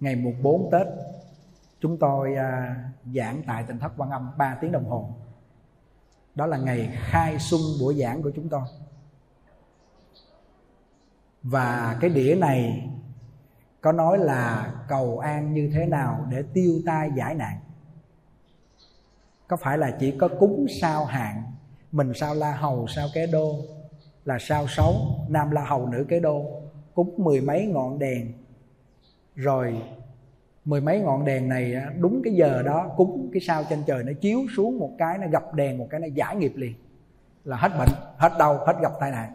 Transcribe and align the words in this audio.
ngày 0.00 0.16
mùng 0.16 0.42
4 0.42 0.70
Tết 0.72 0.86
chúng 1.80 1.98
tôi 1.98 2.34
à, 2.34 2.76
giảng 3.14 3.42
tại 3.46 3.64
tỉnh 3.68 3.78
thất 3.78 3.92
quan 3.96 4.10
âm 4.10 4.30
3 4.38 4.58
tiếng 4.60 4.72
đồng 4.72 4.84
hồ. 4.84 5.08
Đó 6.34 6.46
là 6.46 6.56
ngày 6.56 6.90
khai 6.96 7.38
xuân 7.38 7.60
buổi 7.80 7.94
giảng 7.94 8.22
của 8.22 8.30
chúng 8.36 8.48
tôi. 8.48 8.62
Và 11.42 11.98
cái 12.00 12.10
đĩa 12.10 12.34
này 12.34 12.90
có 13.80 13.92
nói 13.92 14.18
là 14.18 14.74
cầu 14.88 15.18
an 15.18 15.54
như 15.54 15.70
thế 15.74 15.86
nào 15.86 16.26
để 16.30 16.42
tiêu 16.54 16.80
tai 16.86 17.10
giải 17.16 17.34
nạn. 17.34 17.58
Có 19.48 19.56
phải 19.56 19.78
là 19.78 19.96
chỉ 20.00 20.18
có 20.18 20.28
cúng 20.28 20.66
sao 20.80 21.04
hạn 21.04 21.42
mình 21.92 22.12
sao 22.14 22.34
la 22.34 22.52
hầu 22.52 22.86
sao 22.86 23.08
kế 23.14 23.26
đô 23.26 23.54
là 24.24 24.38
sao 24.40 24.66
xấu 24.68 24.94
nam 25.28 25.50
la 25.50 25.64
hầu 25.64 25.86
nữ 25.86 26.06
kế 26.08 26.20
đô 26.20 26.44
cúng 26.94 27.14
mười 27.16 27.40
mấy 27.40 27.66
ngọn 27.66 27.98
đèn 27.98 28.32
rồi, 29.36 29.82
mười 30.64 30.80
mấy 30.80 31.00
ngọn 31.00 31.24
đèn 31.24 31.48
này 31.48 31.74
đúng 31.98 32.22
cái 32.24 32.34
giờ 32.34 32.62
đó 32.62 32.94
cúng 32.96 33.30
cái 33.32 33.40
sao 33.40 33.64
trên 33.70 33.82
trời 33.86 34.04
nó 34.04 34.12
chiếu 34.20 34.40
xuống 34.56 34.78
một 34.78 34.90
cái, 34.98 35.18
nó 35.18 35.26
gặp 35.28 35.54
đèn, 35.54 35.78
một 35.78 35.86
cái 35.90 36.00
nó 36.00 36.06
giải 36.06 36.36
nghiệp 36.36 36.52
liền. 36.56 36.74
Là 37.44 37.56
hết 37.56 37.72
bệnh, 37.78 37.88
hết 38.16 38.32
đau, 38.38 38.64
hết 38.66 38.76
gặp 38.82 38.92
tai 39.00 39.10
nạn. 39.10 39.32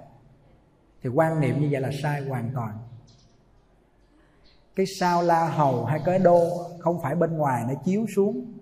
Thì 1.03 1.09
quan 1.09 1.41
niệm 1.41 1.61
như 1.61 1.67
vậy 1.71 1.81
là 1.81 1.89
sai 2.03 2.21
hoàn 2.21 2.51
toàn. 2.55 2.73
Cái 4.75 4.85
sao 4.85 5.21
la 5.23 5.45
hầu 5.45 5.85
hay 5.85 5.99
cái 6.05 6.19
đô 6.19 6.67
không 6.79 7.01
phải 7.01 7.15
bên 7.15 7.37
ngoài 7.37 7.63
nó 7.67 7.73
chiếu 7.85 8.05
xuống, 8.15 8.53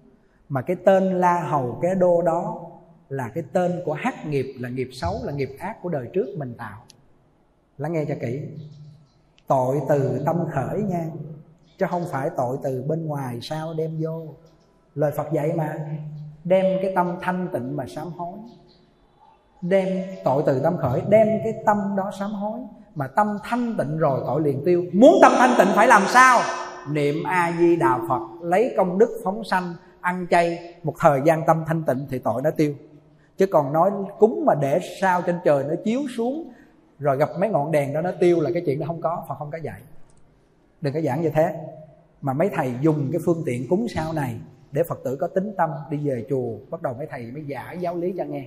mà 0.49 0.61
cái 0.61 0.75
tên 0.75 1.19
la 1.19 1.39
hầu, 1.39 1.79
cái 1.81 1.95
đô 1.95 2.21
đó 2.21 2.65
là 3.09 3.29
cái 3.29 3.43
tên 3.53 3.81
của 3.85 3.93
hắc 3.93 4.25
nghiệp, 4.25 4.53
là 4.59 4.69
nghiệp 4.69 4.89
xấu, 4.91 5.13
là 5.23 5.33
nghiệp 5.33 5.49
ác 5.59 5.81
của 5.81 5.89
đời 5.89 6.09
trước 6.13 6.27
mình 6.37 6.53
tạo. 6.57 6.83
Lắng 7.77 7.93
nghe 7.93 8.05
cho 8.05 8.15
kỹ. 8.21 8.41
Tội 9.47 9.79
từ 9.89 10.23
tâm 10.25 10.37
khởi 10.51 10.81
nha 10.81 11.05
chứ 11.79 11.85
không 11.89 12.05
phải 12.11 12.29
tội 12.37 12.57
từ 12.63 12.83
bên 12.87 13.05
ngoài 13.05 13.39
sao 13.41 13.73
đem 13.73 13.97
vô. 14.01 14.27
Lời 14.95 15.11
phật 15.17 15.27
dạy 15.33 15.51
mà, 15.55 15.75
đem 16.43 16.65
cái 16.81 16.91
tâm 16.95 17.17
thanh 17.21 17.47
tịnh 17.53 17.77
mà 17.77 17.85
sám 17.87 18.07
hối. 18.07 18.37
Đem 19.61 19.87
tội 20.23 20.43
từ 20.45 20.59
tâm 20.59 20.77
khởi, 20.77 21.01
đem 21.09 21.27
cái 21.43 21.53
tâm 21.65 21.77
đó 21.97 22.11
sám 22.19 22.31
hối. 22.31 22.59
Mà 22.95 23.07
tâm 23.07 23.37
thanh 23.43 23.75
tịnh 23.77 23.97
rồi 23.97 24.21
tội 24.27 24.41
liền 24.41 24.61
tiêu. 24.65 24.85
Muốn 24.93 25.13
tâm 25.21 25.31
thanh 25.35 25.55
tịnh 25.57 25.67
phải 25.75 25.87
làm 25.87 26.01
sao? 26.07 26.39
Niệm 26.91 27.15
a 27.23 27.53
di 27.59 27.75
đà 27.75 27.99
phật, 28.09 28.21
lấy 28.41 28.73
công 28.77 28.97
đức 28.97 29.21
phóng 29.23 29.43
sanh, 29.43 29.73
ăn 30.01 30.27
chay. 30.29 30.75
Một 30.83 30.93
thời 30.99 31.21
gian 31.25 31.45
tâm 31.47 31.63
thanh 31.67 31.83
tịnh 31.83 32.05
thì 32.09 32.19
tội 32.19 32.41
nó 32.41 32.51
tiêu. 32.51 32.73
Chứ 33.37 33.45
còn 33.45 33.73
nói 33.73 33.91
cúng 34.19 34.43
mà 34.45 34.55
để 34.55 34.79
sao 35.01 35.21
trên 35.21 35.39
trời 35.45 35.63
nó 35.63 35.75
chiếu 35.85 36.01
xuống, 36.17 36.49
rồi 36.99 37.17
gặp 37.17 37.29
mấy 37.39 37.49
ngọn 37.49 37.71
đèn 37.71 37.93
đó 37.93 38.01
nó 38.01 38.11
tiêu 38.19 38.39
là 38.39 38.49
cái 38.53 38.63
chuyện 38.65 38.79
nó 38.79 38.87
không 38.87 39.01
có, 39.01 39.23
phật 39.29 39.35
không 39.35 39.51
có 39.51 39.57
dạy 39.63 39.81
đừng 40.81 40.93
có 40.93 41.01
giảng 41.01 41.21
như 41.21 41.29
thế. 41.29 41.55
Mà 42.21 42.33
mấy 42.33 42.49
thầy 42.55 42.73
dùng 42.81 43.09
cái 43.11 43.21
phương 43.25 43.43
tiện 43.45 43.67
cúng 43.69 43.87
sao 43.87 44.13
này 44.13 44.39
để 44.71 44.83
phật 44.83 44.99
tử 45.03 45.15
có 45.15 45.27
tính 45.27 45.53
tâm 45.57 45.69
đi 45.89 45.97
về 45.97 46.25
chùa, 46.29 46.57
bắt 46.69 46.81
đầu 46.81 46.93
mấy 46.93 47.07
thầy 47.07 47.31
mới 47.31 47.45
giải 47.45 47.77
giáo 47.79 47.95
lý 47.95 48.13
cho 48.17 48.23
nghe. 48.23 48.45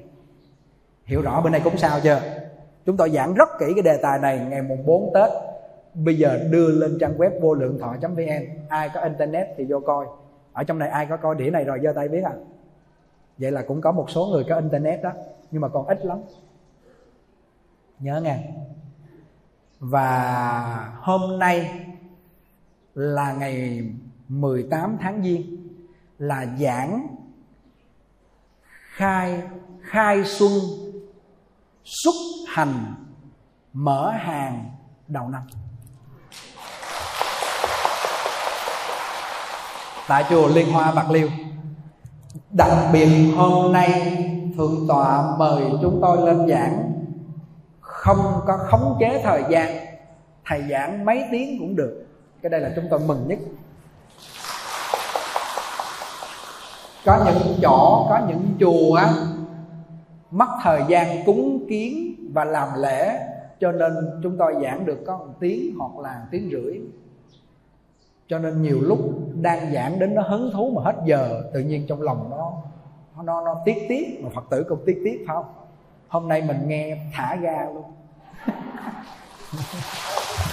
Hiểu 1.04 1.22
rõ 1.22 1.40
bên 1.40 1.52
này 1.52 1.60
cúng 1.64 1.76
sao 1.76 2.00
chưa? 2.02 2.20
Chúng 2.86 2.96
tôi 2.96 3.10
giảng 3.10 3.34
rất 3.34 3.48
kỹ 3.58 3.66
cái 3.74 3.82
đề 3.82 3.96
tài 4.02 4.18
này 4.18 4.46
ngày 4.50 4.62
mùng 4.62 4.86
4 4.86 5.10
tết. 5.14 5.30
Bây 5.94 6.18
giờ 6.18 6.38
đưa 6.50 6.68
lên 6.68 6.98
trang 7.00 7.18
web 7.18 7.40
vô 7.40 7.54
lượng 7.54 7.78
thọ 7.78 7.94
vn. 8.00 8.28
Ai 8.68 8.90
có 8.94 9.00
internet 9.00 9.46
thì 9.56 9.64
vô 9.64 9.80
coi. 9.80 10.06
Ở 10.52 10.64
trong 10.64 10.78
này 10.78 10.88
ai 10.88 11.06
có 11.06 11.16
coi 11.16 11.34
đĩa 11.34 11.50
này 11.50 11.64
rồi, 11.64 11.80
giơ 11.82 11.92
tay 11.92 12.08
biết 12.08 12.22
à? 12.24 12.32
Vậy 13.38 13.50
là 13.50 13.62
cũng 13.62 13.80
có 13.80 13.92
một 13.92 14.10
số 14.10 14.26
người 14.26 14.44
có 14.48 14.56
internet 14.56 15.02
đó, 15.02 15.12
nhưng 15.50 15.60
mà 15.60 15.68
còn 15.68 15.86
ít 15.86 16.04
lắm. 16.04 16.18
Nhớ 17.98 18.20
nghe. 18.20 18.38
Và 19.80 20.98
hôm 21.00 21.38
nay 21.38 21.70
là 22.94 23.32
ngày 23.32 23.82
18 24.28 24.96
tháng 25.00 25.22
Giêng, 25.22 25.56
là 26.18 26.46
giảng 26.58 27.06
khai 28.94 29.42
khai 29.80 30.24
xuân 30.24 30.52
xuất 31.84 32.14
hành 32.48 32.94
mở 33.72 34.10
hàng 34.10 34.70
đầu 35.08 35.28
năm. 35.28 35.42
Tại 40.08 40.24
chùa 40.30 40.48
Liên 40.48 40.72
Hoa 40.72 40.92
Bạc 40.92 41.10
Liêu, 41.10 41.28
đặc 42.50 42.88
biệt 42.92 43.32
hôm 43.36 43.72
nay 43.72 44.18
thượng 44.56 44.84
tọa 44.88 45.36
mời 45.38 45.64
chúng 45.82 45.98
tôi 46.02 46.26
lên 46.26 46.48
giảng. 46.48 46.92
Không 47.80 48.40
có 48.46 48.58
khống 48.70 48.96
chế 49.00 49.20
thời 49.24 49.42
gian, 49.50 49.86
thầy 50.46 50.62
giảng 50.70 51.04
mấy 51.04 51.24
tiếng 51.32 51.58
cũng 51.58 51.76
được 51.76 52.06
cái 52.42 52.50
đây 52.50 52.60
là 52.60 52.72
chúng 52.76 52.84
tôi 52.90 53.00
mừng 53.00 53.28
nhất. 53.28 53.38
Có 57.04 57.24
những 57.26 57.58
chỗ, 57.62 58.06
có 58.10 58.20
những 58.28 58.48
chùa 58.60 59.00
mất 60.30 60.48
thời 60.62 60.82
gian 60.88 61.24
cúng 61.26 61.66
kiến 61.68 62.14
và 62.32 62.44
làm 62.44 62.68
lễ, 62.76 63.18
cho 63.60 63.72
nên 63.72 63.92
chúng 64.22 64.36
tôi 64.38 64.54
giảng 64.62 64.86
được 64.86 64.98
có 65.06 65.18
một 65.18 65.34
tiếng 65.40 65.76
hoặc 65.78 65.98
là 65.98 66.18
một 66.18 66.26
tiếng 66.30 66.50
rưỡi. 66.52 66.80
Cho 68.28 68.38
nên 68.38 68.62
nhiều 68.62 68.80
lúc 68.80 68.98
đang 69.40 69.72
giảng 69.72 69.98
đến 69.98 70.14
nó 70.14 70.22
hứng 70.22 70.50
thú 70.54 70.72
mà 70.76 70.82
hết 70.82 70.96
giờ, 71.04 71.42
tự 71.54 71.60
nhiên 71.60 71.86
trong 71.88 72.02
lòng 72.02 72.30
nó 72.30 72.52
nó 73.22 73.44
nó 73.44 73.62
tiếc 73.64 73.86
tiếc, 73.88 74.20
mà 74.22 74.30
phật 74.34 74.44
tử 74.50 74.64
cũng 74.68 74.82
tiếc 74.86 75.00
tiếc, 75.04 75.24
phải 75.26 75.36
không? 75.36 75.52
Hôm 76.08 76.28
nay 76.28 76.42
mình 76.42 76.68
nghe 76.68 76.98
thả 77.12 77.36
ga 77.36 77.64
luôn. 77.64 77.84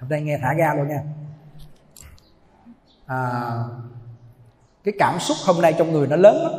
hôm 0.00 0.10
nay 0.10 0.22
nghe 0.22 0.38
thả 0.42 0.54
ga 0.54 0.74
luôn 0.74 0.88
nha. 0.88 1.02
À, 3.06 3.18
cái 4.84 4.94
cảm 4.98 5.18
xúc 5.18 5.36
hôm 5.46 5.62
nay 5.62 5.74
trong 5.78 5.92
người 5.92 6.06
nó 6.06 6.16
lớn 6.16 6.36
lắm. 6.42 6.52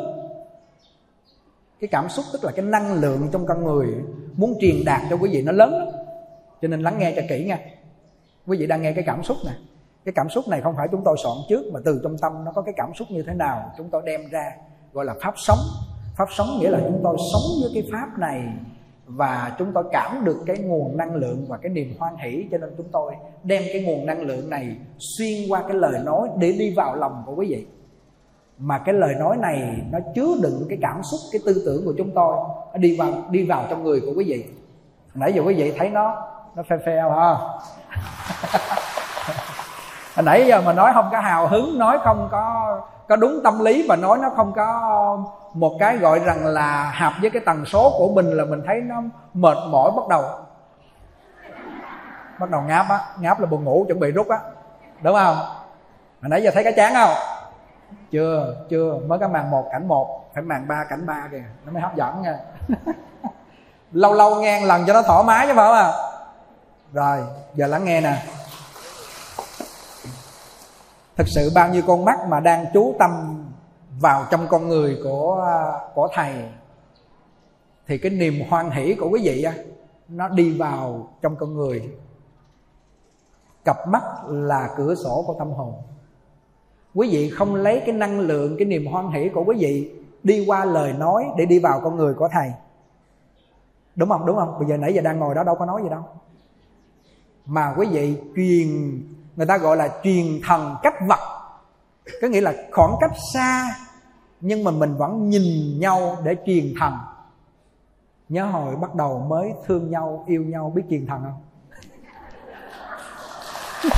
Cái 1.79 1.87
cảm 1.87 2.09
xúc 2.09 2.25
tức 2.33 2.43
là 2.43 2.51
cái 2.51 2.65
năng 2.65 2.93
lượng 2.93 3.29
trong 3.31 3.45
con 3.45 3.63
người 3.63 3.87
muốn 4.35 4.57
truyền 4.61 4.75
đạt 4.85 5.01
cho 5.09 5.17
quý 5.17 5.29
vị 5.31 5.43
nó 5.43 5.51
lớn 5.51 5.71
lắm. 5.71 5.87
Cho 6.61 6.67
nên 6.67 6.81
lắng 6.81 6.97
nghe 6.99 7.13
cho 7.15 7.21
kỹ 7.29 7.45
nha. 7.45 7.59
Quý 8.47 8.57
vị 8.57 8.67
đang 8.67 8.81
nghe 8.81 8.93
cái 8.93 9.03
cảm 9.07 9.23
xúc 9.23 9.37
này 9.45 9.55
cái 10.07 10.13
cảm 10.15 10.29
xúc 10.29 10.47
này 10.47 10.61
không 10.61 10.75
phải 10.75 10.87
chúng 10.91 11.01
tôi 11.05 11.17
soạn 11.23 11.37
trước 11.49 11.73
mà 11.73 11.79
từ 11.85 11.99
trong 12.03 12.17
tâm 12.17 12.45
nó 12.45 12.51
có 12.51 12.61
cái 12.61 12.73
cảm 12.77 12.91
xúc 12.95 13.07
như 13.11 13.23
thế 13.23 13.33
nào 13.33 13.73
chúng 13.77 13.89
tôi 13.89 14.01
đem 14.05 14.29
ra 14.29 14.51
gọi 14.93 15.05
là 15.05 15.13
pháp 15.21 15.33
sống. 15.37 15.57
Pháp 16.15 16.27
sống 16.37 16.47
nghĩa 16.59 16.69
là 16.69 16.79
chúng 16.83 17.01
tôi 17.03 17.17
sống 17.33 17.41
với 17.61 17.71
cái 17.73 17.89
pháp 17.91 18.19
này 18.19 18.43
và 19.07 19.55
chúng 19.59 19.71
tôi 19.73 19.83
cảm 19.91 20.25
được 20.25 20.43
cái 20.45 20.57
nguồn 20.57 20.97
năng 20.97 21.15
lượng 21.15 21.45
và 21.47 21.57
cái 21.57 21.69
niềm 21.69 21.93
hoan 21.99 22.15
hỷ, 22.17 22.47
cho 22.51 22.57
nên 22.57 22.73
chúng 22.77 22.87
tôi 22.91 23.13
đem 23.43 23.63
cái 23.73 23.83
nguồn 23.83 24.05
năng 24.05 24.21
lượng 24.21 24.49
này 24.49 24.75
xuyên 24.99 25.49
qua 25.49 25.63
cái 25.67 25.77
lời 25.77 25.99
nói 26.03 26.29
để 26.37 26.51
đi 26.51 26.73
vào 26.73 26.95
lòng 26.95 27.23
của 27.25 27.35
quý 27.35 27.47
vị. 27.49 27.65
Mà 28.57 28.77
cái 28.77 28.93
lời 28.93 29.15
nói 29.19 29.37
này 29.37 29.81
nó 29.91 29.99
chứa 30.15 30.35
đựng 30.41 30.65
cái 30.69 30.77
cảm 30.81 31.01
xúc, 31.03 31.19
cái 31.31 31.41
tư 31.45 31.63
tưởng 31.65 31.85
của 31.85 31.93
chúng 31.97 32.11
tôi, 32.15 32.35
nó 32.73 32.77
đi 32.77 32.97
vào 32.97 33.13
đi 33.29 33.45
vào 33.45 33.65
trong 33.69 33.83
người 33.83 34.01
của 34.01 34.13
quý 34.17 34.25
vị. 34.27 34.45
Nãy 35.15 35.33
giờ 35.33 35.41
quý 35.45 35.53
vị 35.53 35.73
thấy 35.77 35.89
nó 35.89 36.15
nó 36.55 36.63
phê 36.69 36.75
phèo 36.85 37.11
ha. 37.11 37.35
hồi 40.17 40.23
nãy 40.23 40.45
giờ 40.47 40.61
mà 40.61 40.73
nói 40.73 40.91
không 40.93 41.09
có 41.11 41.19
hào 41.19 41.47
hứng, 41.47 41.79
nói 41.79 41.97
không 42.03 42.27
có 42.31 42.77
có 43.07 43.15
đúng 43.15 43.39
tâm 43.43 43.59
lý 43.59 43.85
và 43.89 43.95
nói 43.95 44.17
nó 44.21 44.29
không 44.35 44.53
có 44.53 45.17
một 45.53 45.77
cái 45.79 45.97
gọi 45.97 46.19
rằng 46.19 46.45
là 46.45 46.91
hợp 46.95 47.13
với 47.21 47.29
cái 47.29 47.41
tần 47.45 47.65
số 47.65 47.93
của 47.97 48.09
mình 48.13 48.25
là 48.25 48.45
mình 48.45 48.61
thấy 48.67 48.81
nó 48.81 49.01
mệt 49.33 49.57
mỏi 49.69 49.91
bắt 49.95 50.07
đầu. 50.09 50.23
Bắt 52.39 52.49
đầu 52.49 52.61
ngáp 52.61 52.89
á, 52.89 52.99
ngáp 53.19 53.39
là 53.39 53.45
buồn 53.45 53.63
ngủ, 53.63 53.85
chuẩn 53.87 53.99
bị 53.99 54.11
rút 54.11 54.29
á. 54.29 54.39
Đúng 55.01 55.15
không? 55.15 55.35
Hồi 56.21 56.29
nãy 56.29 56.43
giờ 56.43 56.51
thấy 56.53 56.63
cái 56.63 56.73
chán 56.73 56.93
không? 56.93 57.09
Chưa 58.11 58.55
chưa, 58.69 58.97
mới 59.07 59.19
cái 59.19 59.29
màn 59.29 59.51
một, 59.51 59.69
cảnh 59.71 59.87
một. 59.87 60.29
Phải 60.33 60.43
màn 60.43 60.67
ba, 60.67 60.83
cảnh 60.83 61.05
ba 61.05 61.27
kìa, 61.31 61.43
nó 61.65 61.71
mới 61.71 61.81
hấp 61.81 61.95
dẫn 61.95 62.21
nha. 62.21 62.37
Lâu 63.91 64.13
lâu 64.13 64.35
nghe 64.35 64.61
lần 64.61 64.85
cho 64.87 64.93
nó 64.93 65.01
thoải 65.01 65.23
mái 65.23 65.47
chứ 65.47 65.53
phải 65.55 65.67
không 65.67 65.75
à 65.75 65.91
rồi, 66.93 67.17
giờ 67.53 67.67
lắng 67.67 67.85
nghe 67.85 68.01
nè 68.01 68.23
thực 71.17 71.27
sự 71.27 71.51
bao 71.55 71.69
nhiêu 71.69 71.81
con 71.87 72.05
mắt 72.05 72.19
mà 72.27 72.39
đang 72.39 72.65
chú 72.73 72.95
tâm 72.99 73.43
vào 73.99 74.25
trong 74.31 74.47
con 74.49 74.67
người 74.67 74.99
của 75.03 75.47
của 75.93 76.07
thầy, 76.13 76.33
thì 77.87 77.97
cái 77.97 78.11
niềm 78.11 78.33
hoan 78.49 78.71
hỷ 78.71 78.95
của 78.95 79.09
quý 79.09 79.21
vị 79.23 79.43
á, 79.43 79.53
nó 80.07 80.27
đi 80.27 80.57
vào 80.57 81.09
trong 81.21 81.35
con 81.35 81.53
người. 81.53 81.89
Cặp 83.65 83.87
mắt 83.87 84.03
là 84.27 84.73
cửa 84.77 84.95
sổ 84.95 85.23
của 85.27 85.35
tâm 85.39 85.51
hồn. 85.51 85.73
Quý 86.93 87.09
vị 87.11 87.29
không 87.29 87.55
lấy 87.55 87.81
cái 87.85 87.95
năng 87.95 88.19
lượng, 88.19 88.55
cái 88.59 88.67
niềm 88.67 88.85
hoan 88.85 89.11
hỷ 89.11 89.29
của 89.29 89.43
quý 89.43 89.55
vị 89.59 89.91
đi 90.23 90.45
qua 90.47 90.65
lời 90.65 90.93
nói 90.93 91.25
để 91.37 91.45
đi 91.45 91.59
vào 91.59 91.81
con 91.83 91.95
người 91.95 92.13
của 92.13 92.29
thầy. 92.31 92.51
Đúng 93.95 94.09
không? 94.09 94.25
Đúng 94.25 94.35
không? 94.35 94.59
Bây 94.59 94.67
giờ 94.67 94.77
nãy 94.77 94.93
giờ 94.93 95.01
đang 95.01 95.19
ngồi 95.19 95.35
đó, 95.35 95.43
đâu 95.43 95.55
có 95.55 95.65
nói 95.65 95.81
gì 95.83 95.89
đâu. 95.89 96.03
Mà 97.45 97.73
quý 97.77 97.87
vị 97.91 98.17
truyền 98.35 99.01
người 99.37 99.45
ta 99.45 99.57
gọi 99.57 99.77
là 99.77 99.89
truyền 100.03 100.41
thần 100.43 100.75
cách 100.83 100.93
vật. 101.07 101.19
Có 102.21 102.27
nghĩa 102.27 102.41
là 102.41 102.53
khoảng 102.71 102.95
cách 102.99 103.11
xa, 103.33 103.75
nhưng 104.41 104.63
mà 104.63 104.71
mình 104.71 104.95
vẫn 104.97 105.29
nhìn 105.29 105.79
nhau 105.79 106.17
để 106.23 106.35
truyền 106.45 106.73
thần. 106.79 106.93
Nhớ 108.29 108.45
hồi 108.45 108.75
bắt 108.75 108.95
đầu 108.95 109.19
mới 109.19 109.53
thương 109.67 109.91
nhau, 109.91 110.23
yêu 110.27 110.43
nhau, 110.43 110.71
biết 110.75 110.83
truyền 110.89 111.07
thần 111.07 111.23
không? 111.23 111.41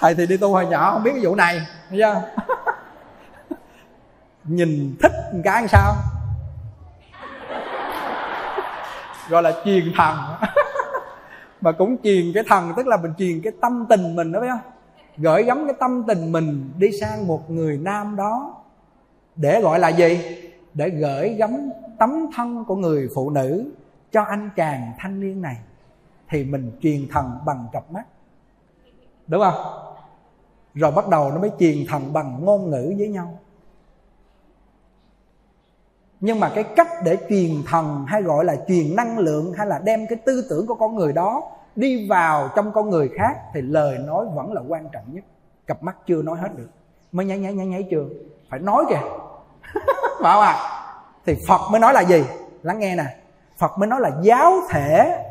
Thầy 0.00 0.14
thì 0.14 0.26
đi 0.26 0.36
tu 0.36 0.52
hồi 0.52 0.66
nhỏ, 0.66 0.92
không 0.92 1.02
biết 1.02 1.10
cái 1.14 1.24
vụ 1.24 1.34
này 1.34 1.66
chưa? 1.90 2.22
nhìn 4.44 4.96
thích 5.02 5.12
một 5.32 5.40
cái 5.44 5.62
làm 5.62 5.68
sao? 5.68 5.94
Gọi 9.28 9.42
là 9.42 9.52
truyền 9.64 9.92
thần 9.96 10.16
mà 11.66 11.72
cũng 11.72 11.96
truyền 12.02 12.32
cái 12.34 12.44
thần, 12.46 12.72
tức 12.76 12.86
là 12.86 12.96
mình 12.96 13.12
truyền 13.18 13.40
cái 13.42 13.52
tâm 13.60 13.86
tình 13.88 14.16
mình 14.16 14.32
đó, 14.32 14.40
phải 14.40 14.48
không? 14.48 14.72
Gửi 15.16 15.42
gắm 15.42 15.64
cái 15.66 15.74
tâm 15.80 16.04
tình 16.08 16.32
mình 16.32 16.70
đi 16.78 16.92
sang 17.00 17.26
một 17.26 17.50
người 17.50 17.78
nam 17.78 18.16
đó 18.16 18.54
để 19.36 19.60
gọi 19.60 19.78
là 19.78 19.88
gì? 19.88 20.20
Để 20.74 20.90
gửi 20.90 21.28
gắm 21.28 21.70
tấm 21.98 22.26
thân 22.34 22.64
của 22.64 22.76
người 22.76 23.08
phụ 23.14 23.30
nữ 23.30 23.72
cho 24.12 24.22
anh 24.22 24.50
chàng 24.56 24.92
thanh 24.98 25.20
niên 25.20 25.42
này. 25.42 25.56
Thì 26.28 26.44
mình 26.44 26.72
truyền 26.82 27.08
thần 27.08 27.38
bằng 27.46 27.66
cặp 27.72 27.92
mắt. 27.92 28.04
Đúng 29.26 29.42
không? 29.42 29.54
Rồi 30.74 30.92
bắt 30.92 31.08
đầu 31.08 31.30
nó 31.30 31.40
mới 31.40 31.50
truyền 31.58 31.76
thần 31.88 32.12
bằng 32.12 32.44
ngôn 32.44 32.70
ngữ 32.70 32.94
với 32.98 33.08
nhau. 33.08 33.38
Nhưng 36.20 36.40
mà 36.40 36.52
cái 36.54 36.64
cách 36.64 36.88
để 37.04 37.16
truyền 37.28 37.50
thần 37.66 38.04
hay 38.06 38.22
gọi 38.22 38.44
là 38.44 38.56
truyền 38.68 38.96
năng 38.96 39.18
lượng 39.18 39.52
hay 39.52 39.66
là 39.66 39.78
đem 39.84 40.06
cái 40.06 40.18
tư 40.26 40.46
tưởng 40.50 40.66
của 40.66 40.74
con 40.74 40.94
người 40.94 41.12
đó 41.12 41.55
đi 41.76 42.08
vào 42.08 42.48
trong 42.56 42.72
con 42.72 42.90
người 42.90 43.10
khác 43.18 43.36
thì 43.54 43.62
lời 43.62 43.98
nói 43.98 44.26
vẫn 44.34 44.52
là 44.52 44.62
quan 44.68 44.88
trọng 44.92 45.04
nhất. 45.14 45.24
Cặp 45.66 45.82
mắt 45.82 45.96
chưa 46.06 46.22
nói 46.22 46.38
hết 46.38 46.48
được. 46.56 46.68
Mới 47.12 47.26
nháy 47.26 47.38
nháy 47.38 47.54
nháy 47.54 47.66
nháy 47.66 47.88
chưa? 47.90 48.04
Phải 48.50 48.60
nói 48.60 48.84
kìa. 48.88 49.00
Phải 50.20 50.32
không 50.32 50.42
à 50.42 50.76
thì 51.26 51.36
phật 51.48 51.60
mới 51.70 51.80
nói 51.80 51.92
là 51.92 52.00
gì? 52.00 52.24
Lắng 52.62 52.78
nghe 52.78 52.96
nè. 52.96 53.16
Phật 53.58 53.78
mới 53.78 53.88
nói 53.88 54.00
là 54.00 54.10
giáo 54.22 54.52
thể 54.70 55.22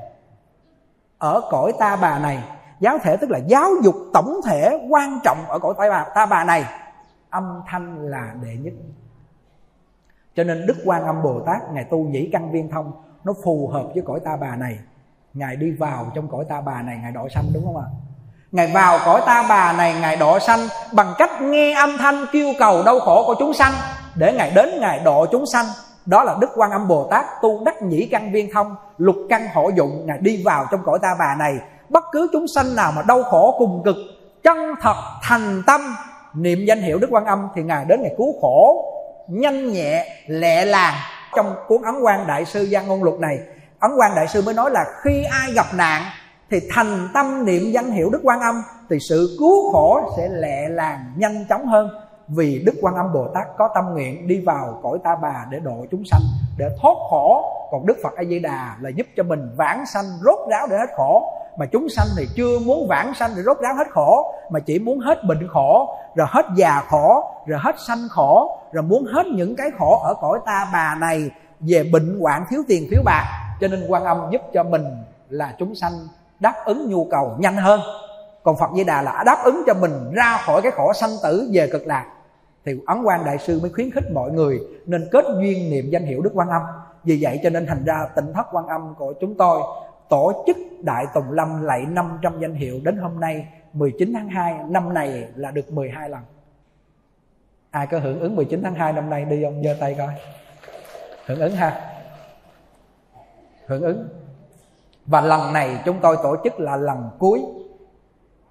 ở 1.18 1.42
cõi 1.52 1.74
ta 1.80 1.96
bà 1.96 2.20
này. 2.20 2.44
Giáo 2.80 2.98
thể 3.04 3.18
tức 3.18 3.30
là 3.30 3.38
giáo 3.38 3.70
dục 3.84 3.96
tổng 4.14 4.40
thể 4.46 4.88
quan 4.90 5.20
trọng 5.24 5.38
ở 5.48 5.60
cõi 5.60 5.74
ta 5.78 5.90
bà, 5.90 6.06
ta 6.16 6.26
bà 6.26 6.44
này. 6.44 6.66
Âm 7.30 7.62
thanh 7.68 8.08
là 8.08 8.36
đệ 8.42 8.56
nhất. 8.62 8.74
Cho 10.36 10.44
nên 10.44 10.66
đức 10.68 10.76
quan 10.86 11.04
âm 11.04 11.24
bồ 11.24 11.40
tát 11.40 11.62
ngài 11.72 11.84
tu 11.84 12.04
nhĩ 12.04 12.30
căn 12.32 12.52
viên 12.52 12.70
thông 12.70 12.92
nó 13.24 13.34
phù 13.44 13.68
hợp 13.68 13.86
với 13.94 14.04
cõi 14.08 14.20
ta 14.20 14.38
bà 14.42 14.56
này 14.56 14.80
ngài 15.36 15.56
đi 15.56 15.72
vào 15.72 16.12
trong 16.16 16.28
cõi 16.28 16.46
ta 16.50 16.62
bà 16.62 16.82
này, 16.82 16.98
ngài 17.02 17.12
đỏ 17.12 17.28
sanh, 17.36 17.44
đúng 17.54 17.66
không 17.66 17.78
ạ? 17.78 17.88
Ngài 18.52 18.68
vào 18.68 19.00
cõi 19.06 19.22
ta 19.26 19.46
bà 19.50 19.74
này, 19.74 19.96
ngài 20.02 20.16
đỏ 20.16 20.40
sanh 20.40 20.60
bằng 20.94 21.14
cách 21.18 21.42
nghe 21.42 21.74
âm 21.74 21.98
thanh 21.98 22.26
kêu 22.32 22.54
cầu 22.60 22.84
đau 22.84 23.00
khổ 23.00 23.24
của 23.28 23.36
chúng 23.40 23.54
sanh. 23.54 23.72
Để 24.16 24.34
ngài 24.34 24.52
đến, 24.56 24.80
ngài 24.80 25.00
độ 25.00 25.26
chúng 25.32 25.46
sanh. 25.46 25.66
Đó 26.06 26.24
là 26.24 26.36
đức 26.40 26.50
quan 26.56 26.72
âm 26.72 26.88
bồ 26.88 27.08
tát 27.12 27.26
tu 27.42 27.64
đắc 27.64 27.82
nhĩ 27.82 28.08
căn 28.12 28.32
viên 28.32 28.54
thông 28.54 28.76
lục 28.98 29.16
căn 29.30 29.48
hộ 29.54 29.70
dụng. 29.70 30.04
Ngài 30.06 30.18
đi 30.22 30.44
vào 30.46 30.66
trong 30.72 30.82
cõi 30.86 31.00
ta 31.02 31.16
bà 31.20 31.36
này. 31.40 31.54
Bất 31.90 32.04
cứ 32.12 32.30
chúng 32.34 32.48
sanh 32.48 32.76
nào 32.76 32.92
mà 32.92 33.02
đau 33.08 33.24
khổ 33.24 33.56
cùng 33.58 33.82
cực, 33.86 33.96
chân 34.44 34.58
thật 34.82 34.96
thành 35.24 35.64
tâm, 35.68 35.96
niệm 36.34 36.66
danh 36.68 36.82
hiệu 36.82 37.00
đức 37.00 37.08
quan 37.12 37.26
âm, 37.26 37.48
thì 37.56 37.64
ngài 37.64 37.86
đến 37.86 38.02
ngày 38.02 38.14
cứu 38.18 38.36
khổ, 38.42 38.86
nhanh 39.28 39.72
nhẹ, 39.72 40.06
lẹ 40.28 40.66
làng 40.66 40.94
trong 41.36 41.56
cuốn 41.68 41.82
ấn 41.82 41.96
quan 42.02 42.28
đại 42.28 42.46
sư 42.46 42.64
gia 42.64 42.82
ngôn 42.82 43.04
luật 43.04 43.20
này 43.20 43.40
ấn 43.80 43.92
quan 43.98 44.16
đại 44.16 44.27
sư 44.27 44.42
mới 44.45 44.54
nói 44.54 44.72
là 44.72 44.86
khi 45.01 45.24
ai 45.24 45.54
gặp 45.54 45.66
nạn 45.75 46.01
thì 46.51 46.60
thành 46.72 47.10
tâm 47.13 47.45
niệm 47.45 47.72
danh 47.72 47.92
hiệu 47.92 48.10
đức 48.10 48.19
quan 48.24 48.39
âm, 48.39 48.63
thì 48.89 48.98
sự 49.10 49.36
cứu 49.39 49.72
khổ 49.72 50.13
sẽ 50.18 50.30
lẹ 50.30 50.69
làng 50.69 51.13
nhanh 51.18 51.45
chóng 51.50 51.68
hơn. 51.68 51.89
Vì 52.27 52.63
đức 52.66 52.74
quan 52.81 52.95
âm 52.95 53.13
bồ 53.13 53.27
tát 53.33 53.48
có 53.57 53.69
tâm 53.75 53.86
nguyện 53.94 54.27
đi 54.27 54.42
vào 54.45 54.80
cõi 54.83 54.98
ta 55.04 55.16
bà 55.22 55.45
để 55.50 55.60
độ 55.60 55.86
chúng 55.92 56.04
sanh, 56.12 56.22
để 56.57 56.66
thoát 56.81 56.95
khổ. 57.10 57.51
Còn 57.72 57.86
đức 57.86 57.98
phật 58.04 58.16
a 58.16 58.24
di 58.24 58.39
đà 58.39 58.75
là 58.81 58.89
giúp 58.89 59.07
cho 59.18 59.24
mình 59.24 59.39
vãng 59.57 59.86
sanh 59.86 60.06
rốt 60.25 60.39
ráo 60.50 60.68
để 60.69 60.77
hết 60.77 60.89
khổ. 60.98 61.31
Mà 61.57 61.66
chúng 61.66 61.88
sanh 61.89 62.07
thì 62.18 62.27
chưa 62.36 62.60
muốn 62.60 62.88
vãng 62.89 63.13
sanh 63.13 63.31
để 63.36 63.44
rốt 63.44 63.57
ráo 63.62 63.75
hết 63.75 63.88
khổ, 63.92 64.33
mà 64.51 64.60
chỉ 64.60 64.80
muốn 64.80 65.00
hết 65.00 65.24
bệnh 65.27 65.48
khổ, 65.48 65.98
rồi 66.16 66.27
hết 66.30 66.45
già 66.56 66.81
khổ, 66.89 67.24
rồi 67.48 67.60
hết 67.63 67.75
sanh 67.88 68.07
khổ, 68.10 68.60
rồi 68.72 68.83
muốn 68.83 69.06
hết 69.13 69.24
những 69.25 69.56
cái 69.56 69.72
khổ 69.80 70.00
ở 70.04 70.13
cõi 70.22 70.39
ta 70.45 70.68
bà 70.74 70.95
này 71.00 71.30
về 71.60 71.83
bệnh 71.94 72.19
hoạn 72.22 72.45
thiếu 72.50 72.63
tiền, 72.68 72.88
thiếu 72.92 73.01
bạc 73.06 73.42
cho 73.62 73.68
nên 73.68 73.86
quan 73.88 74.04
âm 74.04 74.18
giúp 74.31 74.42
cho 74.54 74.63
mình 74.63 74.86
là 75.30 75.56
chúng 75.60 75.75
sanh 75.75 75.94
đáp 76.40 76.54
ứng 76.66 76.90
nhu 76.90 77.07
cầu 77.12 77.36
nhanh 77.40 77.57
hơn. 77.57 77.80
Còn 78.44 78.57
phật 78.57 78.69
di 78.75 78.84
đà 78.84 79.02
là 79.02 79.24
đáp 79.25 79.38
ứng 79.44 79.63
cho 79.68 79.74
mình 79.74 80.12
ra 80.13 80.38
khỏi 80.46 80.62
cái 80.62 80.72
khổ 80.72 80.94
sanh 80.94 81.10
tử 81.24 81.50
về 81.54 81.69
cực 81.72 81.88
lạc. 81.88 82.06
Thì 82.66 82.80
ấn 82.88 83.04
quan 83.04 83.25
đại 83.25 83.38
sư 83.38 83.60
mới 83.62 83.69
khuyến 83.69 83.92
khích 83.92 84.12
mọi 84.13 84.31
người 84.31 84.60
nên 84.86 85.07
kết 85.12 85.25
duyên 85.40 85.69
niệm 85.72 85.90
danh 85.90 86.06
hiệu 86.06 86.22
đức 86.22 86.31
quan 86.34 86.50
âm. 86.50 86.62
Vì 87.04 87.18
vậy 87.22 87.40
cho 87.44 87.50
nên 87.50 87.66
thành 87.66 87.86
ra 87.86 88.07
tỉnh 88.16 88.34
thất 88.34 88.48
quan 88.52 88.68
âm 88.68 88.96
của 88.98 89.13
chúng 89.22 89.36
tôi 89.38 89.62
tổ 90.10 90.44
chức 90.48 90.58
đại 90.81 91.06
tùng 91.13 91.31
lâm 91.31 91.63
lại 91.63 91.86
500 91.90 92.40
danh 92.42 92.54
hiệu 92.54 92.80
đến 92.84 92.98
hôm 92.98 93.19
nay 93.19 93.48
19 93.74 94.13
tháng 94.13 94.30
2 94.30 94.56
năm 94.69 94.94
này 94.94 95.28
là 95.36 95.51
được 95.51 95.72
12 95.72 96.10
lần. 96.10 96.22
Ai 97.72 97.88
có 97.88 98.00
hưởng 98.00 98.19
ứng 98.19 98.36
19 98.36 98.62
tháng 98.63 98.75
2 98.75 98.94
năm 98.94 99.10
nay, 99.10 99.25
đi 99.25 99.44
ông 99.44 99.63
giơ 99.63 99.75
tay 99.80 99.96
coi. 99.98 100.08
Hưởng 101.25 101.40
ứng 101.40 101.56
ha 101.56 101.95
hưởng 103.68 103.84
ứng. 103.84 104.08
Và 105.06 105.22
lần 105.22 105.54
này 105.54 105.82
chúng 105.86 106.00
tôi 106.02 106.18
tổ 106.24 106.36
chức 106.44 106.60
là 106.60 106.78
lần 106.78 107.10
cuối 107.20 107.42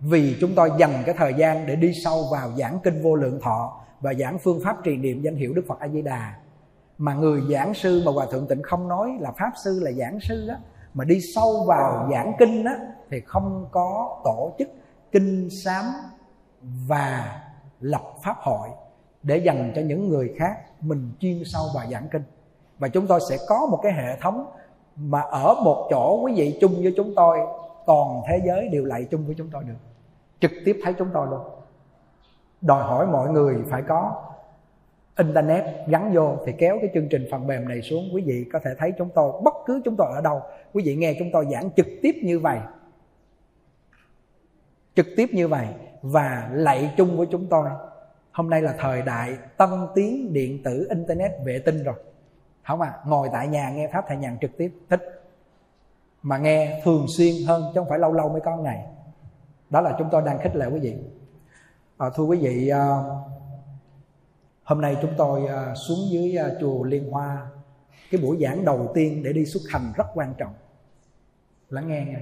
vì 0.00 0.36
chúng 0.40 0.54
tôi 0.54 0.70
dành 0.78 1.02
cái 1.06 1.14
thời 1.18 1.34
gian 1.34 1.66
để 1.66 1.76
đi 1.76 1.92
sâu 2.04 2.24
vào 2.32 2.50
giảng 2.56 2.78
kinh 2.84 3.02
vô 3.02 3.14
lượng 3.14 3.40
thọ 3.42 3.80
và 4.00 4.14
giảng 4.14 4.38
phương 4.38 4.60
pháp 4.64 4.76
trì 4.84 4.96
niệm 4.96 5.22
danh 5.22 5.36
hiệu 5.36 5.52
đức 5.54 5.64
phật 5.68 5.78
a 5.80 5.88
di 5.88 6.02
đà 6.02 6.34
mà 6.98 7.14
người 7.14 7.42
giảng 7.50 7.74
sư 7.74 8.02
mà 8.06 8.12
hòa 8.12 8.26
thượng 8.30 8.46
tịnh 8.46 8.62
không 8.62 8.88
nói 8.88 9.16
là 9.20 9.32
pháp 9.38 9.50
sư 9.64 9.80
là 9.82 9.92
giảng 9.92 10.18
sư 10.20 10.46
đó 10.48 10.54
mà 10.94 11.04
đi 11.04 11.20
sâu 11.34 11.64
vào 11.66 12.08
giảng 12.12 12.32
kinh 12.38 12.64
á, 12.64 12.78
thì 13.10 13.20
không 13.20 13.66
có 13.70 14.20
tổ 14.24 14.54
chức 14.58 14.68
kinh 15.12 15.48
sám 15.50 15.84
và 16.86 17.40
lập 17.80 18.02
pháp 18.24 18.36
hội 18.38 18.68
để 19.22 19.36
dành 19.36 19.72
cho 19.76 19.82
những 19.82 20.08
người 20.08 20.34
khác 20.38 20.56
mình 20.80 21.12
chuyên 21.20 21.42
sâu 21.44 21.62
vào 21.74 21.86
giảng 21.90 22.08
kinh. 22.12 22.22
Và 22.78 22.88
chúng 22.88 23.06
tôi 23.06 23.20
sẽ 23.30 23.36
có 23.48 23.66
một 23.70 23.80
cái 23.82 23.92
hệ 23.92 24.18
thống 24.20 24.46
mà 24.96 25.20
ở 25.20 25.54
một 25.64 25.86
chỗ 25.90 26.20
quý 26.22 26.32
vị 26.36 26.58
chung 26.60 26.74
với 26.82 26.94
chúng 26.96 27.12
tôi, 27.16 27.38
toàn 27.86 28.22
thế 28.28 28.40
giới 28.46 28.68
đều 28.68 28.84
lại 28.84 29.06
chung 29.10 29.26
với 29.26 29.34
chúng 29.38 29.48
tôi 29.52 29.64
được. 29.64 29.74
Trực 30.40 30.50
tiếp 30.64 30.80
thấy 30.84 30.94
chúng 30.98 31.08
tôi 31.14 31.26
luôn. 31.30 31.40
Đòi 32.60 32.82
hỏi 32.82 33.06
mọi 33.06 33.30
người 33.30 33.56
phải 33.70 33.82
có 33.82 34.22
internet 35.18 35.64
gắn 35.86 36.14
vô 36.14 36.36
thì 36.46 36.52
kéo 36.58 36.78
cái 36.80 36.90
chương 36.94 37.08
trình 37.08 37.28
phần 37.30 37.46
mềm 37.46 37.68
này 37.68 37.82
xuống. 37.82 38.04
Quý 38.14 38.22
vị 38.26 38.44
có 38.52 38.58
thể 38.64 38.70
thấy 38.78 38.92
chúng 38.98 39.08
tôi, 39.14 39.32
bất 39.44 39.54
cứ 39.66 39.80
chúng 39.84 39.96
tôi 39.96 40.06
ở 40.14 40.20
đâu, 40.20 40.42
quý 40.72 40.82
vị 40.86 40.96
nghe 40.96 41.14
chúng 41.18 41.30
tôi 41.32 41.46
giảng 41.52 41.70
trực 41.76 41.86
tiếp 42.02 42.12
như 42.22 42.38
vậy. 42.38 42.58
Trực 44.94 45.06
tiếp 45.16 45.28
như 45.32 45.48
vậy 45.48 45.66
và 46.02 46.48
lạy 46.52 46.94
chung 46.96 47.16
với 47.16 47.26
chúng 47.30 47.46
tôi. 47.46 47.68
Hôm 48.32 48.50
nay 48.50 48.62
là 48.62 48.74
thời 48.78 49.02
đại 49.02 49.36
tân 49.56 49.70
tiến 49.94 50.32
điện 50.32 50.62
tử 50.62 50.86
internet 50.90 51.32
vệ 51.44 51.58
tinh 51.58 51.82
rồi 51.82 51.94
không 52.64 52.80
à 52.80 52.92
ngồi 53.06 53.28
tại 53.32 53.48
nhà 53.48 53.70
nghe 53.70 53.88
pháp 53.92 54.04
thầy 54.08 54.16
nhàn 54.16 54.38
trực 54.40 54.56
tiếp 54.58 54.74
thích 54.90 55.00
mà 56.22 56.38
nghe 56.38 56.80
thường 56.84 57.06
xuyên 57.16 57.34
hơn 57.46 57.62
chứ 57.74 57.80
không 57.80 57.88
phải 57.88 57.98
lâu 57.98 58.12
lâu 58.12 58.28
mới 58.28 58.40
có 58.40 58.56
ngày. 58.56 58.86
Đó 59.70 59.80
là 59.80 59.94
chúng 59.98 60.08
tôi 60.10 60.22
đang 60.22 60.38
khích 60.38 60.56
lệ 60.56 60.66
quý 60.66 60.78
vị. 60.80 60.96
À, 61.98 62.06
thưa 62.16 62.24
quý 62.24 62.38
vị 62.38 62.68
à, 62.68 62.98
hôm 64.64 64.80
nay 64.80 64.96
chúng 65.02 65.12
tôi 65.16 65.46
à, 65.46 65.74
xuống 65.74 65.98
dưới 66.10 66.36
à, 66.36 66.48
chùa 66.60 66.84
liên 66.84 67.10
hoa. 67.10 67.46
Cái 68.10 68.20
buổi 68.20 68.38
giảng 68.40 68.64
đầu 68.64 68.90
tiên 68.94 69.22
để 69.22 69.32
đi 69.32 69.44
xuất 69.44 69.60
hành 69.70 69.92
rất 69.96 70.06
quan 70.14 70.34
trọng. 70.38 70.54
Lắng 71.68 71.88
nghe 71.88 72.04
nha. 72.04 72.20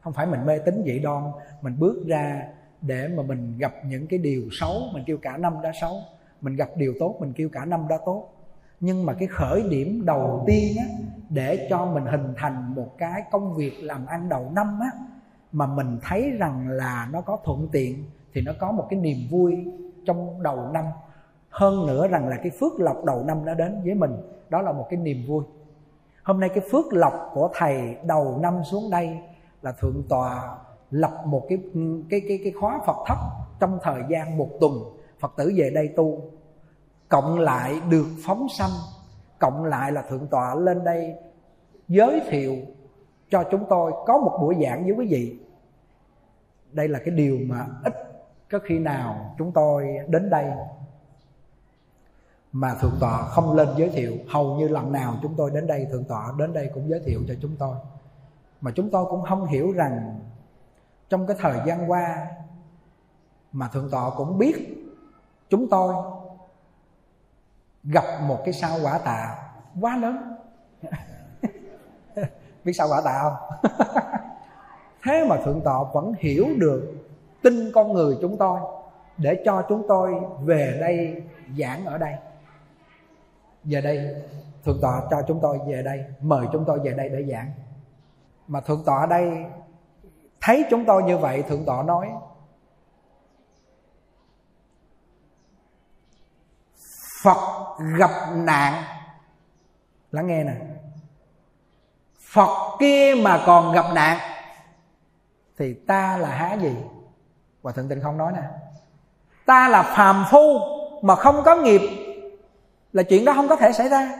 Không 0.00 0.12
phải 0.12 0.26
mình 0.26 0.46
mê 0.46 0.58
tín 0.58 0.82
dị 0.86 0.98
đoan 0.98 1.24
mình 1.62 1.78
bước 1.78 2.04
ra 2.06 2.48
để 2.80 3.08
mà 3.08 3.22
mình 3.22 3.58
gặp 3.58 3.74
những 3.84 4.06
cái 4.06 4.18
điều 4.18 4.42
xấu 4.52 4.82
mình 4.92 5.04
kêu 5.06 5.18
cả 5.22 5.36
năm 5.36 5.62
đã 5.62 5.72
xấu. 5.80 6.00
Mình 6.40 6.56
gặp 6.56 6.68
điều 6.76 6.94
tốt 7.00 7.16
mình 7.20 7.32
kêu 7.36 7.48
cả 7.52 7.64
năm 7.64 7.88
đã 7.88 7.98
tốt 8.06 8.28
nhưng 8.80 9.06
mà 9.06 9.12
cái 9.12 9.28
khởi 9.28 9.62
điểm 9.62 10.02
đầu 10.04 10.44
tiên 10.46 10.76
á, 10.78 10.84
để 11.28 11.66
cho 11.70 11.86
mình 11.86 12.04
hình 12.06 12.34
thành 12.36 12.74
một 12.74 12.98
cái 12.98 13.22
công 13.30 13.54
việc 13.54 13.72
làm 13.80 14.06
ăn 14.06 14.28
đầu 14.28 14.50
năm 14.54 14.78
á, 14.80 14.90
mà 15.52 15.66
mình 15.66 15.98
thấy 16.02 16.30
rằng 16.30 16.68
là 16.68 17.08
nó 17.12 17.20
có 17.20 17.38
thuận 17.44 17.68
tiện 17.72 18.04
thì 18.32 18.40
nó 18.40 18.52
có 18.60 18.72
một 18.72 18.86
cái 18.90 18.98
niềm 18.98 19.16
vui 19.30 19.66
trong 20.06 20.42
đầu 20.42 20.70
năm. 20.72 20.84
Hơn 21.50 21.86
nữa 21.86 22.08
rằng 22.08 22.28
là 22.28 22.36
cái 22.36 22.50
phước 22.60 22.80
lộc 22.80 23.04
đầu 23.04 23.24
năm 23.24 23.44
nó 23.44 23.54
đến 23.54 23.82
với 23.84 23.94
mình, 23.94 24.16
đó 24.48 24.62
là 24.62 24.72
một 24.72 24.86
cái 24.90 25.00
niềm 25.00 25.24
vui. 25.28 25.44
Hôm 26.22 26.40
nay 26.40 26.48
cái 26.48 26.64
phước 26.70 26.92
lộc 26.92 27.30
của 27.32 27.50
thầy 27.54 27.96
đầu 28.06 28.38
năm 28.42 28.64
xuống 28.64 28.90
đây 28.90 29.18
là 29.62 29.72
thượng 29.72 30.02
tọa 30.08 30.56
lập 30.90 31.22
một 31.26 31.46
cái 31.48 31.58
cái 32.10 32.20
cái 32.28 32.40
cái 32.44 32.52
khóa 32.60 32.80
Phật 32.86 32.96
thấp 33.06 33.18
trong 33.60 33.78
thời 33.82 34.02
gian 34.10 34.38
một 34.38 34.48
tuần. 34.60 34.72
Phật 35.20 35.32
tử 35.36 35.52
về 35.56 35.70
đây 35.74 35.88
tu 35.96 36.20
cộng 37.14 37.38
lại 37.38 37.80
được 37.88 38.06
phóng 38.24 38.48
sanh, 38.48 38.70
cộng 39.38 39.64
lại 39.64 39.92
là 39.92 40.02
thượng 40.02 40.26
tọa 40.26 40.54
lên 40.54 40.84
đây 40.84 41.14
giới 41.88 42.20
thiệu 42.28 42.56
cho 43.30 43.44
chúng 43.50 43.64
tôi. 43.68 43.92
Có 44.06 44.18
một 44.18 44.38
buổi 44.40 44.56
giảng 44.62 44.84
với 44.84 44.92
quý 44.92 45.06
vị. 45.06 45.38
Đây 46.72 46.88
là 46.88 46.98
cái 46.98 47.14
điều 47.14 47.38
mà 47.48 47.66
ít 47.84 47.94
có 48.50 48.58
khi 48.64 48.78
nào 48.78 49.34
chúng 49.38 49.52
tôi 49.52 49.88
đến 50.08 50.30
đây 50.30 50.46
mà 52.52 52.74
thượng 52.74 52.96
tọa 53.00 53.22
không 53.22 53.56
lên 53.56 53.68
giới 53.76 53.88
thiệu. 53.88 54.12
Hầu 54.28 54.56
như 54.56 54.68
lần 54.68 54.92
nào 54.92 55.14
chúng 55.22 55.34
tôi 55.36 55.50
đến 55.50 55.66
đây, 55.66 55.86
thượng 55.92 56.04
tọa 56.04 56.32
đến 56.38 56.52
đây 56.52 56.70
cũng 56.74 56.88
giới 56.88 57.00
thiệu 57.00 57.20
cho 57.28 57.34
chúng 57.42 57.56
tôi. 57.58 57.76
Mà 58.60 58.70
chúng 58.74 58.90
tôi 58.90 59.06
cũng 59.10 59.22
không 59.22 59.46
hiểu 59.46 59.72
rằng 59.72 60.20
trong 61.08 61.26
cái 61.26 61.36
thời 61.40 61.58
gian 61.66 61.90
qua 61.90 62.26
mà 63.52 63.68
thượng 63.68 63.90
tọa 63.90 64.10
cũng 64.16 64.38
biết 64.38 64.56
chúng 65.48 65.68
tôi 65.68 65.94
gặp 67.84 68.04
một 68.22 68.38
cái 68.44 68.54
sao 68.54 68.78
quả 68.82 68.98
tạ 68.98 69.36
quá 69.80 69.96
lớn. 69.96 70.36
Biết 72.64 72.72
sao 72.72 72.88
quả 72.90 73.00
tạ 73.04 73.20
không? 73.22 73.70
Thế 75.04 75.26
mà 75.28 75.36
thượng 75.44 75.60
tọa 75.64 75.84
vẫn 75.92 76.12
hiểu 76.18 76.46
được 76.56 76.94
tin 77.42 77.72
con 77.74 77.92
người 77.92 78.18
chúng 78.20 78.36
tôi 78.36 78.60
để 79.18 79.42
cho 79.44 79.62
chúng 79.68 79.84
tôi 79.88 80.14
về 80.40 80.76
đây 80.80 81.22
giảng 81.58 81.86
ở 81.86 81.98
đây. 81.98 82.14
Về 83.64 83.80
đây, 83.80 84.14
thượng 84.64 84.78
tọa 84.82 85.02
cho 85.10 85.22
chúng 85.28 85.40
tôi 85.42 85.58
về 85.66 85.82
đây, 85.82 86.04
mời 86.20 86.46
chúng 86.52 86.64
tôi 86.64 86.78
về 86.78 86.94
đây 86.96 87.08
để 87.08 87.24
giảng. 87.32 87.50
Mà 88.46 88.60
thượng 88.60 88.82
tọa 88.86 89.00
ở 89.00 89.06
đây 89.06 89.44
thấy 90.40 90.64
chúng 90.70 90.84
tôi 90.84 91.02
như 91.02 91.18
vậy, 91.18 91.42
thượng 91.42 91.64
tọa 91.64 91.82
nói 91.82 92.08
phật 97.24 97.38
gặp 97.98 98.10
nạn. 98.34 98.82
Lắng 100.10 100.26
nghe 100.26 100.44
nè. 100.44 100.52
Phật 102.32 102.76
kia 102.78 103.14
mà 103.22 103.42
còn 103.46 103.72
gặp 103.72 103.84
nạn, 103.94 104.18
thì 105.58 105.74
ta 105.74 106.16
là 106.16 106.28
há 106.28 106.54
gì? 106.54 106.76
Và 107.62 107.72
thượng 107.72 107.88
tịnh 107.88 108.00
không 108.02 108.18
nói 108.18 108.32
nè. 108.32 108.42
Ta 109.46 109.68
là 109.68 109.82
phàm 109.82 110.24
phu 110.30 110.58
mà 111.02 111.16
không 111.16 111.42
có 111.44 111.56
nghiệp, 111.56 111.80
là 112.92 113.02
chuyện 113.02 113.24
đó 113.24 113.32
không 113.32 113.48
có 113.48 113.56
thể 113.56 113.72
xảy 113.72 113.88
ra. 113.88 114.12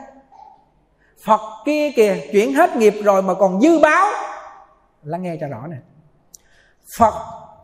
Phật 1.24 1.40
kia 1.64 1.90
kìa, 1.96 2.16
chuyển 2.32 2.54
hết 2.54 2.76
nghiệp 2.76 2.94
rồi 3.04 3.22
mà 3.22 3.34
còn 3.34 3.60
dư 3.60 3.78
báo. 3.78 4.06
Lắng 5.02 5.22
nghe 5.22 5.36
cho 5.40 5.48
rõ 5.48 5.66
nè. 5.66 5.76
Phật 6.98 7.14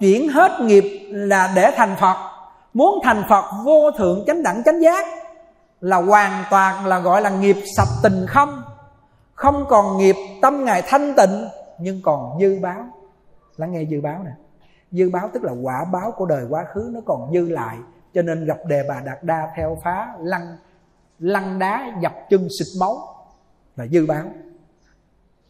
chuyển 0.00 0.28
hết 0.28 0.60
nghiệp 0.60 1.08
là 1.10 1.52
để 1.56 1.72
thành 1.76 1.96
phật, 2.00 2.16
muốn 2.74 2.98
thành 3.02 3.24
phật 3.28 3.44
vô 3.64 3.90
thượng 3.90 4.24
chánh 4.26 4.42
đẳng 4.42 4.62
chánh 4.64 4.82
giác 4.82 5.06
là 5.80 5.96
hoàn 5.96 6.44
toàn 6.50 6.86
là 6.86 6.98
gọi 6.98 7.22
là 7.22 7.30
nghiệp 7.30 7.56
sạch 7.76 7.88
tình 8.02 8.26
không. 8.28 8.62
Không 9.34 9.64
còn 9.68 9.98
nghiệp 9.98 10.16
tâm 10.42 10.64
ngài 10.64 10.82
thanh 10.82 11.14
tịnh, 11.16 11.48
nhưng 11.78 12.00
còn 12.04 12.38
dư 12.40 12.58
báo. 12.62 12.86
Lắng 13.56 13.72
nghe 13.72 13.84
dư 13.90 14.00
báo 14.00 14.22
nè. 14.24 14.30
Dư 14.90 15.10
báo 15.10 15.30
tức 15.32 15.42
là 15.42 15.52
quả 15.62 15.84
báo 15.92 16.12
của 16.16 16.26
đời 16.26 16.44
quá 16.48 16.64
khứ, 16.74 16.90
nó 16.92 17.00
còn 17.06 17.30
dư 17.34 17.48
lại. 17.48 17.76
Cho 18.14 18.22
nên 18.22 18.44
gặp 18.44 18.58
đề 18.66 18.82
bà 18.88 19.00
đạt 19.04 19.22
đa 19.22 19.48
theo 19.56 19.78
phá 19.84 20.08
lăng 20.20 20.56
lăng 21.18 21.58
đá, 21.58 21.92
dập 22.00 22.12
chân 22.30 22.48
xịt 22.58 22.80
máu. 22.80 22.98
Là 23.76 23.86
dư 23.86 24.06
báo. 24.06 24.24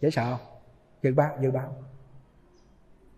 Dễ 0.00 0.10
sợ 0.10 0.22
không? 0.30 0.46
Dư 1.02 1.14
báo 1.14 1.28
dư 1.42 1.50
báo. 1.50 1.74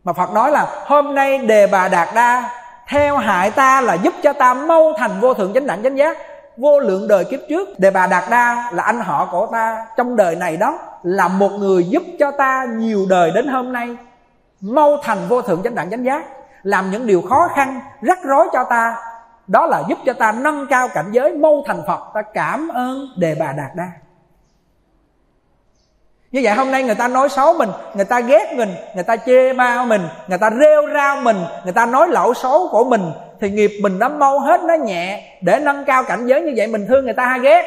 Mà 0.05 0.13
phật 0.13 0.31
nói 0.31 0.51
là 0.51 0.85
hôm 0.87 1.15
nay 1.15 1.39
đề 1.39 1.67
bà 1.67 1.89
đạt 1.89 2.09
đa 2.15 2.51
theo 2.89 3.17
hại 3.17 3.51
ta 3.51 3.81
là 3.81 3.95
giúp 3.95 4.15
cho 4.23 4.33
ta 4.33 4.55
mau 4.55 4.93
thành 4.99 5.21
vô 5.21 5.35
thượng 5.35 5.53
chánh 5.55 5.67
đẳng 5.67 5.83
chánh 5.83 5.99
giác 5.99 6.17
vô 6.57 6.81
lượng 6.81 7.09
đời 7.09 7.25
kiếp 7.25 7.41
trước 7.49 7.79
đề 7.79 7.91
bà 7.91 8.07
đạt 8.07 8.25
đa 8.31 8.71
là 8.73 8.83
anh 8.83 9.01
họ 9.01 9.29
của 9.33 9.49
ta 9.53 9.87
trong 9.97 10.17
đời 10.17 10.37
này 10.37 10.57
đó, 10.57 10.79
là 11.03 11.29
một 11.29 11.49
người 11.49 11.85
giúp 11.85 12.03
cho 12.19 12.31
ta 12.31 12.67
nhiều 12.77 13.07
đời 13.09 13.31
đến 13.35 13.47
hôm 13.49 13.73
nay. 13.73 13.97
Mau 14.61 14.97
thành 15.03 15.19
vô 15.29 15.43
thượng 15.43 15.63
chánh 15.63 15.75
đẳng 15.75 15.91
chánh 15.91 16.05
giác, 16.05 16.25
làm 16.63 16.91
những 16.91 17.07
điều 17.07 17.23
khó 17.23 17.49
khăn, 17.55 17.81
rắc 18.01 18.19
rối 18.25 18.49
cho 18.53 18.65
ta. 18.65 18.97
Đó 19.47 19.67
là 19.67 19.83
giúp 19.89 19.99
cho 20.07 20.13
ta 20.13 20.33
nâng 20.33 20.67
cao 20.67 20.89
cảnh 20.89 21.11
giới, 21.13 21.33
mau 21.33 21.63
thành 21.67 21.83
phật. 21.87 22.01
Ta 22.15 22.23
cảm 22.23 22.69
ơn 22.69 23.07
đề 23.17 23.37
bà 23.41 23.53
đạt 23.53 23.71
đa 23.75 23.89
như 26.33 26.41
vậy 26.45 26.55
hôm 26.55 26.71
nay 26.71 26.83
người 26.83 26.95
ta 26.95 27.09
nói 27.09 27.29
xấu 27.29 27.55
mình, 27.55 27.71
người 27.95 28.05
ta 28.05 28.21
ghét 28.21 28.53
mình, 28.57 28.75
người 28.95 29.05
ta 29.05 29.17
chê 29.17 29.53
bao 29.53 29.87
mình, 29.87 30.03
người 30.29 30.39
ta 30.39 30.51
rêu 30.51 30.83
rao 30.95 31.17
mình, 31.17 31.37
người 31.65 31.73
ta 31.73 31.87
nói 31.87 32.09
lậu 32.09 32.35
xấu 32.35 32.69
của 32.71 32.85
mình 32.85 33.13
thì 33.43 33.51
nghiệp 33.51 33.71
mình 33.83 33.99
nó 33.99 34.09
mau 34.09 34.39
hết 34.39 34.61
nó 34.65 34.75
nhẹ, 34.75 35.39
để 35.41 35.61
nâng 35.63 35.85
cao 35.85 36.05
cảnh 36.05 36.27
giới 36.27 36.43
như 36.43 36.53
vậy 36.57 36.67
mình 36.67 36.87
thương 36.89 37.05
người 37.05 37.15
ta 37.15 37.27
hay 37.27 37.41
ghét. 37.41 37.63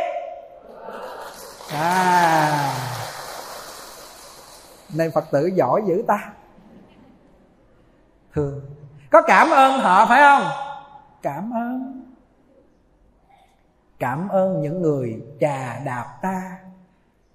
À. 1.71 2.71
Nên 4.93 5.11
phật 5.11 5.25
tử 5.31 5.45
giỏi 5.45 5.81
dữ 5.87 6.03
ta. 6.07 6.29
Thương. 8.33 8.61
Có 9.11 9.21
cảm 9.21 9.49
ơn 9.49 9.79
họ, 9.79 10.05
phải 10.05 10.21
không? 10.21 10.51
Cảm 11.21 11.51
ơn. 11.53 12.01
Cảm 13.99 14.29
ơn 14.29 14.61
những 14.61 14.81
người 14.81 15.21
trà 15.41 15.79
đạp 15.85 16.05
ta 16.21 16.41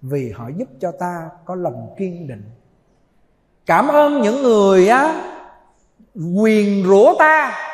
vì 0.02 0.32
họ 0.36 0.48
giúp 0.56 0.68
cho 0.80 0.92
ta 0.92 1.28
có 1.44 1.54
lòng 1.54 1.94
kiên 1.98 2.28
định. 2.28 2.50
Cảm 3.66 3.88
ơn 3.88 4.22
những 4.22 4.42
người 4.42 4.88
á, 4.88 5.14
quyền 6.14 6.84
rủa 6.86 7.14
ta 7.18 7.66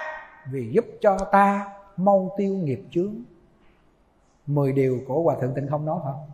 vì 0.51 0.71
giúp 0.73 0.85
cho 1.01 1.19
ta 1.33 1.75
mau 1.97 2.35
tiêu 2.37 2.55
nghiệp 2.55 2.87
chướng. 2.91 3.15
Mười 4.47 4.73
điều 4.73 5.01
của 5.09 5.23
hòa 5.23 5.37
thượng 5.41 5.55
tịnh 5.55 5.69
không 5.69 5.87
nói 5.87 6.01
không? 6.05 6.31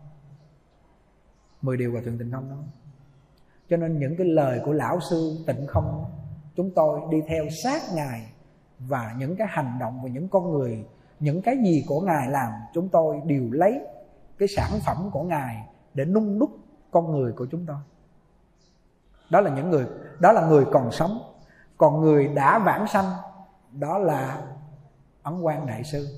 Mười 1.63 1.77
điều 1.77 1.93
hòa 1.93 2.01
thượng 2.05 2.19
tịnh 2.19 2.33
không 2.33 2.49
nói. 2.49 2.65
Cho 3.71 3.77
nên 3.77 3.99
những 3.99 4.17
cái 4.17 4.27
lời 4.27 4.61
của 4.65 4.73
lão 4.73 5.01
sư 5.01 5.45
tịnh 5.47 5.67
không, 5.67 6.05
chúng 6.57 6.71
tôi 6.71 7.01
đi 7.11 7.23
theo 7.29 7.45
sát 7.63 7.83
ngài 7.95 8.33
và 8.79 9.15
những 9.19 9.37
cái 9.37 9.47
hành 9.51 9.77
động 9.81 10.01
và 10.03 10.09
những 10.09 10.29
con 10.29 10.53
người, 10.53 10.87
những 11.21 11.43
cái 11.43 11.57
gì 11.65 11.85
của 11.89 12.01
ngài 12.01 12.31
làm, 12.31 12.53
chúng 12.75 12.89
tôi 12.89 13.21
đều 13.25 13.51
lấy 13.53 13.81
cái 14.39 14.49
sản 14.49 14.71
phẩm 14.87 15.11
của 15.13 15.23
ngài 15.23 15.69
để 15.95 16.05
nung 16.05 16.39
đúc 16.39 16.51
con 16.91 17.13
người 17.13 17.33
của 17.33 17.47
chúng 17.51 17.67
tôi. 17.67 17.77
Đó 19.31 19.41
là 19.41 19.51
những 19.57 19.71
người, 19.71 19.87
đó 20.19 20.33
là 20.33 20.47
người 20.47 20.65
còn 20.73 20.93
sống. 20.93 21.19
Còn 21.77 22.01
người 22.01 22.29
đã 22.29 22.59
vãng 22.59 22.87
sanh 22.87 23.07
đó 23.73 23.99
là 23.99 24.37
ấn 25.23 25.41
quan 25.41 25.67
đại 25.67 25.85
sư. 25.85 26.09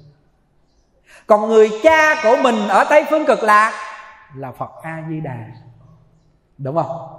Còn 1.27 1.49
người 1.49 1.71
cha 1.83 2.15
của 2.23 2.37
mình 2.43 2.69
ở 2.69 2.85
tây 2.91 3.05
phương 3.11 3.27
cực 3.27 3.43
lạc 3.43 3.73
là 4.37 4.53
phật 4.53 4.71
a 4.83 5.05
di 5.09 5.21
đà 5.21 5.47
đúng 6.59 6.75
không? 6.75 7.19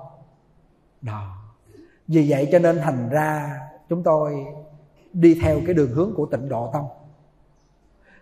Đó. 1.02 1.22
Vì 2.08 2.26
vậy 2.30 2.50
cho 2.52 2.60
nên 2.60 2.82
thành 2.84 3.10
ra 3.10 3.60
chúng 3.90 4.04
tôi 4.04 4.46
đi 5.14 5.40
theo 5.44 5.60
cái 5.66 5.74
đường 5.74 5.92
hướng 5.92 6.14
của 6.18 6.26
tịnh 6.26 6.50
độ 6.50 6.70
tông. 6.74 6.88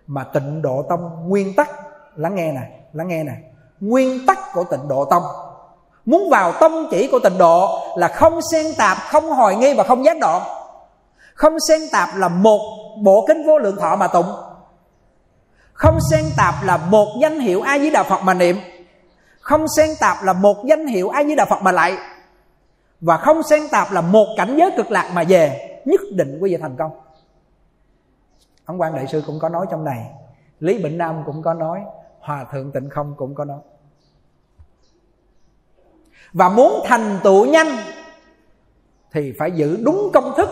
Mà 0.08 0.24
tịnh 0.24 0.62
độ 0.62 0.86
tông 0.90 1.30
nguyên 1.30 1.56
tắc, 1.56 1.70
lắng 2.16 2.36
nghe 2.36 2.52
nè, 2.52 2.80
lắng 2.94 3.08
nghe 3.08 3.24
nè. 3.24 3.34
Nguyên 3.80 4.26
tắc 4.26 4.38
của 4.54 4.64
tịnh 4.64 4.88
độ 4.88 5.06
tông. 5.06 5.24
Muốn 6.06 6.30
vào 6.30 6.54
tông 6.60 6.88
chỉ 6.92 7.10
của 7.12 7.20
tịnh 7.20 7.38
độ 7.38 7.80
là 7.98 8.08
không 8.08 8.40
xen 8.52 8.66
tạp, 8.78 8.98
không 8.98 9.30
hồi 9.30 9.56
nghi 9.56 9.74
và 9.74 9.84
không 9.84 10.06
gián 10.06 10.20
đoạn 10.20 10.63
không 11.34 11.60
xen 11.60 11.82
tạp 11.92 12.10
là 12.16 12.28
một 12.28 12.62
bộ 13.02 13.26
kinh 13.28 13.44
vô 13.48 13.58
lượng 13.58 13.78
thọ 13.80 13.96
mà 13.96 14.08
tụng. 14.08 14.26
Không 15.74 15.98
xen 16.12 16.26
tạp 16.38 16.56
là 16.64 16.78
một 16.78 17.08
danh 17.22 17.40
hiệu 17.40 17.62
a 17.62 17.80
di 17.80 17.90
đà 17.90 18.04
phật 18.04 18.22
mà 18.24 18.34
niệm. 18.34 18.58
Không 19.40 19.66
xen 19.78 19.90
tạp 20.00 20.24
là 20.24 20.34
một 20.34 20.66
danh 20.66 20.88
hiệu 20.88 21.10
a 21.10 21.24
di 21.24 21.36
đà 21.36 21.46
phật 21.46 21.62
mà 21.62 21.72
lại. 21.72 21.98
Và 23.02 23.18
không 23.18 23.44
xen 23.44 23.62
tạp 23.72 23.92
là 23.92 24.02
một 24.02 24.28
cảnh 24.38 24.56
giới 24.60 24.72
cực 24.78 24.92
lạc 24.92 25.12
mà 25.14 25.24
về, 25.28 25.80
nhất 25.86 26.02
định 26.12 26.38
quý 26.42 26.52
vị 26.52 26.58
thành 26.62 26.76
công. 26.78 26.92
Ông 28.66 28.82
quan 28.82 28.96
đại 28.96 29.08
sư 29.08 29.24
cũng 29.28 29.40
có 29.40 29.50
nói 29.50 29.66
trong 29.72 29.84
này. 29.84 30.06
Lý 30.60 30.84
bệnh 30.84 30.98
nam 30.98 31.24
cũng 31.26 31.42
có 31.42 31.54
nói, 31.54 31.80
hòa 32.20 32.46
thượng 32.52 32.72
tịnh 32.72 32.90
không 32.90 33.14
cũng 33.18 33.36
có 33.36 33.46
nói. 33.46 33.60
Và 36.34 36.50
muốn 36.50 36.82
thành 36.86 37.20
tựu 37.24 37.46
nhanh 37.46 37.68
thì 39.12 39.34
phải 39.40 39.52
giữ 39.52 39.78
đúng 39.84 40.10
công 40.14 40.34
thức 40.38 40.50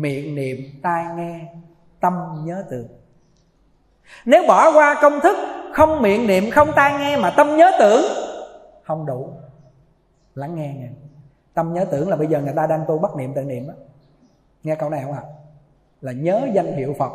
miệng 0.00 0.34
niệm, 0.34 0.56
tai 0.82 1.04
nghe, 1.16 1.40
tâm 2.00 2.12
nhớ 2.44 2.64
tưởng 2.70 2.88
nếu 4.24 4.44
bỏ 4.48 4.72
qua 4.72 4.98
công 5.02 5.20
thức 5.20 5.36
không 5.72 6.02
miệng 6.02 6.26
niệm, 6.26 6.50
không 6.50 6.68
tai 6.76 6.98
nghe 6.98 7.16
mà 7.16 7.30
tâm 7.30 7.56
nhớ 7.56 7.70
tưởng, 7.78 8.02
không 8.82 9.06
đủ. 9.06 9.30
Lắng 10.34 10.54
nghe 10.54 10.74
nghe. 10.78 10.88
Tâm 11.54 11.74
nhớ 11.74 11.84
tưởng 11.84 12.08
là 12.08 12.16
bây 12.16 12.26
giờ 12.26 12.42
người 12.42 12.52
ta 12.56 12.66
đang 12.66 12.84
tu 12.88 12.98
bắt 12.98 13.16
niệm 13.16 13.34
tự 13.34 13.44
niệm 13.44 13.68
đó 13.68 13.74
nghe 14.62 14.74
câu 14.74 14.90
này 14.90 15.02
không 15.02 15.12
ạ? 15.12 15.22
À? 15.22 15.28
là 16.00 16.12
nhớ 16.12 16.48
danh 16.54 16.76
hiệu 16.76 16.94
phật. 16.98 17.12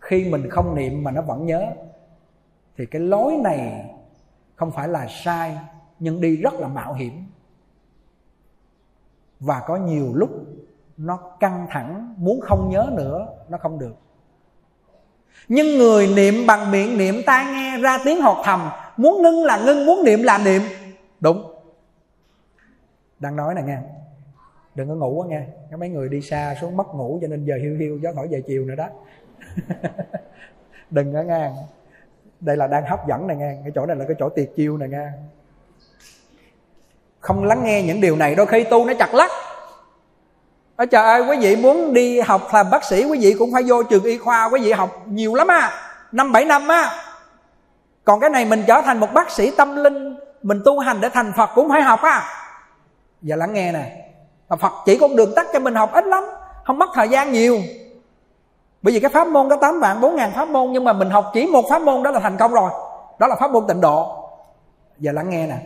Khi 0.00 0.30
mình 0.30 0.50
không 0.50 0.74
niệm 0.74 1.04
mà 1.04 1.10
nó 1.10 1.22
vẫn 1.22 1.46
nhớ, 1.46 1.66
thì 2.76 2.86
cái 2.86 3.02
lối 3.02 3.36
này 3.36 3.90
không 4.56 4.70
phải 4.70 4.88
là 4.88 5.06
sai, 5.10 5.58
nhưng 5.98 6.20
đi 6.20 6.36
rất 6.36 6.54
là 6.54 6.68
mạo 6.68 6.94
hiểm. 6.94 7.24
Và 9.40 9.62
có 9.66 9.76
nhiều 9.76 10.12
lúc 10.14 10.30
nó 11.02 11.18
căng 11.40 11.66
thẳng, 11.70 12.14
muốn 12.18 12.40
không 12.40 12.68
nhớ 12.70 12.90
nữa, 12.92 13.26
nó 13.48 13.58
không 13.58 13.78
được. 13.78 13.94
Nhưng 15.48 15.78
người 15.78 16.06
niệm 16.16 16.34
bằng 16.46 16.70
miệng 16.70 16.98
niệm 16.98 17.14
tai 17.26 17.44
nghe, 17.44 17.78
ra 17.78 17.98
tiếng 18.04 18.22
hoặc 18.22 18.36
thầm, 18.44 18.70
muốn 18.96 19.22
ngưng 19.22 19.44
là 19.44 19.62
ngưng, 19.64 19.86
muốn 19.86 20.04
niệm 20.04 20.22
là 20.22 20.38
niệm. 20.38 20.62
Đúng. 21.20 21.54
Đang 23.18 23.36
nói 23.36 23.54
nè 23.54 23.62
nghe. 23.62 23.78
Đừng 24.74 24.88
có 24.88 24.94
ngủ 24.94 25.14
quá 25.14 25.26
nghe. 25.26 25.42
Có 25.70 25.76
mấy 25.76 25.88
người 25.88 26.08
đi 26.08 26.20
xa 26.20 26.54
xuống 26.60 26.76
mất 26.76 26.94
ngủ 26.94 27.18
cho 27.22 27.28
nên 27.28 27.44
giờ 27.44 27.54
hiu 27.62 27.76
hiu, 27.76 27.98
gió 27.98 28.10
thổi 28.14 28.28
về 28.28 28.42
chiều 28.46 28.64
nữa 28.64 28.74
đó. 28.74 28.88
Đừng 30.90 31.12
có 31.12 31.22
nghe. 31.22 31.50
Đây 32.40 32.56
là 32.56 32.66
đang 32.66 32.84
hấp 32.86 33.08
dẫn 33.08 33.26
này 33.26 33.36
nghe. 33.36 33.56
Cái 33.62 33.72
chỗ 33.74 33.86
này 33.86 33.96
là 33.96 34.04
cái 34.04 34.16
chỗ 34.18 34.28
tiệt 34.28 34.50
chiêu 34.56 34.76
này 34.76 34.88
nghe. 34.88 35.06
Không 37.20 37.44
lắng 37.44 37.64
nghe 37.64 37.82
những 37.82 38.00
điều 38.00 38.16
này, 38.16 38.34
đôi 38.34 38.46
khi 38.46 38.64
tu 38.64 38.86
nó 38.86 38.92
chặt 38.98 39.14
lắc 39.14 39.30
ở 40.80 40.86
trời 40.86 41.04
ơi, 41.04 41.22
quý 41.28 41.36
vị 41.40 41.56
muốn 41.56 41.94
đi 41.94 42.20
học 42.20 42.48
làm 42.52 42.70
bác 42.70 42.84
sĩ, 42.84 43.04
quý 43.04 43.18
vị 43.20 43.34
cũng 43.38 43.52
phải 43.52 43.62
vô 43.62 43.82
trường 43.82 44.04
y 44.04 44.18
khoa, 44.18 44.48
quý 44.52 44.60
vị 44.60 44.72
học 44.72 45.02
nhiều 45.06 45.34
lắm 45.34 45.48
á. 45.48 45.72
Năm, 46.12 46.32
bảy 46.32 46.44
năm 46.44 46.68
á. 46.68 46.92
Còn 48.04 48.20
cái 48.20 48.30
này 48.30 48.44
mình 48.44 48.64
trở 48.66 48.80
thành 48.84 49.00
một 49.00 49.12
bác 49.14 49.30
sĩ 49.30 49.50
tâm 49.50 49.76
linh, 49.76 50.16
mình 50.42 50.62
tu 50.64 50.78
hành 50.78 51.00
để 51.00 51.08
thành 51.08 51.32
phật 51.36 51.50
cũng 51.54 51.68
phải 51.68 51.82
học 51.82 52.02
á. 52.02 52.22
Giờ 53.22 53.36
lắng 53.36 53.52
nghe 53.52 53.72
nè. 53.72 54.10
Mà 54.48 54.56
phật 54.56 54.72
chỉ 54.86 54.98
con 54.98 55.16
đường 55.16 55.32
tắt 55.36 55.46
cho 55.52 55.58
mình 55.58 55.74
học 55.74 55.92
ít 55.92 56.04
lắm, 56.04 56.24
không 56.64 56.78
mất 56.78 56.90
thời 56.94 57.08
gian 57.08 57.32
nhiều. 57.32 57.58
Bởi 58.82 58.94
vì 58.94 59.00
cái 59.00 59.10
pháp 59.10 59.26
môn 59.26 59.48
có 59.48 59.56
8 59.56 59.80
vạn 59.80 60.00
4 60.00 60.16
ngàn 60.16 60.32
pháp 60.34 60.48
môn, 60.48 60.72
nhưng 60.72 60.84
mà 60.84 60.92
mình 60.92 61.10
học 61.10 61.30
chỉ 61.34 61.46
một 61.46 61.64
pháp 61.70 61.82
môn 61.82 62.02
đó 62.02 62.10
là 62.10 62.20
thành 62.20 62.36
công 62.36 62.52
rồi. 62.52 62.70
Đó 63.18 63.26
là 63.26 63.36
pháp 63.40 63.50
môn 63.50 63.64
tịnh 63.68 63.80
độ. 63.80 64.28
Giờ 64.98 65.12
lắng 65.12 65.30
nghe 65.30 65.46
nè. 65.46 65.56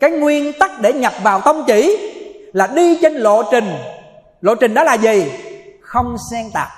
Cái 0.00 0.10
nguyên 0.10 0.52
tắc 0.60 0.70
để 0.80 0.92
nhập 0.92 1.12
vào 1.22 1.40
tông 1.40 1.64
chỉ 1.66 2.12
là 2.52 2.66
đi 2.66 2.98
trên 3.02 3.12
lộ 3.12 3.42
trình. 3.50 3.74
Lộ 4.40 4.54
trình 4.54 4.74
đó 4.74 4.82
là 4.84 4.94
gì? 4.94 5.32
Không 5.82 6.16
xen 6.30 6.50
tạp. 6.54 6.68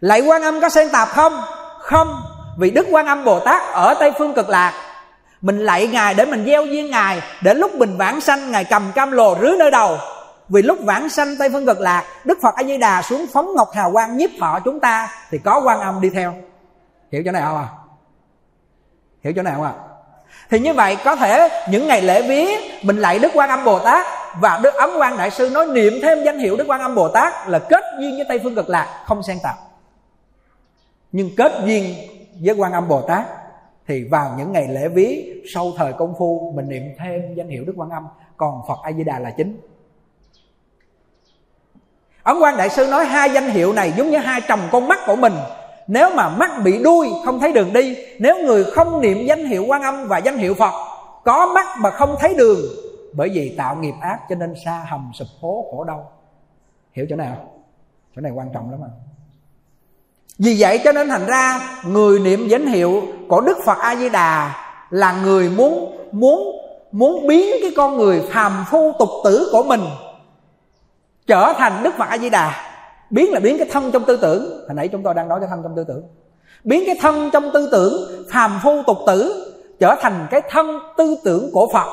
Lại 0.00 0.20
quan 0.20 0.42
âm 0.42 0.60
có 0.60 0.68
xen 0.68 0.88
tạp 0.92 1.08
không? 1.08 1.42
Không. 1.78 2.22
Vì 2.58 2.70
đức 2.70 2.86
quan 2.90 3.06
âm 3.06 3.24
bồ 3.24 3.40
tát 3.40 3.62
ở 3.72 3.94
tây 3.94 4.12
phương 4.18 4.34
cực 4.34 4.48
lạc, 4.48 4.72
mình 5.40 5.58
lạy 5.58 5.86
ngài 5.86 6.14
để 6.14 6.24
mình 6.24 6.44
gieo 6.46 6.66
duyên 6.66 6.90
ngài, 6.90 7.22
để 7.42 7.54
lúc 7.54 7.74
mình 7.74 7.96
vãng 7.96 8.20
sanh 8.20 8.50
ngài 8.50 8.64
cầm 8.64 8.92
cam 8.94 9.10
lồ 9.10 9.36
rưới 9.40 9.56
nơi 9.58 9.70
đầu. 9.70 9.98
Vì 10.48 10.62
lúc 10.62 10.78
vãng 10.84 11.08
sanh 11.08 11.36
tây 11.38 11.48
phương 11.52 11.66
cực 11.66 11.80
lạc, 11.80 12.04
đức 12.24 12.38
phật 12.42 12.54
a 12.54 12.64
di 12.64 12.78
đà 12.78 13.02
xuống 13.02 13.26
phóng 13.32 13.54
ngọc 13.56 13.68
hào 13.74 13.92
quang 13.92 14.16
nhiếp 14.16 14.30
thọ 14.40 14.58
chúng 14.64 14.80
ta, 14.80 15.08
thì 15.30 15.38
có 15.38 15.60
quan 15.64 15.80
âm 15.80 16.00
đi 16.00 16.10
theo. 16.10 16.34
Hiểu 17.12 17.22
chỗ 17.24 17.32
này 17.32 17.42
không 17.42 17.56
à 17.56 17.68
hiểu 19.22 19.32
chỗ 19.36 19.42
này 19.42 19.54
không 19.54 19.64
à 19.64 19.74
thì 20.50 20.58
như 20.58 20.74
vậy 20.74 20.96
có 21.04 21.16
thể 21.16 21.48
những 21.70 21.86
ngày 21.86 22.02
lễ 22.02 22.22
vía 22.22 22.46
mình 22.82 22.96
lạy 22.96 23.18
đức 23.18 23.32
quan 23.34 23.50
âm 23.50 23.64
bồ 23.64 23.78
tát 23.78 24.06
và 24.40 24.60
đức 24.62 24.74
ấm 24.74 24.90
quan 24.98 25.16
đại 25.16 25.30
sư 25.30 25.50
nói 25.50 25.66
niệm 25.66 25.92
thêm 26.02 26.24
danh 26.24 26.38
hiệu 26.38 26.56
đức 26.56 26.64
quan 26.68 26.80
âm 26.80 26.94
bồ 26.94 27.08
tát 27.08 27.48
là 27.48 27.58
kết 27.58 27.84
duyên 27.98 28.16
với 28.16 28.24
tây 28.28 28.40
phương 28.42 28.54
cực 28.54 28.68
lạc, 28.68 29.02
không 29.06 29.22
xen 29.22 29.38
tạp. 29.42 29.54
Nhưng 31.12 31.30
kết 31.36 31.52
duyên 31.64 31.94
với 32.44 32.54
quan 32.54 32.72
âm 32.72 32.88
bồ 32.88 33.02
tát 33.02 33.26
thì 33.86 34.04
vào 34.04 34.34
những 34.38 34.52
ngày 34.52 34.68
lễ 34.68 34.88
vía 34.88 35.22
sau 35.54 35.72
thời 35.76 35.92
công 35.92 36.14
phu, 36.18 36.52
mình 36.56 36.68
niệm 36.68 36.82
thêm 36.98 37.34
danh 37.34 37.48
hiệu 37.48 37.64
đức 37.64 37.72
quan 37.76 37.90
âm. 37.90 38.06
Còn 38.36 38.62
phật 38.68 38.78
a 38.82 38.92
di 38.92 39.04
đà 39.04 39.18
là 39.18 39.30
chính. 39.30 39.60
Ấn 42.22 42.36
quan 42.40 42.56
đại 42.56 42.68
sư 42.68 42.86
nói 42.86 43.04
hai 43.04 43.30
danh 43.30 43.50
hiệu 43.50 43.72
này 43.72 43.92
giống 43.96 44.10
như 44.10 44.18
hai 44.18 44.40
tròng 44.48 44.60
con 44.72 44.88
mắt 44.88 44.98
của 45.06 45.16
mình 45.16 45.32
nếu 45.90 46.10
mà 46.14 46.28
mắt 46.28 46.50
bị 46.64 46.82
đuôi, 46.82 47.08
không 47.24 47.40
thấy 47.40 47.52
đường 47.52 47.72
đi, 47.72 47.96
nếu 48.18 48.46
người 48.46 48.64
không 48.64 49.00
niệm 49.00 49.26
danh 49.26 49.44
hiệu 49.44 49.64
quan 49.68 49.82
âm 49.82 50.08
và 50.08 50.18
danh 50.18 50.38
hiệu 50.38 50.54
phật, 50.54 50.72
có 51.24 51.46
mắt 51.54 51.66
mà 51.78 51.90
không 51.90 52.16
thấy 52.20 52.34
đường, 52.34 52.60
bởi 53.12 53.28
vì 53.28 53.54
tạo 53.58 53.76
nghiệp 53.76 53.94
ác 54.00 54.18
cho 54.28 54.34
nên 54.34 54.54
xa 54.64 54.84
hầm 54.88 55.10
sụp 55.14 55.28
hố 55.40 55.68
khổ 55.70 55.84
đau. 55.84 56.10
Hiểu 56.92 57.06
chỗ 57.10 57.16
nào 57.16 57.36
chỗ 58.16 58.22
này 58.22 58.32
quan 58.32 58.48
trọng 58.54 58.70
lắm 58.70 58.80
à 58.84 58.90
vì 60.38 60.56
vậy 60.58 60.80
cho 60.84 60.92
nên 60.92 61.08
thành 61.08 61.26
ra, 61.26 61.60
người 61.84 62.20
niệm 62.20 62.48
danh 62.48 62.66
hiệu 62.66 63.02
của 63.28 63.40
đức 63.40 63.58
phật 63.64 63.78
a 63.78 63.96
di 63.96 64.08
đà 64.08 64.54
là 64.90 65.12
người 65.22 65.50
muốn 65.50 65.96
muốn 66.12 66.60
muốn 66.92 67.26
biến 67.26 67.56
cái 67.62 67.72
con 67.76 67.96
người 67.96 68.22
phàm 68.30 68.64
phu 68.70 68.92
tục 68.98 69.08
tử 69.24 69.48
của 69.52 69.62
mình 69.62 69.80
trở 71.26 71.52
thành 71.58 71.82
đức 71.82 71.94
phật 71.98 72.08
a 72.08 72.18
di 72.18 72.30
đà 72.30 72.69
biến 73.10 73.32
là 73.32 73.40
biến 73.40 73.58
cái 73.58 73.68
thân 73.72 73.90
trong 73.92 74.04
tư 74.04 74.18
tưởng. 74.22 74.50
Hồi 74.50 74.74
nãy 74.74 74.88
chúng 74.88 75.02
tôi 75.02 75.14
đang 75.14 75.28
nói 75.28 75.40
cái 75.40 75.48
thân 75.48 75.62
trong 75.62 75.76
tư 75.76 75.84
tưởng. 75.88 76.02
Biến 76.64 76.82
cái 76.86 76.96
thân 77.00 77.30
trong 77.32 77.50
tư 77.54 77.68
tưởng, 77.72 78.24
phàm 78.32 78.60
phu 78.62 78.82
tục 78.86 78.98
tử, 79.06 79.46
trở 79.80 79.94
thành 80.00 80.26
cái 80.30 80.40
thân 80.50 80.78
tư 80.96 81.16
tưởng 81.24 81.50
của 81.52 81.68
phật. 81.72 81.86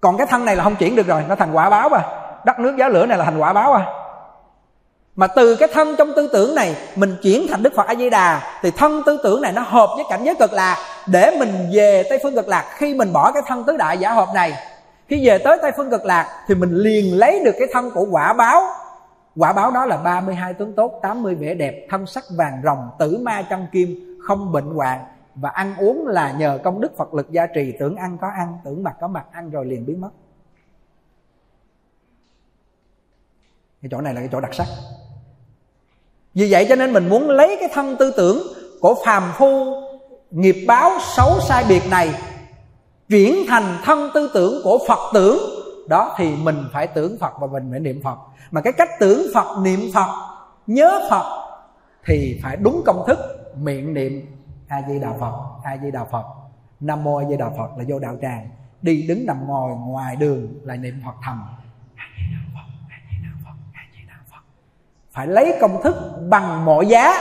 Còn 0.00 0.16
cái 0.16 0.26
thân 0.26 0.44
này 0.44 0.56
là 0.56 0.64
không 0.64 0.76
chuyển 0.76 0.96
được 0.96 1.06
rồi, 1.06 1.24
nó 1.28 1.34
thành 1.34 1.52
quả 1.52 1.70
báo 1.70 1.88
rồi 1.88 2.00
đất 2.44 2.58
nước 2.58 2.76
giá 2.78 2.88
lửa 2.88 3.06
này 3.06 3.18
là 3.18 3.24
thành 3.24 3.38
quả 3.38 3.52
báo 3.52 3.72
rồi 3.72 3.82
mà 5.16 5.26
từ 5.26 5.56
cái 5.56 5.68
thân 5.72 5.96
trong 5.98 6.12
tư 6.16 6.30
tưởng 6.32 6.54
này, 6.54 6.76
mình 6.96 7.16
chuyển 7.22 7.46
thành 7.48 7.62
đức 7.62 7.72
phật 7.76 7.86
a 7.86 7.94
di 7.94 8.10
đà 8.10 8.58
thì 8.62 8.70
thân 8.70 9.02
tư 9.06 9.18
tưởng 9.22 9.42
này 9.42 9.52
nó 9.52 9.62
hợp 9.62 9.90
với 9.96 10.04
cảnh 10.10 10.24
giới 10.24 10.34
cực 10.34 10.52
lạc. 10.52 10.76
Để 11.06 11.36
mình 11.38 11.70
về 11.72 12.02
tây 12.10 12.18
phương 12.22 12.34
cực 12.34 12.48
lạc, 12.48 12.64
khi 12.74 12.94
mình 12.94 13.12
bỏ 13.12 13.32
cái 13.32 13.42
thân 13.46 13.64
tứ 13.64 13.76
đại 13.76 13.98
giả 13.98 14.12
hợp 14.12 14.28
này, 14.34 14.52
khi 15.08 15.28
về 15.28 15.38
tới 15.38 15.58
tây 15.62 15.72
phương 15.76 15.90
cực 15.90 16.04
lạc, 16.04 16.44
thì 16.48 16.54
mình 16.54 16.76
liền 16.76 17.18
lấy 17.18 17.40
được 17.44 17.54
cái 17.58 17.68
thân 17.72 17.90
của 17.90 18.06
quả 18.10 18.32
báo 18.32 18.62
quả 19.36 19.52
báo 19.52 19.70
đó 19.70 19.86
là 19.86 19.96
32 19.96 20.54
tướng 20.54 20.72
tốt 20.72 20.98
80 21.02 21.34
vẻ 21.34 21.54
đẹp 21.54 21.86
thân 21.90 22.06
sắc 22.06 22.24
vàng 22.36 22.60
rồng 22.64 22.88
tử 22.98 23.18
ma 23.22 23.42
chân 23.50 23.66
kim 23.72 24.18
không 24.22 24.52
bệnh 24.52 24.74
hoạn. 24.74 25.04
Và 25.34 25.50
ăn 25.50 25.76
uống 25.76 26.06
là 26.06 26.32
nhờ 26.32 26.58
công 26.64 26.80
đức 26.80 26.96
Phật 26.96 27.14
lực 27.14 27.30
gia 27.30 27.46
trì. 27.46 27.72
Tưởng 27.78 27.96
ăn 27.96 28.18
có 28.20 28.28
ăn 28.28 28.58
tưởng 28.64 28.82
mặc 28.82 28.96
có 29.00 29.08
mặc, 29.08 29.26
ăn 29.32 29.50
rồi 29.50 29.66
liền 29.66 29.86
biến 29.86 30.00
mất. 30.00 30.10
Cái 33.82 33.88
chỗ 33.90 34.00
này 34.00 34.14
là 34.14 34.20
cái 34.20 34.28
chỗ 34.32 34.40
đặc 34.40 34.54
sắc. 34.54 34.66
Vì 36.34 36.48
vậy 36.50 36.66
cho 36.68 36.76
nên 36.76 36.92
mình 36.92 37.08
muốn 37.08 37.30
lấy 37.30 37.56
cái 37.60 37.68
thân 37.72 37.96
tư 37.98 38.12
tưởng 38.16 38.38
của 38.80 38.94
phàm 39.04 39.22
phu 39.38 39.82
nghiệp 40.30 40.64
báo 40.68 40.90
xấu 41.16 41.40
sai 41.48 41.64
biệt 41.68 41.82
này 41.90 42.14
chuyển 43.08 43.34
thành 43.48 43.78
thân 43.84 44.10
tư 44.14 44.30
tưởng 44.34 44.60
của 44.64 44.78
phật 44.88 45.10
tưởng. 45.14 45.38
Đó 45.88 46.14
thì 46.18 46.36
mình 46.36 46.64
phải 46.72 46.86
tưởng 46.86 47.16
phật 47.20 47.32
và 47.40 47.46
mình 47.46 47.68
phải 47.70 47.80
niệm 47.80 48.00
phật 48.04 48.18
mà 48.50 48.60
cái 48.60 48.72
cách 48.72 48.88
tưởng 49.00 49.22
phật, 49.34 49.62
niệm 49.62 49.80
phật, 49.94 50.08
nhớ 50.66 51.08
phật 51.10 51.46
thì 52.04 52.40
phải 52.42 52.56
đúng 52.56 52.82
công 52.86 53.04
thức, 53.06 53.18
miệng 53.56 53.94
niệm 53.94 54.26
a 54.68 54.82
di 54.88 54.98
đà 54.98 55.12
phật, 55.20 55.32
a 55.64 55.76
di 55.82 55.90
đà 55.90 56.04
phật. 56.04 56.24
Nam 56.80 57.04
mô 57.04 57.16
a 57.16 57.24
di 57.28 57.36
đà 57.36 57.50
phật 57.58 57.78
là 57.78 57.84
vô 57.88 57.98
đạo 57.98 58.16
tràng. 58.22 58.48
Đi 58.82 59.06
đứng 59.08 59.26
nằm 59.26 59.46
ngồi 59.46 59.76
ngoài 59.76 60.16
đường 60.16 60.48
là 60.62 60.76
niệm 60.76 61.00
phật 61.04 61.14
thầm 61.22 61.56
phải 65.16 65.26
lấy 65.26 65.58
công 65.60 65.82
thức 65.82 65.96
bằng 66.28 66.64
mọi 66.64 66.86
giá 66.86 67.14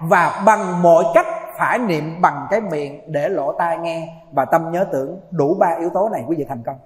và 0.00 0.42
bằng 0.46 0.82
mọi 0.82 1.04
cách 1.14 1.26
phải 1.58 1.78
niệm 1.78 2.20
bằng 2.20 2.46
cái 2.50 2.60
miệng 2.60 3.12
để 3.12 3.28
lỗ 3.28 3.52
tai 3.58 3.78
nghe 3.78 4.14
và 4.32 4.44
tâm 4.44 4.72
nhớ 4.72 4.86
tưởng 4.92 5.20
đủ 5.30 5.54
ba 5.54 5.76
yếu 5.80 5.90
tố 5.90 6.08
này 6.08 6.24
quý 6.26 6.36
vị 6.36 6.44
thành 6.48 6.62
công. 6.62 6.76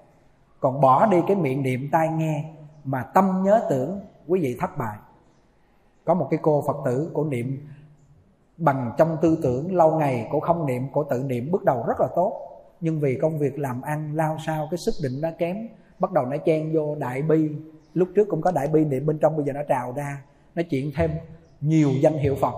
Còn 0.61 0.81
bỏ 0.81 1.07
đi 1.07 1.19
cái 1.27 1.37
miệng 1.37 1.63
niệm 1.63 1.89
tai 1.93 2.09
nghe 2.09 2.45
mà 2.85 3.03
tâm 3.03 3.43
nhớ 3.45 3.67
tưởng, 3.71 4.01
quý 4.27 4.41
vị 4.41 4.57
thất 4.61 4.79
bại. 4.79 4.99
Có 6.05 6.15
một 6.15 6.29
cái 6.31 6.41
cô 6.43 6.65
phật 6.67 6.77
tử 6.85 7.11
cổ 7.15 7.25
niệm, 7.25 7.69
bằng 8.57 8.93
trong 8.99 9.17
tư 9.23 9.39
tưởng, 9.43 9.75
lâu 9.75 9.99
ngày 9.99 10.29
cổ 10.33 10.41
không 10.41 10.67
niệm, 10.67 10.83
cổ 10.93 11.05
tự 11.05 11.23
niệm, 11.23 11.51
bước 11.51 11.65
đầu 11.65 11.85
rất 11.87 12.01
là 12.01 12.09
tốt. 12.17 12.47
Nhưng 12.81 13.01
vì 13.01 13.19
công 13.23 13.39
việc 13.39 13.59
làm 13.59 13.83
ăn, 13.83 14.17
lao 14.17 14.37
sao, 14.47 14.69
cái 14.71 14.79
sức 14.79 14.95
định 15.03 15.21
nó 15.21 15.29
kém, 15.39 15.69
bắt 15.99 16.13
đầu 16.13 16.27
nó 16.27 16.37
chen 16.37 16.73
vô 16.75 16.95
đại 16.95 17.23
bi. 17.23 17.51
Lúc 17.95 18.09
trước 18.15 18.29
cũng 18.29 18.41
có 18.41 18.53
đại 18.53 18.69
bi 18.69 18.85
niệm, 18.85 19.07
bên 19.07 19.19
trong 19.19 19.37
bây 19.37 19.47
giờ 19.47 19.53
nó 19.53 19.61
trào 19.69 19.93
ra, 19.93 20.23
nó 20.55 20.63
chuyển 20.71 20.93
thêm 20.97 21.11
nhiều 21.61 21.91
danh 22.03 22.19
hiệu 22.19 22.35
phật. 22.41 22.55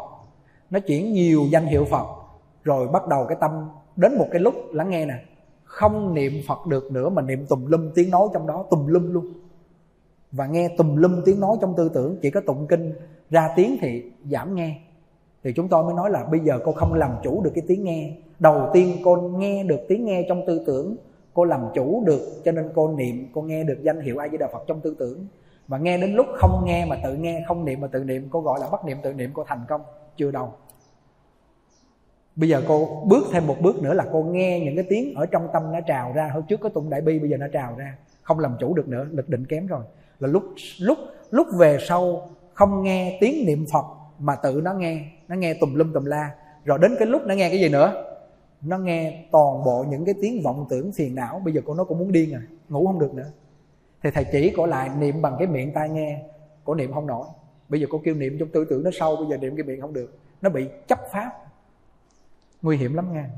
Nó 0.70 0.80
chuyển 0.80 1.12
nhiều 1.12 1.42
danh 1.50 1.66
hiệu 1.66 1.84
phật. 1.84 2.06
Rồi 2.62 2.88
bắt 2.88 3.08
đầu 3.08 3.26
cái 3.28 3.36
tâm, 3.40 3.70
đến 3.96 4.18
một 4.18 4.26
cái 4.30 4.40
lúc, 4.40 4.54
lắng 4.72 4.90
nghe 4.90 5.06
nè, 5.06 5.24
không 5.64 6.14
niệm 6.14 6.32
phật 6.48 6.66
được 6.66 6.92
nữa 6.92 7.08
mà 7.08 7.22
niệm 7.22 7.46
tùm 7.46 7.66
lum 7.66 7.90
tiếng 7.94 8.10
nói 8.10 8.28
trong 8.34 8.46
đó, 8.46 8.64
tùm 8.70 8.86
lum 8.86 9.12
luôn 9.12 9.32
và 10.32 10.46
nghe 10.46 10.68
tùm 10.78 10.96
lum 10.96 11.22
tiếng 11.24 11.40
nói 11.40 11.56
trong 11.60 11.74
tư 11.76 11.90
tưởng, 11.94 12.16
chỉ 12.22 12.30
có 12.30 12.40
tụng 12.46 12.66
kinh, 12.66 12.92
ra 13.30 13.52
tiếng 13.56 13.76
thì 13.80 14.02
giảm 14.30 14.54
nghe. 14.54 14.80
Thì 15.44 15.52
chúng 15.52 15.68
tôi 15.68 15.84
mới 15.84 15.94
nói 15.94 16.10
là 16.10 16.24
bây 16.24 16.40
giờ 16.40 16.58
cô 16.64 16.72
không 16.72 16.94
làm 16.94 17.10
chủ 17.22 17.42
được 17.42 17.50
cái 17.54 17.64
tiếng 17.68 17.84
nghe. 17.84 18.16
Đầu 18.38 18.70
tiên 18.72 18.96
cô 19.04 19.16
nghe 19.16 19.64
được 19.64 19.80
tiếng 19.88 20.04
nghe 20.04 20.26
trong 20.28 20.46
tư 20.46 20.64
tưởng, 20.66 20.96
cô 21.34 21.44
làm 21.44 21.60
chủ 21.74 22.02
được, 22.06 22.42
cho 22.44 22.52
nên 22.52 22.70
cô 22.74 22.88
niệm, 22.88 23.28
cô 23.34 23.42
nghe 23.42 23.64
được 23.64 23.78
danh 23.82 24.00
hiệu 24.00 24.18
a 24.18 24.28
di 24.28 24.36
đà 24.36 24.48
phật 24.52 24.64
trong 24.66 24.80
tư 24.80 24.96
tưởng. 24.98 25.26
Và 25.68 25.78
nghe 25.78 25.98
đến 25.98 26.14
lúc 26.14 26.26
không 26.36 26.62
nghe 26.64 26.86
mà 26.86 26.96
tự 27.04 27.14
nghe, 27.14 27.44
không 27.48 27.64
niệm 27.64 27.80
mà 27.80 27.86
tự 27.86 28.04
niệm, 28.04 28.28
cô 28.30 28.40
gọi 28.40 28.60
là 28.60 28.68
bắt 28.72 28.84
niệm 28.84 28.98
tự 29.02 29.12
niệm, 29.12 29.30
cô 29.34 29.44
thành 29.46 29.60
công. 29.68 29.80
Chưa 30.16 30.30
đâu. 30.30 30.52
Bây 32.36 32.48
giờ 32.48 32.62
cô 32.68 33.02
bước 33.04 33.24
thêm 33.32 33.46
một 33.46 33.56
bước 33.60 33.82
nữa 33.82 33.94
là 33.94 34.06
cô 34.12 34.22
nghe 34.22 34.60
những 34.60 34.76
cái 34.76 34.84
tiếng 34.88 35.14
ở 35.14 35.26
trong 35.26 35.48
tâm 35.52 35.72
nó 35.72 35.80
trào 35.80 36.12
ra. 36.12 36.30
Hồi 36.32 36.42
trước 36.48 36.60
có 36.60 36.68
tụng 36.68 36.90
đại 36.90 37.00
bi, 37.00 37.18
bây 37.18 37.30
giờ 37.30 37.36
nó 37.36 37.46
trào 37.52 37.74
ra. 37.76 37.96
Không 38.22 38.38
làm 38.38 38.56
chủ 38.60 38.74
được 38.74 38.88
nữa, 38.88 39.06
lực 39.10 39.28
định 39.28 39.46
kém 39.46 39.66
rồi 39.66 39.82
là 40.22 40.28
lúc 40.28 40.44
lúc 40.78 40.98
lúc 41.30 41.46
về 41.58 41.78
sau 41.88 42.30
không 42.54 42.82
nghe 42.82 43.18
tiếng 43.20 43.46
niệm 43.46 43.66
phật 43.72 43.84
mà 44.18 44.36
tự 44.36 44.60
nó 44.64 44.72
nghe 44.72 45.04
nó 45.28 45.36
nghe 45.36 45.54
tùm 45.54 45.74
lum 45.74 45.92
tùm 45.92 46.04
la. 46.04 46.30
Rồi 46.64 46.78
đến 46.82 46.96
cái 46.98 47.06
lúc 47.06 47.22
nó 47.26 47.34
nghe 47.34 47.48
cái 47.48 47.60
gì 47.60 47.68
nữa? 47.68 48.04
Nó 48.60 48.78
nghe 48.78 49.24
toàn 49.32 49.64
bộ 49.64 49.84
những 49.88 50.04
cái 50.04 50.14
tiếng 50.22 50.42
vọng 50.42 50.66
tưởng 50.70 50.92
phiền 50.92 51.14
não. 51.14 51.40
Bây 51.44 51.54
giờ 51.54 51.60
cô 51.64 51.74
nó 51.74 51.84
cũng 51.84 51.98
muốn 51.98 52.12
điên 52.12 52.32
rồi, 52.32 52.42
ngủ 52.68 52.86
không 52.86 52.98
được 52.98 53.14
nữa. 53.14 53.30
Thì 54.02 54.10
thầy 54.14 54.24
chỉ 54.32 54.52
cổ 54.56 54.66
lại 54.66 54.90
niệm 54.98 55.22
bằng 55.22 55.36
cái 55.38 55.46
miệng 55.48 55.72
tai 55.72 55.88
nghe. 55.88 56.22
Cổ 56.64 56.74
niệm 56.74 56.92
không 56.92 57.06
nổi. 57.06 57.26
Bây 57.68 57.80
giờ 57.80 57.86
cô 57.90 58.00
kêu 58.04 58.14
niệm 58.14 58.36
trong 58.38 58.48
tư 58.48 58.64
tưởng 58.70 58.84
nó 58.84 58.90
sâu, 58.92 59.16
bây 59.16 59.26
giờ 59.30 59.36
niệm 59.36 59.56
cái 59.56 59.64
miệng 59.64 59.80
không 59.80 59.92
được. 59.92 60.18
Nó 60.42 60.50
bị 60.50 60.68
chấp 60.88 60.98
pháp. 61.12 61.30
Nguy 62.62 62.76
hiểm 62.76 62.94
lắm 62.94 63.14
nha. 63.14 63.30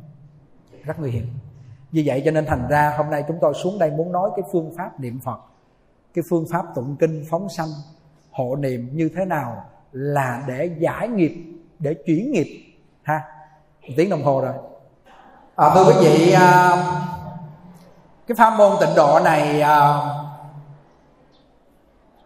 Rất 0.84 1.00
nguy 1.00 1.10
hiểm. 1.10 1.26
Vì 1.92 2.02
vậy 2.06 2.22
cho 2.24 2.30
nên 2.30 2.46
thành 2.46 2.68
ra 2.68 2.94
hôm 2.96 3.10
nay 3.10 3.24
chúng 3.28 3.38
tôi 3.40 3.54
xuống 3.54 3.78
đây 3.78 3.90
muốn 3.90 4.12
nói 4.12 4.30
cái 4.36 4.44
phương 4.52 4.72
pháp 4.76 5.00
niệm 5.00 5.18
phật 5.24 5.38
cái 6.14 6.24
phương 6.30 6.46
pháp 6.50 6.64
tụng 6.74 6.96
kinh 7.00 7.24
phóng 7.30 7.48
sanh 7.48 7.68
hộ 8.30 8.56
niệm 8.56 8.88
như 8.92 9.10
thế 9.16 9.24
nào 9.24 9.64
là 9.92 10.42
để 10.46 10.70
giải 10.78 11.08
nghiệp 11.08 11.34
để 11.78 11.94
chuyển 12.06 12.32
nghiệp 12.32 12.76
ha? 13.02 13.20
Một 13.82 13.94
tiếng 13.96 14.10
đồng 14.10 14.22
hồ 14.22 14.40
rồi. 14.40 14.52
À, 15.56 15.70
thưa 15.74 15.84
quý 15.84 15.92
vị 16.00 16.32
à, 16.32 16.76
cái 18.26 18.34
pháp 18.36 18.50
môn 18.58 18.72
tịnh 18.80 18.94
độ 18.96 19.20
này 19.24 19.60
à, 19.60 19.98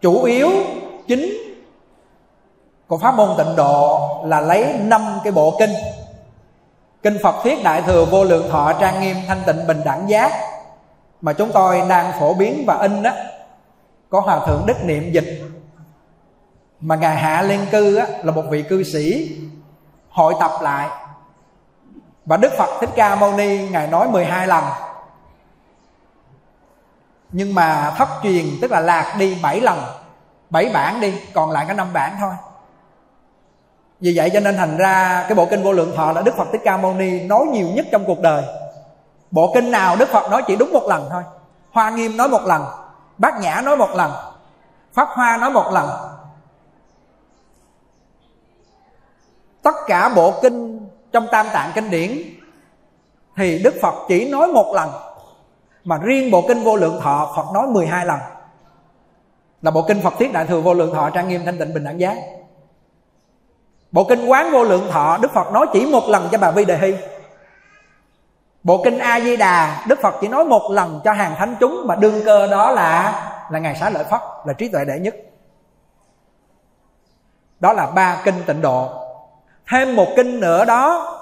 chủ 0.01 0.23
yếu 0.23 0.49
chính 1.07 1.29
của 2.87 2.97
pháp 2.97 3.15
môn 3.15 3.29
tịnh 3.37 3.55
độ 3.55 3.99
là 4.25 4.41
lấy 4.41 4.79
năm 4.79 5.01
cái 5.23 5.31
bộ 5.31 5.55
kinh. 5.59 5.73
Kinh 7.03 7.17
phật 7.23 7.35
thuyết 7.43 7.63
đại 7.63 7.81
thừa 7.81 8.05
vô 8.05 8.23
lượng 8.23 8.49
thọ 8.49 8.73
trang 8.73 9.01
nghiêm 9.01 9.17
thanh 9.27 9.41
tịnh 9.45 9.67
bình 9.67 9.81
đẳng 9.85 10.09
giác 10.09 10.31
mà 11.21 11.33
chúng 11.33 11.51
tôi 11.53 11.81
đang 11.89 12.19
phổ 12.19 12.33
biến 12.33 12.63
và 12.67 12.77
in 12.81 13.03
đó 13.03 13.11
có 14.09 14.19
hòa 14.19 14.39
thượng 14.47 14.63
đức 14.65 14.83
niệm 14.83 15.11
dịch. 15.11 15.41
Mà 16.81 16.95
ngài 16.95 17.15
hạ 17.15 17.41
liên 17.41 17.59
cư 17.71 17.95
á, 17.95 18.07
là 18.23 18.31
một 18.31 18.43
vị 18.49 18.63
cư 18.63 18.83
sĩ 18.83 19.37
hội 20.09 20.33
tập 20.39 20.51
lại. 20.61 20.89
Và 22.25 22.37
đức 22.37 22.51
phật 22.57 22.69
thích 22.81 22.89
ca 22.95 23.15
mâu 23.15 23.33
ni 23.33 23.67
ngài 23.69 23.87
nói 23.87 24.07
12 24.07 24.47
lần. 24.47 24.63
Nhưng 27.31 27.55
mà 27.55 27.93
thất 27.97 28.09
truyền 28.23 28.45
tức 28.61 28.71
là 28.71 28.79
lạc 28.79 29.15
đi 29.19 29.37
7 29.43 29.59
lần. 29.61 29.79
7 30.49 30.69
bản 30.73 31.01
đi 31.01 31.13
còn 31.33 31.51
lại 31.51 31.65
có 31.67 31.73
5 31.73 31.93
bản 31.93 32.15
thôi. 32.19 32.33
Vì 33.99 34.13
vậy 34.15 34.29
cho 34.33 34.39
nên 34.39 34.57
thành 34.57 34.77
ra 34.77 35.25
cái 35.27 35.35
bộ 35.35 35.45
kinh 35.45 35.63
vô 35.63 35.71
lượng 35.71 35.95
thọ 35.95 36.11
là 36.11 36.21
đức 36.21 36.33
phật 36.37 36.47
thích 36.51 36.61
ca 36.63 36.77
mâu 36.77 36.93
ni 36.93 37.19
nói 37.19 37.45
nhiều 37.45 37.67
nhất 37.67 37.85
trong 37.91 38.05
cuộc 38.05 38.19
đời. 38.19 38.43
Bộ 39.31 39.51
kinh 39.53 39.71
nào 39.71 39.95
đức 39.95 40.09
phật 40.09 40.31
nói 40.31 40.43
chỉ 40.47 40.55
đúng 40.55 40.73
một 40.73 40.83
lần 40.87 41.07
thôi. 41.09 41.23
Hoa 41.71 41.89
nghiêm 41.89 42.17
nói 42.17 42.29
một 42.29 42.41
lần 42.45 42.65
bát 43.19 43.39
nhã 43.41 43.61
nói 43.61 43.77
một 43.77 43.89
lần, 43.95 44.11
pháp 44.93 45.07
hoa 45.11 45.37
nói 45.37 45.51
một 45.51 45.71
lần. 45.73 45.89
Tất 49.61 49.75
cả 49.87 50.09
bộ 50.15 50.33
kinh 50.41 50.87
trong 51.11 51.27
tam 51.31 51.47
tạng 51.53 51.71
kinh 51.75 51.89
điển 51.89 52.17
thì 53.35 53.61
đức 53.63 53.75
phật 53.81 53.95
chỉ 54.07 54.29
nói 54.29 54.47
một 54.47 54.71
lần, 54.75 54.89
mà 55.83 55.97
riêng 55.97 56.31
bộ 56.31 56.45
kinh 56.47 56.63
vô 56.63 56.75
lượng 56.75 56.99
thọ 57.01 57.33
phật 57.35 57.53
nói 57.53 57.67
12 57.67 58.05
lần. 58.05 58.19
Là 59.61 59.71
bộ 59.71 59.85
kinh 59.87 60.01
phật 60.01 60.13
thiết 60.19 60.33
đại 60.33 60.45
thừa 60.45 60.61
vô 60.61 60.73
lượng 60.73 60.93
thọ 60.93 61.09
trang 61.09 61.27
nghiêm 61.27 61.41
thanh 61.45 61.59
tịnh 61.59 61.73
bình 61.73 61.83
đẳng 61.83 61.99
giác. 61.99 62.17
Bộ 63.91 64.03
kinh 64.03 64.25
quán 64.25 64.51
vô 64.51 64.63
lượng 64.63 64.87
thọ 64.91 65.17
đức 65.17 65.31
phật 65.33 65.51
nói 65.51 65.67
chỉ 65.73 65.85
một 65.85 66.03
lần 66.07 66.27
cho 66.31 66.37
bà 66.37 66.51
vi 66.51 66.65
đề 66.65 66.77
hy 66.77 66.95
bộ 68.69 68.81
kinh 68.83 68.97
a 68.97 69.19
di 69.19 69.37
đà 69.37 69.83
đức 69.87 69.99
phật 70.01 70.15
chỉ 70.21 70.27
nói 70.27 70.45
một 70.45 70.71
lần 70.71 71.01
cho 71.03 71.11
hàng 71.11 71.35
thánh 71.37 71.55
chúng 71.59 71.87
mà 71.87 71.95
đương 71.95 72.21
cơ 72.25 72.47
đó 72.47 72.71
là 72.71 73.21
là 73.49 73.59
ngài 73.59 73.75
xá 73.75 73.89
lợi 73.89 74.03
phất, 74.03 74.21
là 74.45 74.53
trí 74.53 74.67
tuệ 74.67 74.85
đệ 74.85 74.99
nhất. 74.99 75.15
Đó 77.59 77.73
là 77.73 77.85
ba 77.85 78.21
kinh 78.25 78.35
tịnh 78.47 78.61
độ. 78.61 78.89
Thêm 79.71 79.95
một 79.95 80.07
kinh 80.15 80.39
nữa 80.39 80.65
đó 80.65 81.15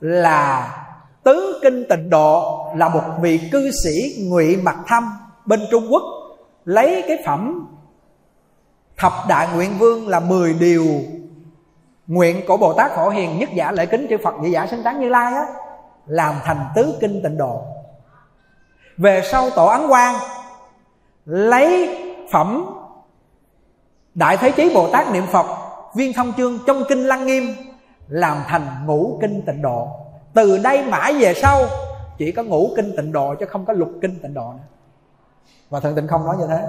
là 0.00 0.76
tứ 1.22 1.60
kinh 1.62 1.84
tịnh 1.88 2.10
độ 2.10 2.66
là 2.76 2.88
một 2.88 3.02
vị 3.20 3.40
cư 3.52 3.70
sĩ 3.84 4.24
ngụy 4.28 4.56
mặt 4.56 4.76
thâm 4.86 5.12
bên 5.46 5.60
trung 5.70 5.86
quốc 5.90 6.02
lấy 6.64 7.04
cái 7.08 7.18
phẩm 7.26 7.68
thập 8.96 9.12
đại 9.28 9.48
nguyện 9.54 9.78
vương 9.78 10.08
là 10.08 10.20
10 10.20 10.54
điều 10.54 10.86
nguyện 12.06 12.40
của 12.48 12.56
bồ 12.56 12.72
tát 12.72 12.92
phổ 12.96 13.08
hiền 13.08 13.38
nhất 13.38 13.48
giả 13.54 13.72
lễ 13.72 13.86
kính 13.86 14.06
chư 14.10 14.16
phật 14.24 14.34
nhị 14.40 14.50
giả 14.50 14.66
sinh 14.66 14.82
tán 14.82 15.00
như 15.00 15.08
lai 15.08 15.34
á 15.34 15.46
làm 16.06 16.34
thành 16.44 16.66
tứ 16.74 16.98
kinh 17.00 17.20
tịnh 17.22 17.36
độ. 17.36 17.62
Về 18.98 19.22
sau 19.24 19.50
tổ 19.50 19.66
ấn 19.66 19.88
quang, 19.88 20.14
lấy 21.24 21.98
phẩm 22.30 22.66
đại 24.14 24.36
thế 24.36 24.50
chí 24.50 24.74
bồ 24.74 24.88
tát 24.92 25.12
niệm 25.12 25.24
phật, 25.32 25.46
viên 25.94 26.12
thông 26.12 26.32
chương 26.36 26.58
trong 26.66 26.82
kinh 26.88 27.06
lăng 27.06 27.26
nghiêm, 27.26 27.54
làm 28.08 28.42
thành 28.46 28.86
ngũ 28.86 29.18
kinh 29.20 29.42
tịnh 29.46 29.62
độ. 29.62 29.88
Từ 30.34 30.58
đây 30.58 30.84
mãi 30.84 31.14
về 31.20 31.34
sau, 31.34 31.60
chỉ 32.18 32.32
có 32.32 32.42
ngũ 32.42 32.70
kinh 32.76 32.96
tịnh 32.96 33.12
độ 33.12 33.34
chứ 33.34 33.46
không 33.46 33.64
có 33.64 33.72
lục 33.72 33.88
kinh 34.02 34.18
tịnh 34.22 34.34
độ 34.34 34.52
nữa. 34.52 34.64
Và 35.70 35.80
thượng 35.80 35.94
tịnh 35.94 36.08
không 36.08 36.26
nói 36.26 36.36
như 36.38 36.46
thế. 36.48 36.62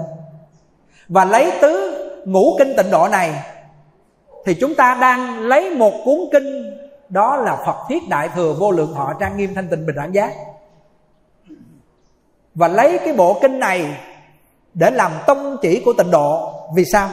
Và 1.08 1.24
lấy 1.24 1.52
tứ 1.62 2.02
ngũ 2.26 2.56
kinh 2.58 2.74
tịnh 2.76 2.90
độ 2.90 3.08
này, 3.08 3.42
thì 4.44 4.54
chúng 4.54 4.74
ta 4.74 4.98
đang 5.00 5.40
lấy 5.40 5.74
một 5.74 5.92
cuốn 6.04 6.20
kinh 6.32 6.76
đó 7.08 7.36
là 7.36 7.56
Phật 7.66 7.76
thiết 7.88 8.08
đại 8.08 8.28
thừa 8.34 8.54
vô 8.58 8.70
lượng 8.70 8.94
họ 8.94 9.14
trang 9.20 9.36
nghiêm 9.36 9.54
thanh 9.54 9.68
tịnh 9.68 9.86
bình 9.86 9.96
đẳng 9.96 10.14
giác. 10.14 10.32
Và 12.54 12.68
lấy 12.68 12.98
cái 12.98 13.14
bộ 13.14 13.38
kinh 13.42 13.58
này 13.58 13.96
để 14.74 14.90
làm 14.90 15.12
tông 15.26 15.56
chỉ 15.62 15.82
của 15.84 15.92
tịnh 15.92 16.10
độ. 16.10 16.52
Vì 16.74 16.84
sao? 16.84 17.08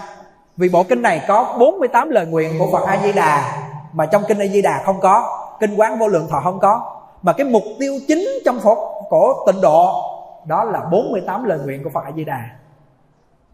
Vì 0.58 0.70
bộ 0.70 0.84
kinh 0.84 1.02
này 1.02 1.22
có 1.28 1.56
48 1.60 2.10
lời 2.10 2.26
nguyện 2.26 2.60
của 2.60 2.70
Phật 2.72 2.86
A 2.88 3.00
Di 3.04 3.12
Đà 3.12 3.64
mà 3.94 4.06
trong 4.06 4.24
kinh 4.28 4.40
A 4.40 4.48
Di 4.48 4.62
Đà 4.62 4.82
không 4.86 5.00
có, 5.02 5.40
kinh 5.60 5.76
quán 5.76 6.00
vô 6.00 6.08
lượng 6.08 6.28
thọ 6.30 6.42
không 6.44 6.60
có. 6.60 7.00
Mà 7.22 7.34
cái 7.34 7.48
mục 7.48 7.64
tiêu 7.80 7.94
chính 8.08 8.28
trong 8.46 8.60
Phật 8.60 8.78
của 9.10 9.44
tịnh 9.46 9.62
độ, 9.62 10.10
đó 10.46 10.64
là 10.64 10.80
48 10.92 11.44
lời 11.44 11.60
nguyện 11.66 11.84
của 11.84 11.90
Phật 11.90 12.04
A 12.06 12.12
Di 12.16 12.24
Đà 12.24 12.50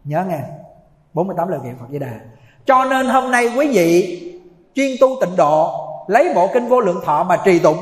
nhớ 0.04 0.24
nghe 0.28 0.40
48 1.14 1.48
lời 1.48 1.60
nguyện 1.60 1.76
Phật 1.80 1.86
A 1.88 1.92
Di 1.92 1.98
Đà 1.98 2.12
cho 2.66 2.84
nên 2.84 3.06
hôm 3.06 3.30
nay 3.30 3.52
quý 3.56 3.68
vị 3.68 4.20
chuyên 4.74 4.96
tu 5.00 5.08
tịnh 5.20 5.36
độ 5.36 5.86
lấy 6.10 6.34
bộ 6.34 6.50
kinh 6.54 6.68
vô 6.68 6.80
lượng 6.80 7.00
thọ 7.04 7.24
mà 7.24 7.36
trì 7.44 7.58
tụng. 7.58 7.78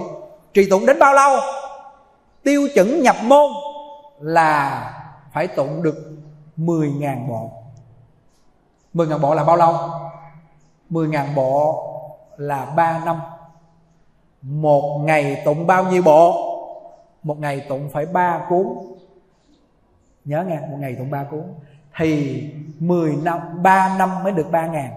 Trì 0.55 0.71
tụng 0.71 0.87
đến 0.87 0.99
bao 0.99 1.15
lâu? 1.15 1.41
Tiêu 2.43 2.69
chuẩn 2.75 3.03
nhập 3.03 3.17
môn 3.23 3.51
là 4.21 4.91
phải 5.33 5.47
tụng 5.47 5.83
được 5.83 5.97
10.000 6.57 7.29
bộ. 7.29 7.51
10.000 8.95 9.19
bộ 9.19 9.35
là 9.35 9.45
bao 9.45 9.57
lâu? 9.57 9.75
10.000 10.91 11.35
bộ 11.35 11.85
là 12.37 12.65
3 12.65 13.03
năm. 13.05 13.21
Một 14.43 15.01
ngày 15.05 15.43
tụng 15.45 15.67
bao 15.67 15.85
nhiêu 15.85 16.03
bộ? 16.03 16.45
Một 17.23 17.39
ngày 17.39 17.61
tụng 17.69 17.91
phải 17.93 18.07
ba 18.07 18.41
cuốn. 18.49 18.67
Nhớ 20.25 20.45
nghe, 20.49 20.61
Một 20.71 20.77
ngày 20.81 20.95
tụng 20.99 21.11
ba 21.11 21.25
cuốn. 21.31 21.45
Thì 21.97 22.43
10 22.79 23.17
năm 23.23 23.63
3 23.63 23.97
năm 23.99 24.23
mới 24.23 24.33
được 24.33 24.47
3 24.51 24.67
ngàn 24.67 24.91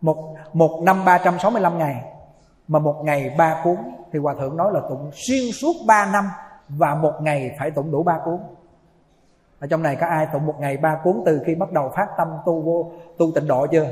một, 0.00 0.34
một 0.52 0.80
năm 0.82 1.04
365 1.04 1.78
ngày. 1.78 2.04
Mà 2.68 2.78
một 2.78 3.02
ngày 3.04 3.34
ba 3.38 3.60
cuốn 3.64 3.76
Thì 4.12 4.18
Hòa 4.18 4.34
Thượng 4.34 4.56
nói 4.56 4.72
là 4.72 4.80
tụng 4.88 5.10
xuyên 5.12 5.52
suốt 5.52 5.72
3 5.86 6.10
năm 6.12 6.24
Và 6.68 6.94
một 6.94 7.12
ngày 7.20 7.56
phải 7.58 7.70
tụng 7.70 7.90
đủ 7.90 8.02
ba 8.02 8.20
cuốn. 8.24 8.38
Ở 9.60 9.66
trong 9.66 9.82
này 9.82 9.96
có 9.96 10.06
ai 10.06 10.26
tụng 10.32 10.46
một 10.46 10.54
ngày 10.58 10.76
ba 10.76 11.00
cuốn 11.04 11.22
từ 11.26 11.40
khi 11.46 11.54
bắt 11.54 11.72
đầu 11.72 11.92
phát 11.96 12.08
tâm 12.18 12.28
tu 12.46 12.60
vô 12.60 12.90
tu 13.18 13.26
tịnh 13.34 13.46
độ 13.46 13.66
chưa? 13.66 13.86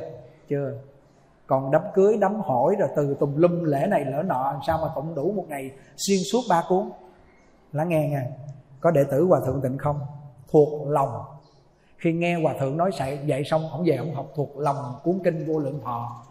Chưa. 0.49 0.73
Còn 1.47 1.71
đám 1.71 1.83
cưới 1.95 2.17
đám 2.21 2.41
hỏi 2.41 2.77
rồi 2.79 2.89
từ 2.97 3.17
tùm 3.21 3.37
lum 3.37 3.65
lễ 3.65 3.87
này 3.87 4.05
lỡ 4.05 4.23
nọ 4.23 4.53
làm 4.53 4.61
sao 4.67 4.79
mà 4.83 4.89
tụng 4.95 5.15
đủ 5.15 5.33
một 5.33 5.45
ngày 5.49 5.71
xuyên 5.97 6.19
suốt 6.33 6.41
ba 6.49 6.63
cuốn? 6.69 6.91
Lắng 7.73 7.89
nghe 7.89 8.09
nha. 8.09 8.27
Có 8.81 8.91
đệ 8.91 9.05
tử 9.05 9.25
hòa 9.25 9.41
thượng 9.47 9.61
tịnh 9.61 9.79
không? 9.79 10.01
Thuộc 10.51 10.89
lòng 10.89 11.25
khi 11.99 12.13
nghe 12.13 12.35
hòa 12.35 12.55
thượng 12.61 12.77
nói 12.77 12.91
dạy 12.99 13.19
dạy 13.27 13.45
xong, 13.45 13.71
ông 13.71 13.85
về 13.87 13.97
ông 13.97 14.15
học 14.15 14.27
thuộc 14.35 14.59
lòng 14.59 14.95
cuốn 15.03 15.21
kinh 15.25 15.47
vô 15.47 15.59
lượng 15.59 15.81
thọ. 15.85 16.25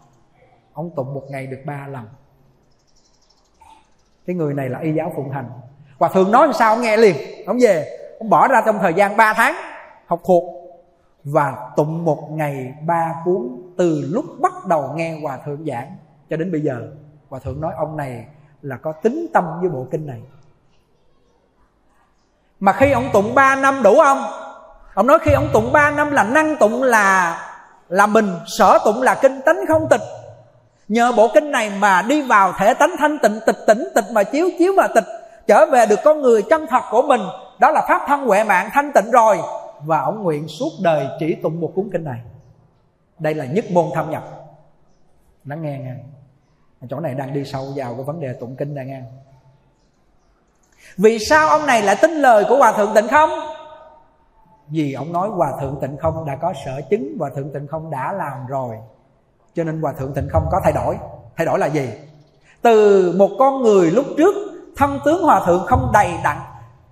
Ông 0.72 0.90
tụng 0.96 1.14
một 1.14 1.24
ngày 1.30 1.46
được 1.46 1.58
ba 1.66 1.86
lần. 1.86 2.04
Cái 4.26 4.36
người 4.36 4.54
này 4.54 4.68
là 4.68 4.78
y 4.78 4.92
giáo 4.92 5.12
phụng 5.16 5.30
thành 5.32 5.50
hòa 5.98 6.08
thượng 6.08 6.30
nói 6.30 6.48
sao, 6.54 6.74
ông 6.74 6.82
nghe 6.82 6.96
liền, 6.96 7.16
ông 7.46 7.56
về. 7.60 7.98
Ông 8.18 8.30
bỏ 8.30 8.48
ra 8.48 8.62
trong 8.66 8.78
thời 8.78 8.94
gian 8.94 9.16
3 9.16 9.34
tháng 9.36 9.54
học 10.06 10.20
thuộc 10.24 10.44
và 11.24 11.72
tụng 11.76 12.04
một 12.04 12.28
ngày 12.30 12.74
ba 12.86 13.14
cuốn 13.24 13.48
từ 13.76 14.04
lúc 14.08 14.24
bắt 14.40 14.52
đầu 14.68 14.92
nghe 14.94 15.20
hòa 15.20 15.38
thượng 15.44 15.66
giảng 15.66 15.96
cho 16.30 16.36
đến 16.36 16.52
bây 16.52 16.60
giờ. 16.60 16.88
Hòa 17.28 17.40
thượng 17.40 17.60
nói, 17.60 17.72
ông 17.76 17.96
này 17.96 18.26
là 18.62 18.76
có 18.76 18.92
tính 18.92 19.26
tâm 19.32 19.44
với 19.60 19.68
bộ 19.68 19.86
kinh 19.90 20.06
này. 20.06 20.22
Mà 22.60 22.72
khi 22.72 22.92
ông 22.92 23.08
tụng 23.12 23.34
3 23.34 23.56
năm 23.56 23.82
đủ 23.82 23.94
không? 24.04 24.18
Ông 24.98 25.06
nói 25.06 25.18
khi 25.22 25.32
ông 25.32 25.48
tụng 25.52 25.72
3 25.72 25.90
năm 25.90 26.10
là 26.10 26.24
năng 26.24 26.56
tụng 26.56 26.82
là 26.82 27.38
là 27.88 28.06
mình, 28.06 28.34
sở 28.46 28.78
tụng 28.84 29.02
là 29.02 29.14
kinh 29.14 29.40
tánh 29.46 29.56
không 29.68 29.88
tịch. 29.90 30.00
Nhờ 30.88 31.12
bộ 31.12 31.28
kinh 31.34 31.50
này 31.50 31.70
mà 31.70 32.02
đi 32.02 32.22
vào 32.22 32.52
thể 32.58 32.74
tánh 32.74 32.90
thanh 32.98 33.18
tịnh, 33.18 33.40
tịch 33.46 33.56
tỉnh, 33.66 33.88
tịch 33.94 34.04
mà 34.12 34.22
chiếu 34.22 34.48
chiếu 34.58 34.72
mà 34.76 34.86
tịch, 34.94 35.04
trở 35.46 35.66
về 35.66 35.86
được 35.86 35.98
con 36.04 36.22
người 36.22 36.42
chân 36.42 36.66
thật 36.70 36.82
của 36.90 37.02
mình. 37.02 37.20
Đó 37.60 37.70
là 37.70 37.86
pháp 37.88 38.00
thân 38.08 38.26
huệ 38.26 38.44
mạng 38.44 38.70
thanh 38.72 38.92
tịnh 38.94 39.10
rồi. 39.10 39.38
Và 39.84 40.00
ông 40.00 40.22
nguyện 40.22 40.48
suốt 40.48 40.70
đời 40.82 41.06
chỉ 41.18 41.34
tụng 41.42 41.60
một 41.60 41.72
cuốn 41.74 41.88
kinh 41.92 42.04
này. 42.04 42.20
Đây 43.18 43.34
là 43.34 43.44
nhất 43.44 43.64
môn 43.70 43.86
thâm 43.94 44.10
nhập. 44.10 44.24
Lắng 45.44 45.62
nghe 45.62 45.78
nghe 45.78 45.94
chỗ 46.90 47.00
này 47.00 47.14
đang 47.14 47.34
đi 47.34 47.44
sâu 47.44 47.72
vào 47.76 47.94
cái 47.94 48.04
vấn 48.04 48.20
đề 48.20 48.32
tụng 48.40 48.56
kinh 48.56 48.74
này 48.74 48.84
nghe 48.84 49.00
vì 50.96 51.18
sao 51.18 51.48
ông 51.48 51.66
này 51.66 51.82
lại 51.82 51.96
tin 52.02 52.10
lời 52.10 52.44
của 52.48 52.56
hòa 52.56 52.72
thượng 52.72 52.94
tịnh 52.94 53.08
không? 53.08 53.47
Vì 54.70 54.92
ông 54.92 55.12
nói 55.12 55.28
hòa 55.28 55.52
thượng 55.60 55.76
tịnh 55.80 55.96
không 55.96 56.26
đã 56.26 56.36
có 56.36 56.52
sở 56.64 56.80
chứng 56.90 57.16
hòa 57.18 57.30
thượng 57.36 57.52
tịnh 57.52 57.66
không 57.66 57.90
đã 57.90 58.12
làm 58.12 58.46
rồi. 58.48 58.76
Cho 59.54 59.64
nên 59.64 59.80
hòa 59.80 59.92
thượng 59.92 60.14
tịnh 60.14 60.28
không 60.32 60.46
có 60.50 60.60
thay 60.64 60.72
đổi. 60.72 60.96
Thay 61.36 61.46
đổi 61.46 61.58
là 61.58 61.66
gì? 61.66 61.90
Từ 62.62 63.14
một 63.18 63.30
con 63.38 63.62
người 63.62 63.90
lúc 63.90 64.04
trước 64.16 64.34
thân 64.76 64.98
tướng 65.04 65.22
hòa 65.22 65.42
thượng 65.46 65.66
không 65.66 65.90
đầy 65.92 66.10
đặn. 66.24 66.36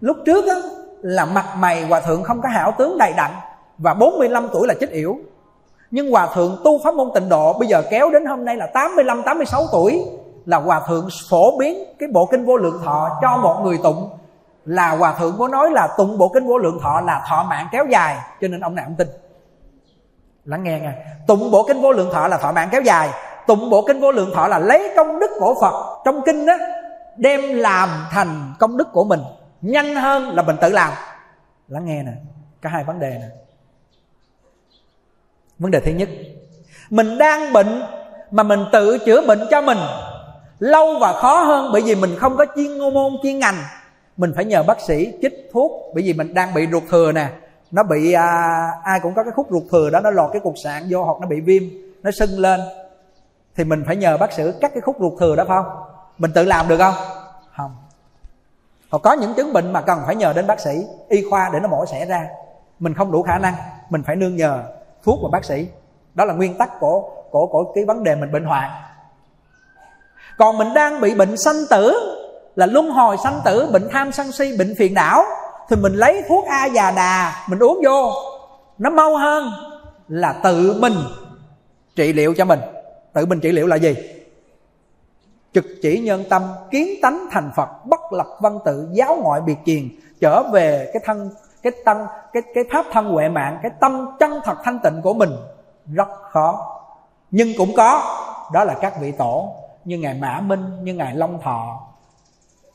Lúc 0.00 0.16
trước 0.26 0.46
á, 0.46 0.54
là 1.00 1.24
mặt 1.24 1.44
mày 1.58 1.86
hòa 1.86 2.00
thượng 2.00 2.22
không 2.22 2.40
có 2.42 2.48
hảo 2.48 2.72
tướng 2.78 2.98
đầy 2.98 3.12
đặn. 3.16 3.30
Và 3.78 3.94
45 3.94 4.48
tuổi 4.52 4.66
là 4.66 4.74
chết 4.80 4.90
yểu. 4.90 5.16
Nhưng 5.90 6.10
hòa 6.10 6.28
thượng 6.34 6.60
tu 6.64 6.78
pháp 6.84 6.94
môn 6.94 7.10
tịnh 7.14 7.28
độ 7.28 7.52
bây 7.58 7.68
giờ 7.68 7.82
kéo 7.90 8.10
đến 8.10 8.26
hôm 8.26 8.44
nay 8.44 8.56
là 8.56 8.66
85 8.66 9.22
86 9.22 9.62
tuổi 9.72 10.04
là 10.46 10.58
hòa 10.58 10.80
thượng 10.88 11.08
phổ 11.30 11.58
biến 11.58 11.84
cái 11.98 12.08
bộ 12.12 12.26
kinh 12.30 12.44
vô 12.44 12.56
lượng 12.56 12.80
thọ 12.84 13.18
cho 13.22 13.36
một 13.36 13.60
người 13.64 13.78
tụng 13.82 14.10
là 14.66 14.90
hòa 14.90 15.14
thượng 15.18 15.38
có 15.38 15.48
nói 15.48 15.70
là 15.70 15.88
tụng 15.98 16.18
bộ 16.18 16.28
kinh 16.28 16.46
vô 16.46 16.58
lượng 16.58 16.78
thọ 16.82 17.00
là 17.00 17.24
thọ 17.28 17.46
mạng 17.48 17.68
kéo 17.72 17.86
dài, 17.90 18.16
cho 18.40 18.48
nên 18.48 18.60
ông 18.60 18.74
này 18.74 18.84
ông 18.84 18.94
tin. 18.94 19.08
Lắng 20.44 20.62
nghe 20.62 20.80
nghe 20.80 20.92
tụng 21.26 21.50
bộ 21.50 21.64
kinh 21.68 21.82
vô 21.82 21.92
lượng 21.92 22.10
thọ 22.12 22.28
là 22.28 22.38
thọ 22.38 22.52
mạng 22.52 22.68
kéo 22.72 22.82
dài. 22.82 23.10
Tụng 23.46 23.70
bộ 23.70 23.84
kinh 23.86 24.00
vô 24.00 24.12
lượng 24.12 24.30
thọ 24.34 24.48
là 24.48 24.58
lấy 24.58 24.92
công 24.96 25.18
đức 25.18 25.30
của 25.38 25.54
phật 25.60 26.02
trong 26.04 26.22
kinh 26.26 26.46
đó 26.46 26.54
đem 27.16 27.40
làm 27.54 27.88
thành 28.10 28.54
công 28.58 28.76
đức 28.76 28.92
của 28.92 29.04
mình. 29.04 29.20
Nhanh 29.60 29.96
hơn 29.96 30.34
là 30.34 30.42
mình 30.42 30.56
tự 30.60 30.68
làm. 30.68 30.92
Lắng 31.68 31.84
nghe 31.84 32.02
nè 32.02 32.12
cả 32.62 32.70
hai 32.70 32.84
vấn 32.84 32.98
đề 32.98 33.10
nè. 33.10 33.26
Vấn 35.58 35.70
đề 35.70 35.80
thứ 35.80 35.92
nhất, 35.92 36.08
mình 36.90 37.18
đang 37.18 37.52
bệnh 37.52 37.82
mà 38.30 38.42
mình 38.42 38.64
tự 38.72 38.98
chữa 38.98 39.26
bệnh 39.26 39.40
cho 39.50 39.60
mình, 39.60 39.78
lâu 40.58 40.98
và 41.00 41.12
khó 41.12 41.42
hơn 41.42 41.70
bởi 41.72 41.82
vì 41.82 41.94
mình 41.94 42.16
không 42.18 42.36
có 42.36 42.46
chuyên 42.56 42.78
môn 42.78 43.16
chuyên 43.22 43.38
ngành 43.38 43.56
mình 44.16 44.32
phải 44.36 44.44
nhờ 44.44 44.62
bác 44.62 44.80
sĩ 44.80 45.12
chích 45.22 45.50
thuốc 45.52 45.72
bởi 45.94 46.04
vì 46.04 46.12
mình 46.12 46.34
đang 46.34 46.54
bị 46.54 46.66
ruột 46.72 46.82
thừa 46.90 47.12
nè. 47.12 47.28
Nó 47.70 47.82
bị 47.82 48.12
à, 48.12 48.70
ai 48.84 49.00
cũng 49.02 49.14
có 49.14 49.22
cái 49.22 49.32
khúc 49.32 49.46
ruột 49.50 49.62
thừa 49.70 49.90
đó 49.90 50.00
nó 50.00 50.10
lọt 50.10 50.30
cái 50.32 50.40
cục 50.40 50.54
sạn 50.64 50.82
vô 50.90 51.04
hoặc 51.04 51.16
nó 51.20 51.26
bị 51.26 51.40
viêm 51.40 51.62
nó 52.02 52.10
sưng 52.10 52.38
lên. 52.38 52.60
Thì 53.56 53.64
mình 53.64 53.82
phải 53.86 53.96
nhờ 53.96 54.16
bác 54.16 54.32
sĩ 54.32 54.42
cắt 54.60 54.70
cái 54.74 54.80
khúc 54.80 54.96
ruột 55.00 55.12
thừa 55.20 55.36
đó 55.36 55.44
phải 55.48 55.56
không? 55.62 55.82
Mình 56.18 56.30
tự 56.34 56.44
làm 56.44 56.68
được 56.68 56.78
không? 56.78 56.94
Không. 57.56 57.76
Hoặc 58.90 58.98
có 59.02 59.12
những 59.12 59.34
chứng 59.34 59.52
bệnh 59.52 59.72
mà 59.72 59.80
cần 59.80 59.98
phải 60.06 60.16
nhờ 60.16 60.32
đến 60.32 60.46
bác 60.46 60.60
sĩ 60.60 60.86
y 61.08 61.24
khoa 61.30 61.50
để 61.52 61.60
nó 61.60 61.68
mổ 61.68 61.86
xẻ 61.86 62.06
ra. 62.06 62.26
Mình 62.78 62.94
không 62.94 63.12
đủ 63.12 63.22
khả 63.22 63.38
năng 63.38 63.54
mình 63.90 64.02
phải 64.06 64.16
nương 64.16 64.36
nhờ 64.36 64.62
thuốc 65.04 65.18
và 65.22 65.28
bác 65.32 65.44
sĩ. 65.44 65.68
Đó 66.14 66.24
là 66.24 66.34
nguyên 66.34 66.58
tắc 66.58 66.80
của 66.80 67.02
của 67.30 67.46
của 67.46 67.72
cái 67.74 67.84
vấn 67.84 68.04
đề 68.04 68.14
mình 68.14 68.32
bệnh 68.32 68.44
hoạn. 68.44 68.70
Còn 70.38 70.58
mình 70.58 70.74
đang 70.74 71.00
bị 71.00 71.14
bệnh 71.14 71.36
sanh 71.36 71.56
tử 71.70 72.15
là 72.56 72.66
luân 72.66 72.90
hồi 72.90 73.16
sanh 73.24 73.40
tử, 73.44 73.70
bệnh 73.72 73.88
tham 73.92 74.12
sân 74.12 74.32
si, 74.32 74.56
bệnh 74.58 74.74
phiền 74.78 74.94
não. 74.94 75.22
Thì 75.68 75.76
mình 75.76 75.92
lấy 75.92 76.22
thuốc 76.28 76.44
a 76.44 76.66
già 76.66 76.90
đà, 76.90 77.46
mình 77.48 77.58
uống 77.58 77.80
vô. 77.84 78.12
Nó 78.78 78.90
mau 78.90 79.16
hơn 79.16 79.50
là 80.08 80.32
tự 80.42 80.78
mình 80.80 80.94
trị 81.96 82.12
liệu 82.12 82.34
cho 82.34 82.44
mình. 82.44 82.60
Tự 83.12 83.26
mình 83.26 83.40
trị 83.40 83.52
liệu 83.52 83.66
là 83.66 83.76
gì? 83.76 83.94
Trực 85.52 85.64
chỉ 85.82 86.00
nhân 86.00 86.24
tâm, 86.30 86.42
kiến 86.70 86.88
tánh 87.02 87.26
thành 87.30 87.50
phật, 87.56 87.68
bất 87.84 88.12
lập 88.12 88.26
văn 88.40 88.58
tự, 88.64 88.88
giáo 88.92 89.16
ngoại 89.22 89.40
biệt 89.40 89.56
kiền, 89.64 89.88
trở 90.20 90.42
về 90.42 90.90
cái 90.92 91.02
thân, 91.06 91.30
cái 91.62 91.72
tâm, 91.84 91.96
cái 92.32 92.42
cái 92.54 92.64
pháp 92.72 92.86
thân 92.92 93.12
huệ 93.12 93.28
mạng, 93.28 93.58
cái 93.62 93.70
tâm 93.80 94.16
chân 94.20 94.40
thật 94.44 94.56
thanh 94.64 94.78
tịnh 94.78 95.02
của 95.02 95.14
mình. 95.14 95.30
Rất 95.92 96.08
khó. 96.30 96.76
Nhưng 97.30 97.48
cũng 97.58 97.70
có. 97.76 98.18
Đó 98.52 98.64
là 98.64 98.74
các 98.74 99.00
vị 99.00 99.12
tổ. 99.12 99.54
Như 99.84 99.98
ngài 99.98 100.14
mã 100.14 100.40
minh, 100.40 100.64
như 100.82 100.94
ngài 100.94 101.14
long 101.14 101.38
thọ 101.42 101.86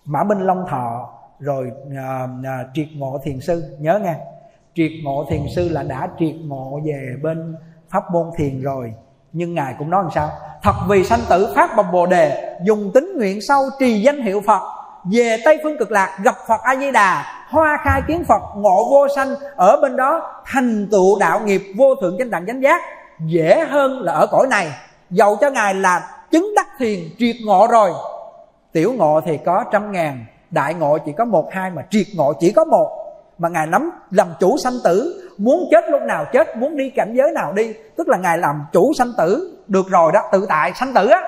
mã 0.05 0.23
minh 0.23 0.39
long 0.39 0.65
thọ 0.69 1.09
rồi 1.39 1.71
à, 1.97 2.27
à, 2.45 2.65
triệt 2.73 2.87
ngộ 2.95 3.19
thiền 3.23 3.39
sư. 3.39 3.77
Nhớ 3.79 3.99
nghe. 3.99 4.15
Triệt 4.75 4.91
ngộ 5.03 5.25
thiền 5.29 5.41
sư 5.55 5.69
là 5.69 5.83
đã 5.83 6.07
triệt 6.19 6.35
ngộ 6.45 6.79
về 6.85 7.15
bên 7.23 7.55
pháp 7.89 8.03
môn 8.11 8.29
thiền 8.37 8.61
rồi. 8.61 8.93
Nhưng 9.33 9.53
ngài 9.53 9.75
cũng 9.79 9.89
nói 9.89 10.03
làm 10.03 10.11
sao? 10.11 10.29
Thật 10.63 10.73
vì 10.89 11.03
sanh 11.03 11.19
tử 11.29 11.53
phát 11.55 11.75
bằng 11.77 11.91
bồ 11.91 12.05
đề 12.05 12.55
dùng 12.63 12.91
tính 12.93 13.13
nguyện 13.17 13.41
sâu 13.41 13.63
trì 13.79 14.01
danh 14.01 14.21
hiệu 14.21 14.41
phật 14.47 14.61
về 15.03 15.37
tây 15.45 15.59
phương 15.63 15.77
cực 15.77 15.91
lạc 15.91 16.19
gặp 16.23 16.35
phật 16.47 16.61
a 16.63 16.75
di 16.75 16.91
đà 16.91 17.25
hoa 17.49 17.77
khai 17.83 18.01
kiến 18.07 18.23
phật 18.23 18.41
ngộ 18.55 18.89
vô 18.89 19.07
sanh 19.15 19.35
ở 19.55 19.79
bên 19.81 19.95
đó 19.95 20.41
thành 20.45 20.87
tựu 20.91 21.19
đạo 21.19 21.39
nghiệp 21.39 21.61
vô 21.77 21.95
thượng 21.95 22.15
chánh 22.19 22.29
đẳng 22.29 22.45
chánh 22.47 22.63
giác. 22.63 22.81
Dễ 23.19 23.65
hơn 23.69 23.99
là 24.01 24.13
ở 24.13 24.27
cõi 24.31 24.47
này. 24.49 24.71
Dầu 25.09 25.37
cho 25.41 25.49
ngài 25.49 25.73
là 25.73 26.23
chứng 26.31 26.53
đắc 26.55 26.67
thiền 26.79 26.99
triệt 27.19 27.35
ngộ 27.45 27.67
rồi 27.71 27.91
tiểu 28.71 28.93
ngộ 28.93 29.21
thì 29.25 29.37
có 29.45 29.63
trăm 29.71 29.91
ngàn, 29.91 30.25
đại 30.51 30.73
ngộ 30.73 30.97
chỉ 30.97 31.11
có 31.17 31.25
một, 31.25 31.49
hai 31.51 31.71
mà 31.71 31.81
triệt 31.89 32.07
ngộ 32.15 32.33
chỉ 32.39 32.51
có 32.51 32.65
một. 32.65 32.97
Mà 33.37 33.49
ngài 33.49 33.67
nắm 33.67 33.91
làm 34.11 34.27
chủ 34.39 34.57
sanh 34.57 34.73
tử, 34.83 35.29
muốn 35.37 35.67
chết 35.71 35.83
lúc 35.89 36.01
nào 36.01 36.25
chết, 36.33 36.57
muốn 36.57 36.77
đi 36.77 36.89
cảnh 36.89 37.13
giới 37.17 37.31
nào 37.31 37.53
đi, 37.53 37.73
tức 37.97 38.07
là 38.07 38.17
ngài 38.17 38.37
làm 38.37 38.65
chủ 38.73 38.93
sanh 38.97 39.11
tử, 39.17 39.57
được 39.67 39.87
rồi 39.89 40.11
đó, 40.11 40.19
tự 40.31 40.45
tại 40.49 40.71
sanh 40.75 40.93
tử 40.93 41.07
á. 41.07 41.21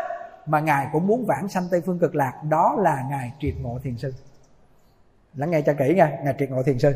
Mà 0.46 0.60
ngài 0.60 0.88
cũng 0.94 1.08
muốn 1.08 1.26
vãng 1.26 1.48
sanh 1.48 1.64
tây 1.72 1.82
phương 1.86 2.00
cực 2.00 2.16
lạc, 2.16 2.34
đó 2.50 2.76
là 2.80 2.98
ngài 3.10 3.32
triệt 3.40 3.54
ngộ 3.62 3.80
thiền 3.84 3.98
sư. 3.98 4.14
Lắng 5.36 5.52
nghe 5.52 5.62
cho 5.62 5.74
kỹ 5.80 5.94
nha, 5.96 6.10
ngài 6.24 6.34
triệt 6.40 6.50
ngộ 6.50 6.64
thiền 6.64 6.80
sư. 6.80 6.94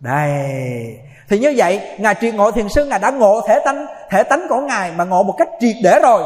Đây, 0.00 0.98
thì 1.28 1.38
như 1.38 1.54
vậy, 1.56 1.80
ngài 1.98 2.14
triệt 2.20 2.34
ngộ 2.34 2.50
thiền 2.50 2.68
sư, 2.68 2.86
ngài 2.86 2.98
đã 2.98 3.10
ngộ 3.10 3.40
thể 3.48 3.58
tánh 3.64 3.86
thể 4.10 4.22
tánh 4.22 4.46
của 4.48 4.60
ngài 4.60 4.92
mà 4.92 5.04
ngộ 5.04 5.22
một 5.22 5.34
cách 5.38 5.48
triệt 5.60 5.76
để 5.84 6.00
rồi 6.02 6.22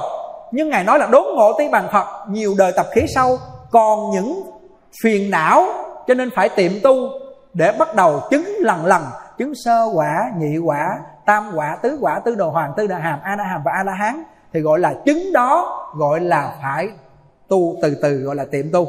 nhưng 0.52 0.68
ngài 0.68 0.84
nói 0.84 0.98
là 0.98 1.06
đốn 1.06 1.24
ngộ 1.36 1.52
ti 1.58 1.68
bằng 1.68 1.88
phật 1.92 2.06
nhiều 2.28 2.54
đời 2.58 2.72
tập 2.76 2.86
khí 2.92 3.06
sau. 3.14 3.38
Còn 3.70 4.10
những 4.10 4.42
phiền 5.02 5.30
não, 5.30 5.66
cho 6.06 6.14
nên 6.14 6.30
phải 6.34 6.48
tiệm 6.48 6.72
tu 6.82 6.94
để 7.54 7.72
bắt 7.78 7.94
đầu 7.94 8.20
chứng 8.30 8.44
lần 8.60 8.86
lần 8.86 9.02
chứng 9.38 9.54
sơ 9.54 9.84
quả, 9.94 10.32
nhị 10.38 10.58
quả, 10.58 10.98
tam 11.26 11.52
quả, 11.54 11.78
tứ 11.82 11.98
quả 12.00 12.20
tứ 12.24 12.34
đồ 12.34 12.50
hoàng 12.50 12.72
tứ 12.76 12.86
đà 12.86 12.98
hàm, 12.98 13.20
a 13.22 13.36
la 13.36 13.44
hàm 13.44 13.62
và 13.64 13.72
a 13.72 13.84
la 13.84 13.92
hán, 13.92 14.22
thì 14.52 14.60
gọi 14.60 14.78
là 14.78 14.94
chứng 15.04 15.32
đó 15.32 15.86
gọi 15.96 16.20
là 16.20 16.54
phải 16.62 16.88
tu 17.48 17.76
từ 17.82 17.94
từ, 18.02 18.16
gọi 18.16 18.36
là 18.36 18.44
tiệm 18.44 18.70
tu. 18.72 18.86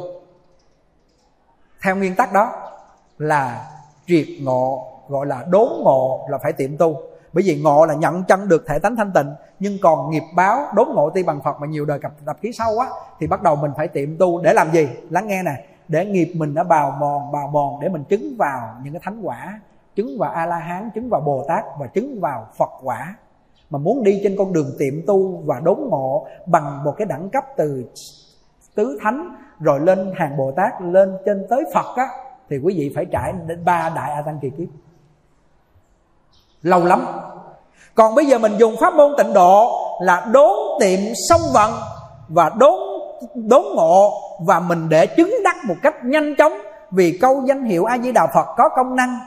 Theo 1.84 1.96
nguyên 1.96 2.14
tắc 2.14 2.32
đó 2.32 2.52
là 3.18 3.66
triệt 4.06 4.26
ngộ, 4.42 4.86
gọi 5.08 5.26
là 5.26 5.44
đốn 5.50 5.68
ngộ 5.84 6.26
là 6.30 6.38
phải 6.42 6.52
tiệm 6.52 6.76
tu. 6.76 6.96
Bởi 7.32 7.44
vì 7.46 7.60
ngộ 7.62 7.86
là 7.86 7.94
nhận 7.94 8.24
chân 8.24 8.48
được 8.48 8.64
thể 8.68 8.78
tánh 8.78 8.96
thanh 8.96 9.12
tịnh 9.12 9.34
nhưng 9.62 9.78
còn 9.82 10.10
nghiệp 10.10 10.22
báo 10.34 10.66
đốn 10.74 10.88
ngộ 10.88 11.10
ti 11.10 11.22
bằng 11.22 11.40
phật 11.40 11.60
mà 11.60 11.66
nhiều 11.66 11.84
đời 11.84 11.98
cập 11.98 12.12
tập 12.26 12.36
khí 12.42 12.52
sâu 12.52 12.78
á, 12.78 12.88
thì 13.20 13.26
bắt 13.26 13.42
đầu 13.42 13.56
mình 13.56 13.70
phải 13.76 13.88
tiệm 13.88 14.16
tu 14.18 14.42
để 14.42 14.52
làm 14.52 14.72
gì? 14.72 14.88
Lắng 15.10 15.26
nghe 15.26 15.42
nè, 15.42 15.64
để 15.88 16.06
nghiệp 16.06 16.32
mình 16.36 16.54
nó 16.54 16.64
bào 16.64 16.90
mòn 16.90 17.32
bào 17.32 17.48
mòn 17.48 17.80
để 17.80 17.88
mình 17.88 18.04
chứng 18.04 18.36
vào 18.38 18.74
những 18.84 18.92
cái 18.92 19.00
thánh 19.04 19.20
quả, 19.22 19.60
chứng 19.96 20.18
vào 20.18 20.30
a 20.30 20.46
la 20.46 20.56
hán 20.56 20.90
chứng 20.94 21.08
vào 21.10 21.20
bồ 21.20 21.44
tát 21.48 21.64
và 21.78 21.86
chứng 21.86 22.20
vào 22.20 22.46
phật 22.56 22.70
quả. 22.82 23.16
Mà 23.70 23.78
muốn 23.78 24.02
đi 24.02 24.20
trên 24.22 24.36
con 24.38 24.52
đường 24.52 24.70
tiệm 24.78 24.94
tu 25.06 25.42
và 25.44 25.60
đốn 25.60 25.78
ngộ 25.90 26.26
bằng 26.46 26.84
một 26.84 26.94
cái 26.96 27.06
đẳng 27.06 27.30
cấp 27.30 27.44
từ 27.56 27.84
tứ 28.74 28.98
thánh 29.02 29.36
rồi 29.60 29.80
lên 29.80 30.12
hàng 30.16 30.36
bồ 30.36 30.52
tát 30.52 30.72
lên 30.82 31.16
trên 31.26 31.46
tới 31.50 31.64
phật 31.74 31.96
á, 31.96 32.08
thì 32.48 32.58
quý 32.58 32.74
vị 32.76 32.92
phải 32.94 33.04
trải 33.04 33.32
đến 33.46 33.64
ba 33.64 33.92
đại 33.96 34.12
a 34.12 34.22
tăng 34.22 34.38
kỳ 34.42 34.50
kiếp. 34.50 34.68
Lâu 36.62 36.84
lắm 36.84 37.06
còn 37.94 38.14
bây 38.14 38.26
giờ 38.26 38.38
mình 38.38 38.56
dùng 38.58 38.76
pháp 38.80 38.94
môn 38.94 39.14
tịnh 39.18 39.32
độ 39.32 39.88
là 40.00 40.26
đốn 40.32 40.58
tiệm 40.80 41.00
sông 41.28 41.40
vận 41.52 41.72
và 42.28 42.50
đốn 42.58 42.78
đốn 43.34 43.62
ngộ 43.74 44.12
và 44.46 44.60
mình 44.60 44.88
để 44.88 45.06
chứng 45.06 45.34
đắc 45.44 45.56
một 45.64 45.74
cách 45.82 45.94
nhanh 46.04 46.34
chóng 46.36 46.52
vì 46.90 47.18
câu 47.20 47.42
danh 47.46 47.64
hiệu 47.64 47.84
a 47.84 47.98
di 47.98 48.12
đà 48.12 48.26
phật 48.34 48.46
có 48.56 48.68
công 48.68 48.96
năng 48.96 49.18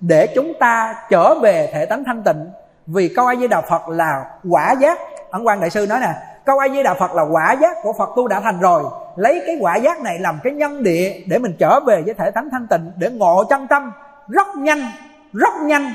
để 0.00 0.26
chúng 0.34 0.52
ta 0.60 0.94
trở 1.10 1.34
về 1.34 1.70
thể 1.74 1.86
tánh 1.86 2.04
thanh 2.04 2.22
tịnh. 2.22 2.50
Vì 2.86 3.12
câu 3.16 3.26
a 3.26 3.34
di 3.36 3.48
đà 3.48 3.60
phật 3.60 3.88
là 3.88 4.24
quả 4.50 4.74
giác. 4.80 4.98
Ấn 5.30 5.44
quan 5.44 5.60
đại 5.60 5.70
sư 5.70 5.86
nói 5.86 5.98
nè, 6.00 6.14
câu 6.44 6.58
a 6.58 6.68
di 6.68 6.82
đà 6.82 6.94
phật 6.94 7.12
là 7.14 7.22
quả 7.22 7.52
giác 7.52 7.76
của 7.82 7.92
phật 7.92 8.10
tu 8.16 8.28
đã 8.28 8.40
thành 8.40 8.60
rồi. 8.60 8.82
Lấy 9.16 9.42
cái 9.46 9.56
quả 9.60 9.76
giác 9.76 10.00
này 10.00 10.18
làm 10.18 10.38
cái 10.42 10.52
nhân 10.52 10.82
địa 10.82 11.22
để 11.26 11.38
mình 11.38 11.56
trở 11.58 11.80
về 11.80 12.02
với 12.02 12.14
thể 12.14 12.30
tánh 12.30 12.48
thanh 12.52 12.66
tịnh, 12.66 12.92
để 12.96 13.10
ngộ 13.10 13.44
chân 13.44 13.66
tâm 13.66 13.92
rất 14.28 14.46
nhanh 14.56 14.90
rất 15.32 15.54
nhanh 15.62 15.94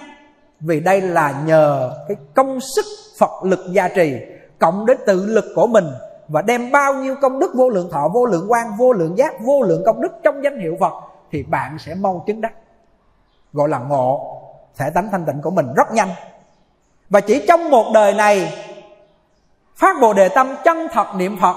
vì 0.60 0.80
đây 0.80 1.02
là 1.02 1.44
nhờ 1.46 1.92
cái 2.08 2.18
công 2.36 2.60
sức 2.76 2.86
phật 3.20 3.44
lực 3.44 3.60
gia 3.72 3.88
trì, 3.88 4.14
cộng 4.60 4.86
đến 4.86 4.98
tự 5.06 5.26
lực 5.26 5.46
của 5.56 5.68
mình 5.68 5.86
và 6.28 6.42
đem 6.42 6.72
bao 6.72 6.94
nhiêu 6.94 7.16
công 7.22 7.40
đức 7.40 7.52
vô 7.56 7.70
lượng 7.70 7.90
thọ, 7.92 8.10
vô 8.14 8.26
lượng 8.26 8.46
quan 8.50 8.78
vô 8.78 8.94
lượng 8.94 9.18
giác, 9.18 9.34
vô 9.42 9.62
lượng 9.62 9.84
công 9.86 10.02
đức 10.02 10.12
trong 10.24 10.44
danh 10.44 10.60
hiệu 10.60 10.78
phật 10.80 10.94
thì 11.32 11.44
bạn 11.44 11.78
sẽ 11.80 11.96
mau 11.96 12.24
chứng 12.28 12.42
đắc. 12.42 12.54
Gọi 13.54 13.70
là 13.70 13.80
ngộ, 13.80 14.38
thể 14.78 14.90
tánh 14.96 15.10
thanh 15.12 15.26
tịnh 15.26 15.42
của 15.42 15.52
mình 15.52 15.66
rất 15.76 15.92
nhanh. 15.92 16.10
Và 17.10 17.20
chỉ 17.20 17.46
trong 17.48 17.70
một 17.70 17.92
đời 17.94 18.14
này, 18.14 18.54
phát 19.76 19.98
bồ 20.02 20.14
đề 20.14 20.30
tâm 20.30 20.56
chân 20.64 20.88
thật 20.94 21.08
niệm 21.16 21.38
phật, 21.42 21.56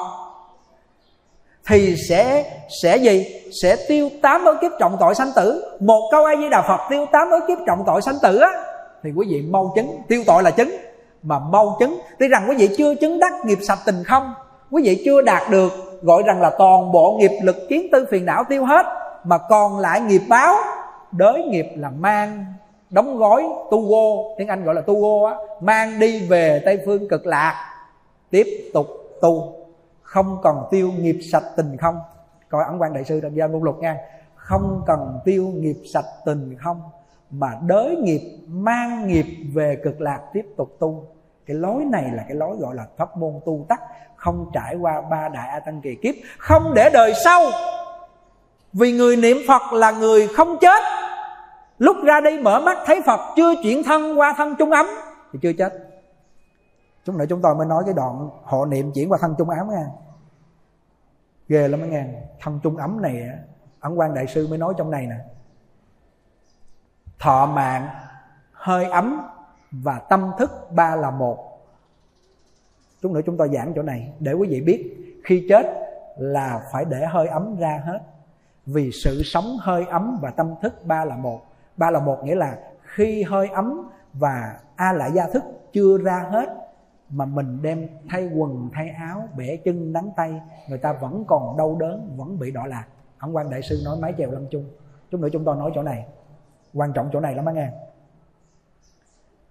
thì 1.66 1.96
sẽ 2.08 2.44
sẽ 2.82 2.96
gì? 2.96 3.26
Sẽ 3.62 3.76
tiêu 3.88 4.10
tám 4.22 4.44
ức 4.44 4.56
kiếp 4.60 4.72
trọng 4.80 4.96
tội 5.00 5.14
sanh 5.14 5.32
tử. 5.36 5.76
Một 5.80 6.08
câu 6.12 6.24
a 6.24 6.36
di 6.36 6.48
đà 6.48 6.62
phật 6.62 6.80
tiêu 6.90 7.06
tám 7.12 7.30
ức 7.30 7.40
kiếp 7.48 7.58
trọng 7.66 7.82
tội 7.86 8.02
sanh 8.02 8.14
tử 8.22 8.38
á 8.38 8.50
thì 9.02 9.10
quý 9.16 9.26
vị 9.30 9.42
mau 9.50 9.72
chứng 9.74 10.02
tiêu 10.08 10.22
tội 10.26 10.42
là 10.42 10.50
chứng 10.50 10.70
mà 11.22 11.38
mau 11.38 11.76
chứng 11.80 12.00
tuy 12.18 12.28
rằng 12.28 12.46
quý 12.48 12.56
vị 12.58 12.74
chưa 12.78 12.94
chứng 12.94 13.18
đắc 13.18 13.32
nghiệp 13.44 13.58
sạch 13.62 13.78
tình 13.86 14.04
không? 14.04 14.34
Quý 14.70 14.82
vị 14.84 15.02
chưa 15.04 15.22
đạt 15.22 15.42
được, 15.50 15.72
gọi 16.02 16.22
rằng 16.26 16.40
là 16.40 16.50
toàn 16.58 16.92
bộ 16.92 17.16
nghiệp 17.18 17.38
lực 17.42 17.56
kiến 17.68 17.86
tư 17.92 18.06
phiền 18.10 18.24
não 18.24 18.44
tiêu 18.48 18.64
hết, 18.64 18.86
mà 19.24 19.38
còn 19.38 19.78
lại 19.78 20.00
nghiệp 20.00 20.22
báo. 20.28 20.54
Đới 21.12 21.42
nghiệp 21.42 21.66
là 21.76 21.90
mang, 21.90 22.44
đóng 22.90 23.18
gói, 23.18 23.42
tu 23.70 23.80
vô, 23.88 24.34
tiếng 24.38 24.48
anh 24.48 24.64
gọi 24.64 24.74
là 24.74 24.80
tu 24.80 25.00
vô 25.00 25.22
á, 25.22 25.34
mang 25.60 26.00
đi 26.00 26.26
về 26.26 26.62
tây 26.64 26.80
phương 26.86 27.08
cực 27.08 27.26
lạc. 27.26 27.54
Tiếp 28.30 28.46
tục 28.74 28.86
tu, 29.20 29.52
không 30.02 30.38
cần 30.42 30.56
tiêu 30.70 30.90
nghiệp 30.98 31.18
sạch 31.32 31.44
tình 31.56 31.76
không? 31.76 31.98
Coi 32.48 32.64
ấn 32.64 32.78
quan 32.78 32.94
đại 32.94 33.04
sư 33.04 33.20
trong 33.20 33.36
gia 33.36 33.46
ngôn 33.46 33.64
luật 33.64 33.76
nha. 33.76 33.96
Không 34.34 34.82
cần 34.86 35.18
tiêu 35.24 35.44
nghiệp 35.54 35.76
sạch 35.92 36.06
tình 36.24 36.56
không? 36.58 36.80
Mà 37.30 37.48
đới 37.66 37.96
nghiệp, 37.96 38.20
mang 38.48 39.06
nghiệp 39.06 39.26
về 39.54 39.76
cực 39.84 40.00
lạc 40.00 40.20
tiếp 40.32 40.46
tục 40.56 40.76
tu. 40.80 41.04
Cái 41.46 41.56
lối 41.56 41.84
này 41.84 42.10
là 42.12 42.24
cái 42.28 42.36
lối 42.36 42.56
gọi 42.56 42.74
là 42.74 42.86
pháp 42.96 43.16
môn 43.16 43.40
tu 43.46 43.66
tắc, 43.68 43.80
không 44.16 44.50
trải 44.52 44.76
qua 44.76 45.00
ba 45.00 45.28
đại 45.28 45.48
a 45.48 45.60
tăng 45.60 45.80
kỳ 45.80 45.94
kiếp. 46.02 46.14
Không 46.38 46.72
để 46.74 46.90
đời 46.92 47.14
sau, 47.24 47.42
vì 48.72 48.92
người 48.92 49.16
niệm 49.16 49.36
phật 49.48 49.72
là 49.72 49.90
người 49.90 50.28
không 50.28 50.56
chết. 50.60 50.82
Lúc 51.78 51.96
ra 52.04 52.20
đi 52.20 52.38
mở 52.42 52.60
mắt 52.60 52.78
thấy 52.86 53.02
phật, 53.06 53.20
chưa 53.36 53.54
chuyển 53.62 53.82
thân 53.82 54.18
qua 54.18 54.34
thân 54.36 54.54
trung 54.58 54.70
ấm, 54.70 54.86
thì 55.32 55.38
chưa 55.42 55.52
chết. 55.52 55.72
Chúng 57.04 57.18
nữa 57.18 57.24
chúng 57.28 57.42
tôi 57.42 57.54
mới 57.54 57.66
nói 57.66 57.82
cái 57.86 57.94
đoạn 57.94 58.28
hộ 58.44 58.66
niệm 58.66 58.92
chuyển 58.94 59.12
qua 59.12 59.18
thân 59.20 59.34
trung 59.38 59.50
ấm 59.50 59.68
nha. 59.70 59.86
Ghê 61.48 61.68
lắm 61.68 61.80
mấy 61.80 61.88
nghe. 61.88 62.04
Thân 62.40 62.60
trung 62.62 62.76
ấm 62.76 63.02
này 63.02 63.22
ấn 63.80 63.94
quan 63.94 64.14
đại 64.14 64.26
sư 64.26 64.46
mới 64.50 64.58
nói 64.58 64.74
trong 64.78 64.90
này 64.90 65.06
nè 65.06 65.16
thọ 67.20 67.46
mạng, 67.46 67.88
hơi 68.52 68.84
ấm 68.84 69.22
và 69.70 69.98
tâm 69.98 70.30
thức 70.38 70.50
ba 70.70 70.96
là 70.96 71.10
một. 71.10 71.60
Chút 73.02 73.12
nữa 73.12 73.20
chúng 73.26 73.36
tôi 73.36 73.48
giảng 73.48 73.72
chỗ 73.76 73.82
này 73.82 74.12
để 74.20 74.32
quý 74.32 74.48
vị 74.48 74.60
biết, 74.60 74.96
khi 75.24 75.46
chết 75.48 75.66
là 76.16 76.62
phải 76.72 76.84
để 76.84 77.06
hơi 77.06 77.28
ấm 77.28 77.56
ra 77.56 77.82
hết. 77.84 77.98
Vì 78.66 78.90
sự 78.92 79.22
sống 79.22 79.56
hơi 79.60 79.86
ấm 79.86 80.18
và 80.22 80.30
tâm 80.30 80.54
thức 80.62 80.86
ba 80.86 81.04
là 81.04 81.16
một. 81.16 81.40
Ba 81.76 81.90
là 81.90 82.00
một 82.00 82.24
nghĩa 82.24 82.34
là 82.34 82.58
khi 82.82 83.22
hơi 83.22 83.48
ấm 83.48 83.90
và 84.12 84.60
a 84.76 84.92
lại 84.92 85.10
gia 85.14 85.26
thức 85.26 85.42
chưa 85.72 85.98
ra 85.98 86.26
hết, 86.30 86.48
mà 87.10 87.24
mình 87.24 87.62
đem 87.62 87.88
thay 88.08 88.30
quần, 88.34 88.70
thay 88.72 88.88
áo, 88.88 89.28
bẻ 89.36 89.56
chân 89.56 89.92
nắng 89.92 90.10
tay, 90.16 90.40
người 90.68 90.78
ta 90.78 90.92
vẫn 90.92 91.24
còn 91.28 91.56
đau 91.56 91.76
đớn, 91.80 92.14
vẫn 92.16 92.38
bị 92.38 92.50
đọa 92.50 92.66
lạc. 92.66 92.84
Ông 93.18 93.36
quan 93.36 93.50
đại 93.50 93.62
sư 93.62 93.82
nói 93.84 93.96
mái 94.00 94.14
chèo 94.18 94.30
lâm 94.30 94.46
chung. 94.50 94.64
Chút 95.10 95.20
nữa 95.20 95.28
chúng 95.32 95.44
tôi 95.44 95.56
nói 95.56 95.70
chỗ 95.74 95.82
này 95.82 96.06
quan 96.74 96.92
trọng 96.92 97.10
chỗ 97.12 97.20
này 97.20 97.34
lắm 97.34 97.46
á 97.46 97.52
nghe. 97.52 97.68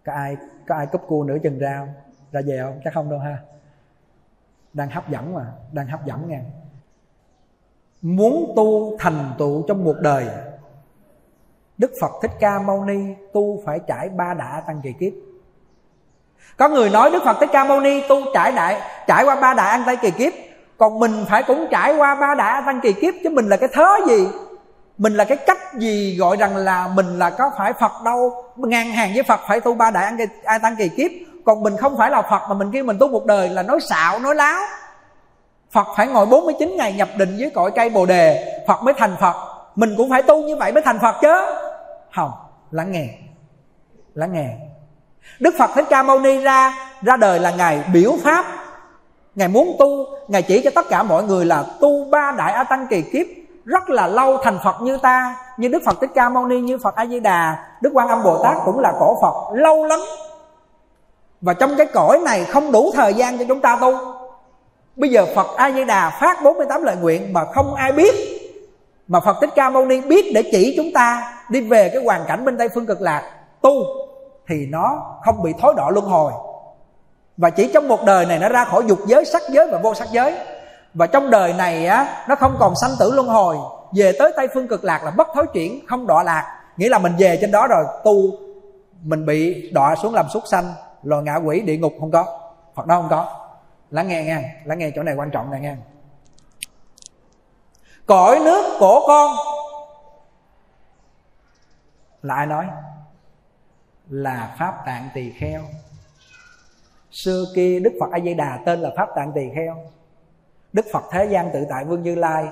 Có 0.05 0.13
ai 0.13 0.37
có 0.67 0.75
ai 0.75 0.87
cúp 0.87 1.01
cua 1.07 1.23
nửa 1.23 1.37
chừng 1.43 1.59
rau 1.59 1.87
ra 2.31 2.41
về 2.45 2.59
không? 2.63 2.81
Chắc 2.83 2.93
không 2.93 3.09
đâu 3.09 3.19
ha. 3.19 3.37
Đang 4.73 4.89
hấp 4.89 5.09
dẫn 5.09 5.33
mà, 5.33 5.45
đang 5.71 5.87
hấp 5.87 6.05
dẫn 6.05 6.29
nghe. 6.29 6.39
Muốn 8.01 8.53
tu 8.55 8.97
thành 8.97 9.33
tựu 9.37 9.63
trong 9.67 9.83
một 9.83 9.95
đời, 9.99 10.27
Đức 11.77 11.91
Phật 12.01 12.11
Thích 12.21 12.31
Ca 12.39 12.59
Mâu 12.59 12.85
Ni 12.85 13.15
tu 13.33 13.61
phải 13.65 13.79
trải 13.87 14.09
ba 14.09 14.33
đạ 14.33 14.63
tăng 14.67 14.81
kỳ 14.83 14.93
kiếp. 14.93 15.13
Có 16.57 16.69
người 16.69 16.89
nói 16.89 17.09
Đức 17.11 17.19
Phật 17.25 17.37
Thích 17.39 17.49
Ca 17.53 17.63
Mâu 17.63 17.79
Ni 17.79 18.01
tu 18.09 18.15
trải 18.33 18.51
đại, 18.51 18.81
trải 19.07 19.23
qua 19.25 19.35
ba 19.41 19.53
đại 19.53 19.69
ăn 19.69 19.83
tay 19.85 19.97
kỳ 20.01 20.11
kiếp, 20.11 20.33
còn 20.77 20.99
mình 20.99 21.25
phải 21.29 21.43
cũng 21.47 21.67
trải 21.71 21.97
qua 21.97 22.15
ba 22.15 22.35
đại 22.35 22.61
tăng 22.65 22.79
kỳ 22.81 22.93
kiếp 22.93 23.13
chứ 23.23 23.29
mình 23.29 23.49
là 23.49 23.57
cái 23.57 23.69
thớ 23.73 23.87
gì? 24.07 24.27
Mình 24.99 25.13
là 25.13 25.23
cái 25.23 25.37
cách 25.37 25.73
gì 25.73 26.15
gọi 26.19 26.37
rằng 26.37 26.55
là 26.55 26.87
mình 26.87 27.19
là 27.19 27.29
có 27.29 27.51
phải 27.57 27.73
Phật 27.73 27.91
đâu? 28.05 28.43
Ngang 28.55 28.91
hàng 28.91 29.11
với 29.13 29.23
Phật 29.23 29.39
phải 29.47 29.59
tu 29.59 29.73
ba 29.73 29.91
đại 29.91 30.05
ăn 30.05 30.17
ai 30.43 30.59
tăng 30.59 30.75
kỳ 30.75 30.89
kiếp. 30.89 31.11
Còn 31.45 31.63
mình 31.63 31.77
không 31.77 31.97
phải 31.97 32.11
là 32.11 32.21
Phật 32.21 32.41
mà 32.49 32.53
mình 32.53 32.71
kêu 32.73 32.83
mình 32.83 32.97
tu 32.99 33.07
một 33.07 33.25
đời 33.25 33.49
là 33.49 33.63
nói 33.63 33.79
xạo, 33.89 34.19
nói 34.19 34.35
láo. 34.35 34.61
Phật 35.71 35.87
phải 35.97 36.07
ngồi 36.07 36.25
49 36.25 36.75
ngày 36.77 36.93
nhập 36.93 37.09
định 37.17 37.37
với 37.39 37.49
cội 37.49 37.71
cây 37.71 37.89
Bồ 37.89 38.05
đề, 38.05 38.59
Phật 38.67 38.83
mới 38.83 38.93
thành 38.97 39.15
Phật. 39.19 39.35
Mình 39.75 39.93
cũng 39.97 40.09
phải 40.09 40.23
tu 40.23 40.43
như 40.43 40.55
vậy 40.55 40.71
mới 40.71 40.83
thành 40.85 40.99
Phật 40.99 41.15
chứ. 41.21 41.33
Không, 42.15 42.31
lắng 42.71 42.91
nghe 42.91 43.07
lắng 44.13 44.33
nghe. 44.33 44.49
Đức 45.39 45.55
Phật 45.57 45.69
Thích 45.75 45.85
Ca 45.89 46.03
Mâu 46.03 46.19
Ni 46.19 46.37
ra 46.37 46.73
ra 47.01 47.17
đời 47.17 47.39
là 47.39 47.51
ngài 47.51 47.83
biểu 47.93 48.13
pháp. 48.23 48.45
Ngài 49.35 49.47
muốn 49.47 49.75
tu, 49.79 50.05
ngài 50.27 50.41
chỉ 50.41 50.61
cho 50.61 50.71
tất 50.75 50.85
cả 50.89 51.03
mọi 51.03 51.23
người 51.23 51.45
là 51.45 51.65
tu 51.81 52.05
ba 52.05 52.31
đại 52.37 52.53
a 52.53 52.63
tăng 52.63 52.87
kỳ 52.89 53.01
kiếp 53.01 53.25
rất 53.69 53.89
là 53.89 54.07
lâu 54.07 54.37
thành 54.43 54.59
Phật 54.63 54.81
như 54.81 54.97
ta, 54.97 55.35
như 55.57 55.67
Đức 55.67 55.79
Phật 55.85 56.01
Thích 56.01 56.09
Ca 56.15 56.29
Mâu 56.29 56.45
Ni, 56.45 56.61
như 56.61 56.77
Phật 56.77 56.95
A 56.95 57.05
Di 57.05 57.19
Đà, 57.19 57.65
Đức 57.81 57.89
Quan 57.93 58.07
Âm 58.07 58.23
Bồ 58.23 58.43
Tát 58.43 58.57
cũng 58.65 58.79
là 58.79 58.93
cổ 58.99 59.17
Phật 59.21 59.53
lâu 59.53 59.85
lắm. 59.85 59.99
Và 61.41 61.53
trong 61.53 61.75
cái 61.77 61.85
cõi 61.85 62.19
này 62.25 62.45
không 62.45 62.71
đủ 62.71 62.91
thời 62.93 63.13
gian 63.13 63.37
cho 63.37 63.45
chúng 63.47 63.61
ta 63.61 63.77
tu. 63.81 63.93
Bây 64.95 65.09
giờ 65.09 65.25
Phật 65.35 65.47
A 65.57 65.71
Di 65.71 65.83
Đà 65.83 66.17
phát 66.21 66.43
48 66.43 66.83
lời 66.83 66.95
nguyện 66.95 67.33
mà 67.33 67.45
không 67.53 67.73
ai 67.75 67.91
biết, 67.91 68.15
mà 69.07 69.19
Phật 69.19 69.37
Thích 69.41 69.49
Ca 69.55 69.69
Mâu 69.69 69.85
Ni 69.85 70.01
biết 70.01 70.31
để 70.35 70.43
chỉ 70.51 70.73
chúng 70.77 70.93
ta 70.93 71.33
đi 71.49 71.61
về 71.61 71.89
cái 71.93 72.03
hoàn 72.03 72.25
cảnh 72.27 72.45
bên 72.45 72.57
Tây 72.57 72.69
phương 72.69 72.85
cực 72.85 73.01
lạc, 73.01 73.31
tu 73.61 73.71
thì 74.47 74.55
nó 74.69 75.17
không 75.25 75.43
bị 75.43 75.53
thối 75.61 75.73
đọa 75.77 75.89
luân 75.89 76.05
hồi. 76.05 76.31
Và 77.37 77.49
chỉ 77.49 77.69
trong 77.73 77.87
một 77.87 77.99
đời 78.05 78.25
này 78.25 78.39
nó 78.39 78.49
ra 78.49 78.65
khỏi 78.65 78.83
dục 78.87 78.99
giới, 79.05 79.25
sắc 79.25 79.41
giới 79.49 79.67
và 79.71 79.79
vô 79.83 79.93
sắc 79.93 80.07
giới 80.11 80.35
và 80.93 81.07
trong 81.07 81.29
đời 81.29 81.53
này 81.53 81.85
á, 81.85 82.25
nó 82.29 82.35
không 82.35 82.55
còn 82.59 82.73
sanh 82.81 82.91
tử 82.99 83.11
luân 83.11 83.27
hồi. 83.27 83.57
Về 83.95 84.11
tới 84.19 84.33
tây 84.35 84.47
phương 84.53 84.67
cực 84.67 84.83
lạc 84.83 85.03
là 85.03 85.11
bất 85.11 85.27
thối 85.33 85.47
chuyển, 85.53 85.85
không 85.87 86.07
đọa 86.07 86.23
lạc. 86.23 86.61
Nghĩa 86.77 86.89
là 86.89 86.99
mình 86.99 87.13
về 87.19 87.37
trên 87.41 87.51
đó 87.51 87.67
rồi, 87.67 87.85
tu, 88.03 88.13
mình 89.01 89.25
bị 89.25 89.71
đọa 89.71 89.95
xuống 89.95 90.13
làm 90.13 90.29
súc 90.29 90.43
sanh 90.51 90.73
loài 91.03 91.23
ngạ 91.23 91.35
quỷ, 91.35 91.61
địa 91.61 91.77
ngục, 91.77 91.93
không 91.99 92.11
có. 92.11 92.39
Phật 92.75 92.85
đó 92.85 93.01
không 93.01 93.09
có. 93.09 93.49
Lắng 93.89 94.07
nghe 94.07 94.23
nghe, 94.23 94.43
lắng 94.63 94.79
nghe 94.79 94.91
chỗ 94.95 95.03
này 95.03 95.15
quan 95.15 95.31
trọng 95.31 95.51
này 95.51 95.59
nghe. 95.59 95.75
Cõi 98.05 98.39
nước 98.39 98.77
của 98.79 99.03
con 99.07 99.35
là 102.21 102.35
ai 102.35 102.45
nói? 102.45 102.65
Là 104.09 104.55
pháp 104.59 104.85
tạng 104.85 105.09
tỳ 105.13 105.31
kheo. 105.39 105.61
Xưa 107.11 107.45
kia 107.55 107.79
đức 107.79 107.91
phật 107.99 108.11
a 108.11 108.19
di 108.19 108.33
đà 108.33 108.59
tên 108.65 108.79
là 108.79 108.89
pháp 108.97 109.09
tạng 109.15 109.31
tỳ 109.35 109.41
kheo 109.55 109.75
đức 110.73 110.85
phật 110.91 111.03
thế 111.11 111.25
gian 111.25 111.49
tự 111.53 111.65
tại 111.69 111.85
vương 111.85 112.03
như 112.03 112.15
lai 112.15 112.47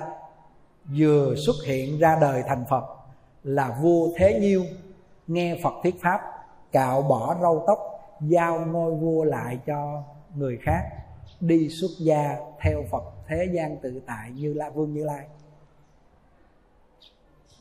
vừa 0.98 1.34
xuất 1.46 1.56
hiện 1.66 1.98
ra 1.98 2.18
đời 2.20 2.42
thành 2.46 2.64
phật 2.70 2.84
là 3.44 3.78
vua 3.82 4.08
thế 4.16 4.38
nhiêu, 4.40 4.62
nghe 5.26 5.58
phật 5.62 5.74
thuyết 5.82 5.94
pháp, 6.02 6.20
cạo 6.72 7.02
bỏ 7.02 7.36
râu 7.42 7.64
tóc, 7.66 7.78
giao 8.20 8.60
ngôi 8.60 8.94
vua 8.94 9.24
lại 9.24 9.58
cho 9.66 10.02
người 10.34 10.58
khác, 10.62 10.82
đi 11.40 11.68
xuất 11.68 11.90
gia 11.98 12.36
theo 12.60 12.82
phật 12.90 13.02
thế 13.28 13.48
gian 13.52 13.76
tự 13.76 14.00
tại 14.06 14.30
như 14.30 14.54
la 14.54 14.70
vương 14.70 14.94
như 14.94 15.04
lai. 15.04 15.26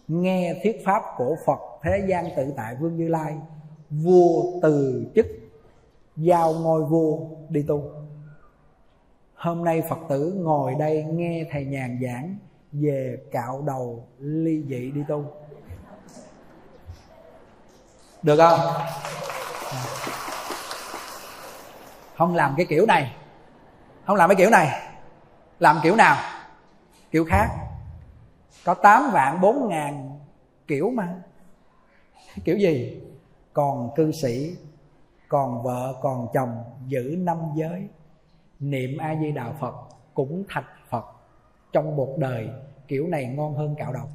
Nghe 0.08 0.60
thuyết 0.64 0.82
pháp 0.86 1.04
của 1.18 1.36
phật 1.46 1.60
thế 1.84 2.06
gian 2.08 2.26
tự 2.36 2.54
tại 2.58 2.76
vương 2.76 2.98
như 2.98 3.08
lai, 3.08 3.36
vua 3.90 4.44
từ 4.62 5.06
chức, 5.16 5.26
giao 6.18 6.54
ngôi 6.54 6.84
vua 6.84 7.20
đi 7.50 7.66
tu 7.68 7.84
hôm 9.38 9.64
nay 9.64 9.82
phật 9.90 10.00
tử 10.10 10.34
ngồi 10.38 10.76
đây 10.76 11.04
nghe 11.04 11.46
thầy 11.52 11.66
nhàn 11.66 12.00
giảng 12.04 12.38
về 12.72 13.18
cạo 13.32 13.62
đầu 13.62 14.08
ly 14.20 14.64
dị 14.70 14.92
đi 14.92 15.02
tu. 15.08 15.26
Được 18.24 18.38
không? 18.38 18.60
Không 22.16 22.36
làm 22.36 22.54
cái 22.58 22.66
kiểu 22.66 22.86
này. 22.86 23.16
Không 24.06 24.16
làm 24.16 24.30
cái 24.30 24.36
kiểu 24.36 24.50
này. 24.50 24.82
Làm 25.60 25.80
kiểu 25.84 25.96
nào? 25.96 26.18
Kiểu 27.12 27.26
khác. 27.30 27.48
Có 28.66 28.74
8 28.74 29.10
vạn 29.14 29.42
4 29.42 29.70
ngàn 29.70 30.20
kiểu 30.68 30.90
mà. 30.90 31.16
Kiểu 32.44 32.58
gì? 32.58 33.02
Còn 33.54 33.90
cư 33.96 34.12
sĩ, 34.12 34.56
còn 35.28 35.64
vợ, 35.64 35.96
còn 36.02 36.28
chồng 36.34 36.64
giữ 36.88 37.16
năm 37.18 37.38
giới 37.56 37.88
niệm 38.60 38.98
a 38.98 39.16
di 39.22 39.32
đà 39.32 39.46
phật 39.62 39.74
cũng 40.14 40.44
thạch 40.50 40.66
phật. 40.90 41.06
Trong 41.74 41.96
một 41.96 42.16
đời, 42.18 42.50
kiểu 42.88 43.08
này 43.08 43.26
ngon 43.26 43.56
hơn 43.56 43.76
cạo 43.80 43.94
đầu. 43.94 44.10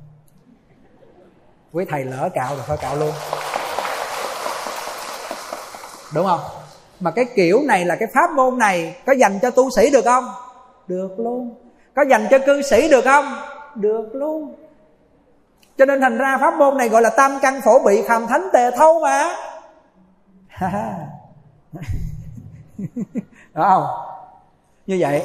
Quý 1.73 1.85
thầy 1.89 2.05
lỡ 2.05 2.29
cạo 2.35 2.55
rồi 2.57 2.65
thôi, 2.67 2.77
cạo 2.81 2.97
luôn. 2.97 3.13
Đúng 6.15 6.27
không? 6.27 6.41
Mà 7.01 7.11
cái 7.11 7.25
kiểu 7.37 7.63
này 7.63 7.85
là 7.85 7.97
cái 7.97 8.09
pháp 8.15 8.31
môn 8.37 8.59
này, 8.59 8.97
có 9.07 9.13
dành 9.13 9.39
cho 9.43 9.51
tu 9.51 9.71
sĩ 9.71 9.91
được 9.91 10.05
không? 10.05 10.25
Được 10.89 11.19
luôn. 11.19 11.55
Có 11.95 12.05
dành 12.11 12.27
cho 12.31 12.39
cư 12.47 12.63
sĩ 12.63 12.89
được 12.89 13.05
không? 13.05 13.25
Được 13.75 14.15
luôn. 14.15 14.55
Cho 15.79 15.85
nên 15.85 16.01
thành 16.01 16.19
ra 16.19 16.39
pháp 16.41 16.55
môn 16.55 16.77
này 16.77 16.89
gọi 16.89 17.03
là 17.03 17.11
tam 17.11 17.39
căn 17.43 17.61
phổ 17.65 17.79
bị 17.85 18.03
phàm 18.09 18.27
thánh 18.27 18.49
tề 18.53 18.71
thâu 18.71 19.01
mà. 19.01 19.37
Đúng 23.55 23.65
không? 23.65 23.85
Như 24.93 24.99
vậy, 25.01 25.23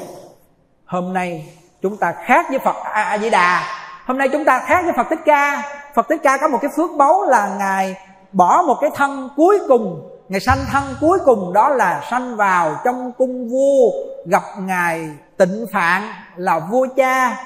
hôm 0.86 1.14
nay 1.14 1.54
chúng 1.82 1.98
ta 1.98 2.14
khác 2.26 2.46
với 2.50 2.60
phật 2.60 2.76
a 2.84 3.18
di 3.18 3.30
đà 3.30 3.64
hôm 4.06 4.18
nay 4.18 4.30
chúng 4.32 4.46
ta 4.46 4.60
khác 4.60 4.82
với 4.84 4.94
phật 4.94 5.08
thích 5.10 5.20
ca. 5.26 5.64
Phật 5.96 6.10
thích 6.10 6.20
ca 6.24 6.38
có 6.38 6.48
một 6.48 6.58
cái 6.62 6.72
phước 6.76 6.90
báu 6.98 7.24
là 7.24 7.56
ngài 7.60 7.96
bỏ 8.32 8.64
một 8.68 8.78
cái 8.82 8.90
thân 8.96 9.30
cuối 9.36 9.60
cùng 9.68 10.10
ngày 10.30 10.40
sanh 10.40 10.58
thân 10.72 10.84
cuối 11.02 11.20
cùng, 11.26 11.54
đó 11.54 11.70
là 11.70 12.04
sanh 12.10 12.36
vào 12.36 12.76
trong 12.86 13.12
cung 13.12 13.50
vua, 13.50 13.92
gặp 14.26 14.44
ngài 14.60 15.10
tịnh 15.38 15.66
phạn 15.74 16.02
là 16.36 16.60
vua 16.60 16.88
cha, 16.96 17.38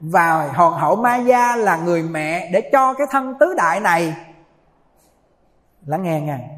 và 0.00 0.48
hoàng 0.56 0.72
hậu 0.72 0.96
ma 0.96 1.16
gia 1.16 1.56
là 1.56 1.76
người 1.76 2.02
mẹ 2.02 2.50
để 2.52 2.70
cho 2.72 2.94
cái 2.94 3.06
thân 3.10 3.34
tứ 3.40 3.54
đại 3.56 3.80
này. 3.80 4.14
Lắng 5.86 6.02
nghe 6.02 6.20
ngài 6.20 6.48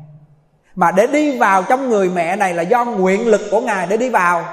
mà 0.74 0.90
để 0.90 1.06
đi 1.06 1.38
vào 1.38 1.62
trong 1.62 1.88
người 1.88 2.10
mẹ 2.10 2.36
này 2.36 2.54
là 2.54 2.62
do 2.62 2.84
nguyện 2.84 3.26
lực 3.26 3.40
của 3.50 3.60
ngài 3.60 3.86
để 3.86 3.96
đi 3.96 4.10
vào 4.10 4.44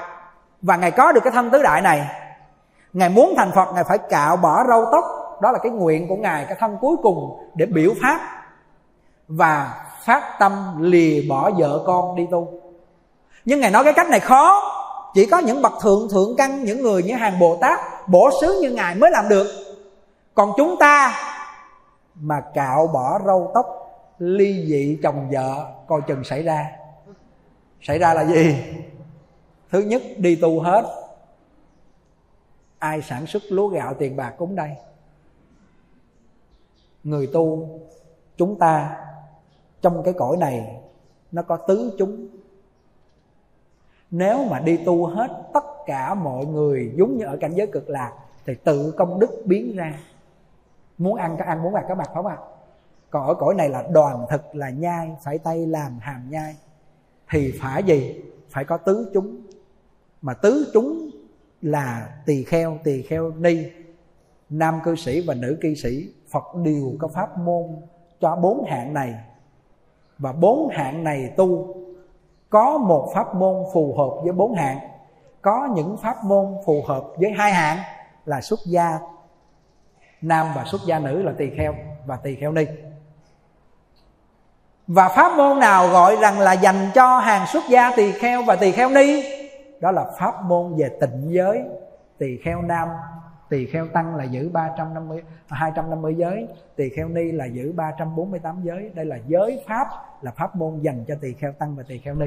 và 0.62 0.76
ngài 0.76 0.90
có 0.90 1.12
được 1.12 1.20
cái 1.24 1.32
thân 1.32 1.50
tứ 1.50 1.62
đại 1.62 1.80
này. 1.80 2.06
Ngài 2.92 3.08
muốn 3.08 3.34
thành 3.36 3.52
phật, 3.54 3.72
ngài 3.74 3.84
phải 3.84 3.98
cạo 3.98 4.36
bỏ 4.36 4.64
râu 4.68 4.84
tóc. 4.92 5.04
Đó 5.42 5.52
là 5.52 5.58
cái 5.58 5.72
nguyện 5.72 6.08
của 6.08 6.16
ngài, 6.16 6.44
cái 6.44 6.56
thân 6.60 6.76
cuối 6.80 6.96
cùng 7.02 7.40
để 7.54 7.66
biểu 7.66 7.90
pháp. 8.02 8.20
Và 9.28 9.84
phát 10.04 10.36
tâm 10.38 10.74
lìa 10.80 11.22
bỏ 11.28 11.50
vợ 11.50 11.82
con 11.86 12.16
đi 12.16 12.26
tu. 12.30 12.48
Nhưng 13.44 13.60
ngài 13.60 13.70
nói 13.70 13.84
cái 13.84 13.92
cách 13.92 14.08
này 14.08 14.20
khó. 14.20 14.62
Chỉ 15.14 15.26
có 15.26 15.38
những 15.38 15.62
bậc 15.62 15.72
thượng 15.82 16.08
thượng 16.10 16.36
căn, 16.38 16.64
những 16.64 16.82
người 16.82 17.02
như 17.02 17.14
hàng 17.14 17.38
bồ 17.38 17.56
tát, 17.60 17.80
bổ 18.06 18.30
xứ 18.40 18.58
như 18.62 18.70
ngài 18.70 18.94
mới 18.94 19.10
làm 19.10 19.28
được. 19.28 19.46
Còn 20.34 20.52
chúng 20.56 20.76
ta 20.80 21.14
mà 22.14 22.40
cạo 22.54 22.86
bỏ 22.86 23.18
râu 23.26 23.50
tóc, 23.54 23.66
ly 24.18 24.66
dị 24.66 24.98
chồng 25.02 25.30
vợ, 25.32 25.66
coi 25.88 26.00
chừng 26.06 26.24
xảy 26.24 26.42
ra. 26.42 26.66
Xảy 27.82 27.98
ra 27.98 28.14
là 28.14 28.24
gì? 28.24 28.56
Thứ 29.70 29.80
nhất, 29.80 30.02
đi 30.16 30.36
tu 30.36 30.60
hết. 30.60 30.84
Ai 32.78 33.02
sản 33.02 33.26
xuất 33.26 33.42
lúa 33.48 33.68
gạo 33.68 33.94
tiền 33.94 34.16
bạc 34.16 34.34
cũng 34.38 34.56
đây. 34.56 34.70
Người 37.04 37.26
tu, 37.32 37.68
chúng 38.36 38.58
ta 38.58 39.04
trong 39.80 40.02
cái 40.02 40.14
cõi 40.14 40.36
này, 40.36 40.80
nó 41.32 41.42
có 41.42 41.56
tứ 41.56 41.94
chúng. 41.98 42.28
Nếu 44.10 44.44
mà 44.44 44.60
đi 44.60 44.76
tu 44.76 45.06
hết 45.06 45.30
tất 45.54 45.64
cả 45.86 46.14
mọi 46.14 46.46
người 46.46 46.92
giống 46.96 47.16
như 47.16 47.24
ở 47.24 47.36
cảnh 47.40 47.54
giới 47.54 47.66
cực 47.66 47.88
lạc, 47.88 48.12
thì 48.46 48.54
tự 48.64 48.90
công 48.90 49.20
đức 49.20 49.42
biến 49.44 49.76
ra. 49.76 49.98
Muốn 50.98 51.16
ăn 51.16 51.36
có 51.38 51.44
ăn, 51.44 51.62
muốn 51.62 51.72
mặc 51.72 51.84
có 51.88 51.94
mặc, 51.94 52.04
phải 52.04 52.14
không 52.14 52.26
ạ? 52.26 52.38
Còn 53.10 53.26
ở 53.26 53.34
cõi 53.34 53.54
này 53.54 53.68
là 53.68 53.82
đoàn 53.92 54.26
thực 54.30 54.54
là 54.54 54.70
nhai, 54.70 55.16
phải 55.22 55.38
tay 55.38 55.66
làm 55.66 55.98
hàm 56.00 56.30
nhai. 56.30 56.56
Thì 57.30 57.52
phải 57.60 57.82
gì? 57.82 58.22
Phải 58.48 58.64
có 58.64 58.76
tứ 58.76 59.10
chúng 59.14 59.40
mà 60.22 60.34
tứ 60.34 60.70
chúng 60.74 61.10
là 61.62 62.08
tỳ 62.26 62.44
kheo 62.44 62.78
tỳ 62.84 63.02
kheo 63.02 63.30
ni, 63.30 63.56
nam 64.50 64.80
cư 64.84 64.96
sĩ 64.96 65.20
và 65.20 65.34
nữ 65.34 65.58
cư 65.60 65.74
sĩ, 65.74 66.08
phật 66.30 66.44
đều 66.64 66.92
có 66.98 67.08
pháp 67.08 67.38
môn 67.38 67.62
cho 68.20 68.36
bốn 68.36 68.64
hạng 68.64 68.94
này. 68.94 69.14
Và 70.18 70.32
bốn 70.32 70.68
hạng 70.68 71.04
này 71.04 71.32
tu, 71.36 71.74
có 72.50 72.78
một 72.78 73.10
pháp 73.14 73.34
môn 73.34 73.64
phù 73.72 73.94
hợp 73.98 74.22
với 74.22 74.32
bốn 74.32 74.54
hạng, 74.54 74.78
có 75.42 75.68
những 75.74 75.96
pháp 75.96 76.24
môn 76.24 76.46
phù 76.66 76.82
hợp 76.86 77.04
với 77.16 77.30
hai 77.30 77.52
hạng 77.52 77.78
là 78.24 78.40
xuất 78.40 78.60
gia 78.66 78.98
nam 80.22 80.46
và 80.54 80.64
xuất 80.64 80.80
gia 80.86 80.98
nữ 80.98 81.22
là 81.22 81.32
tỳ 81.38 81.50
kheo 81.56 81.74
và 82.06 82.16
tỳ 82.16 82.34
kheo 82.34 82.52
ni. 82.52 82.64
Và 84.86 85.08
pháp 85.08 85.36
môn 85.36 85.58
nào 85.58 85.88
gọi 85.88 86.16
rằng 86.16 86.40
là 86.40 86.52
dành 86.52 86.90
cho 86.94 87.18
hàng 87.18 87.46
xuất 87.46 87.64
gia 87.70 87.96
tỳ 87.96 88.12
kheo 88.12 88.42
và 88.42 88.56
tỳ 88.56 88.72
kheo 88.72 88.90
ni? 88.90 89.39
Đó 89.80 89.90
là 89.90 90.04
pháp 90.18 90.44
môn 90.44 90.76
về 90.76 90.88
tịnh 91.00 91.32
giới. 91.32 91.62
Tỳ 92.18 92.36
kheo 92.44 92.62
nam, 92.62 92.88
tỳ 93.48 93.66
kheo 93.66 93.86
tăng 93.86 94.16
là 94.16 94.24
giữ 94.24 94.48
350 94.48 95.22
250 95.48 96.14
giới. 96.14 96.48
Tỳ 96.76 96.88
kheo 96.88 97.08
ni 97.08 97.32
là 97.32 97.44
giữ 97.44 97.72
348 97.72 98.62
giới. 98.62 98.90
Đây 98.94 99.04
là 99.04 99.16
giới 99.26 99.64
pháp, 99.68 99.86
là 100.22 100.30
pháp 100.30 100.56
môn 100.56 100.80
dành 100.80 101.04
cho 101.08 101.14
tỳ 101.20 101.32
kheo 101.32 101.52
tăng 101.52 101.76
và 101.76 101.82
tỳ 101.88 101.98
kheo 101.98 102.14
ni. 102.14 102.26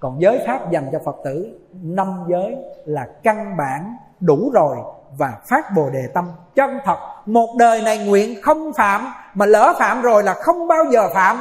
Còn 0.00 0.20
giới 0.20 0.44
pháp 0.46 0.70
dành 0.70 0.88
cho 0.92 0.98
phật 1.04 1.16
tử, 1.24 1.60
năm 1.72 2.24
giới 2.28 2.56
là 2.84 3.08
căn 3.22 3.56
bản, 3.56 3.96
đủ 4.20 4.50
rồi 4.54 4.76
và 5.18 5.38
phát 5.46 5.64
bồ 5.76 5.90
đề 5.90 6.08
tâm 6.14 6.30
chân 6.54 6.78
thật. 6.84 6.98
Một 7.26 7.56
đời 7.58 7.82
này 7.82 8.06
nguyện 8.06 8.38
không 8.42 8.72
phạm, 8.72 9.06
mà 9.34 9.46
lỡ 9.46 9.74
phạm 9.78 10.02
rồi 10.02 10.22
là 10.22 10.34
không 10.34 10.68
bao 10.68 10.84
giờ 10.92 11.08
phạm 11.14 11.36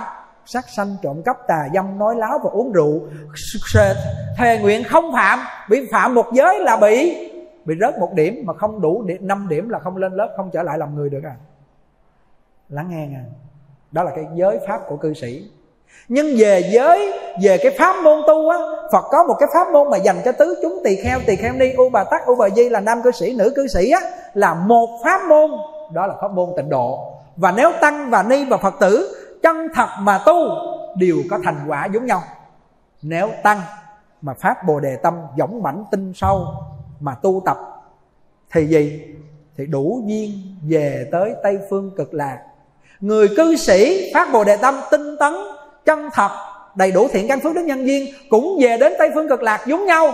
sát 0.46 0.70
sanh 0.70 0.96
trộm 1.02 1.22
cắp 1.26 1.48
tà 1.48 1.68
dâm 1.74 2.00
nói 2.00 2.16
láo 2.16 2.40
và 2.44 2.50
uống 2.50 2.72
rượu. 2.72 3.00
Thề 4.38 4.60
nguyện 4.62 4.84
không 4.84 5.14
phạm. 5.14 5.40
Bị 5.70 5.88
phạm 5.92 6.16
một 6.16 6.26
giới 6.34 6.60
là 6.60 6.78
bị 6.78 7.26
bị 7.66 7.76
rớt 7.82 8.00
một 8.00 8.14
điểm 8.14 8.44
mà 8.46 8.54
không 8.54 8.82
đủ 8.82 9.04
điểm, 9.04 9.28
5 9.28 9.48
điểm 9.50 9.70
là 9.70 9.80
không 9.80 9.98
lên 9.98 10.14
lớp 10.14 10.34
không 10.38 10.50
trở 10.54 10.64
lại 10.64 10.78
làm 10.78 10.96
người 10.96 11.10
được 11.10 11.22
à. 11.24 11.36
Lắng 12.70 12.88
nghe 12.90 13.18
à 13.18 13.24
đó 13.96 14.04
là 14.04 14.12
cái 14.16 14.26
giới 14.34 14.60
pháp 14.68 14.82
của 14.88 14.98
cư 14.98 15.14
sĩ. 15.14 15.50
Nhưng 16.08 16.36
về 16.38 16.70
giới 16.74 17.14
về 17.44 17.58
cái 17.58 17.76
pháp 17.80 17.96
môn 18.04 18.22
tu 18.28 18.50
á 18.50 18.58
phật 18.92 19.06
có 19.12 19.24
một 19.28 19.36
cái 19.40 19.50
pháp 19.54 19.72
môn 19.74 19.90
mà 19.90 19.98
dành 19.98 20.16
cho 20.26 20.32
tứ 20.32 20.60
chúng 20.62 20.82
tỳ 20.84 20.96
kheo 20.96 21.20
tỳ 21.26 21.36
kheo 21.36 21.54
ni 21.54 21.74
u 21.74 21.90
bà 21.90 22.04
tắc 22.04 22.26
u 22.26 22.36
bà 22.36 22.50
di 22.50 22.70
là 22.70 22.80
nam 22.80 23.02
cư 23.04 23.12
sĩ 23.12 23.36
nữ 23.36 23.54
cư 23.56 23.68
sĩ 23.68 23.90
á 23.90 24.02
là 24.34 24.54
một 24.54 24.90
pháp 25.04 25.22
môn. 25.30 25.52
Đó 25.94 26.08
là 26.08 26.14
pháp 26.22 26.32
môn 26.32 26.50
tịnh 26.58 26.70
độ. 26.70 27.12
Và 27.36 27.52
nếu 27.52 27.72
tăng 27.82 28.10
và 28.10 28.24
ni 28.24 28.46
và 28.46 28.58
phật 28.58 28.74
tử 28.80 29.16
chân 29.46 29.68
thật 29.74 29.88
mà 30.00 30.18
tu, 30.26 30.34
đều 30.98 31.18
có 31.30 31.40
thành 31.44 31.66
quả 31.68 31.86
giống 31.86 32.06
nhau. 32.06 32.24
Nếu 33.02 33.30
tăng 33.44 33.62
mà 34.22 34.34
phát 34.34 34.64
bồ 34.68 34.80
đề 34.80 34.96
tâm 34.96 35.14
dõng 35.38 35.64
mãnh 35.64 35.84
tinh 35.92 36.14
sâu 36.16 36.48
mà 37.00 37.16
tu 37.22 37.42
tập, 37.46 37.58
thì 38.52 38.68
gì? 38.68 39.02
Thì 39.58 39.66
đủ 39.66 40.04
duyên 40.06 40.32
về 40.70 41.10
tới 41.12 41.34
tây 41.44 41.60
phương 41.70 41.92
cực 41.98 42.14
lạc. 42.14 42.40
Người 43.00 43.28
cư 43.38 43.56
sĩ 43.56 44.12
phát 44.14 44.30
bồ 44.34 44.44
đề 44.44 44.58
tâm 44.58 44.76
tinh 44.92 45.18
tấn, 45.20 45.34
chân 45.86 46.10
thật, 46.14 46.30
đầy 46.76 46.92
đủ 46.92 47.08
thiện 47.12 47.28
căn 47.28 47.40
phước 47.40 47.56
đức 47.56 47.64
nhân 47.66 47.86
duyên, 47.86 48.14
cũng 48.30 48.58
về 48.62 48.78
đến 48.78 48.94
tây 49.00 49.10
phương 49.14 49.30
cực 49.30 49.42
lạc 49.42 49.66
giống 49.68 49.86
nhau. 49.86 50.12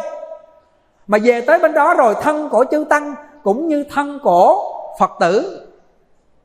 Mà 1.08 1.18
về 1.24 1.42
tới 1.42 1.60
bên 1.60 1.74
đó 1.74 1.94
rồi 1.94 2.16
thân 2.22 2.50
của 2.50 2.66
chư 2.72 2.86
tăng, 2.90 3.16
cũng 3.44 3.68
như 3.68 3.86
thân 3.92 4.20
của 4.24 4.74
phật 5.00 5.12
tử 5.20 5.61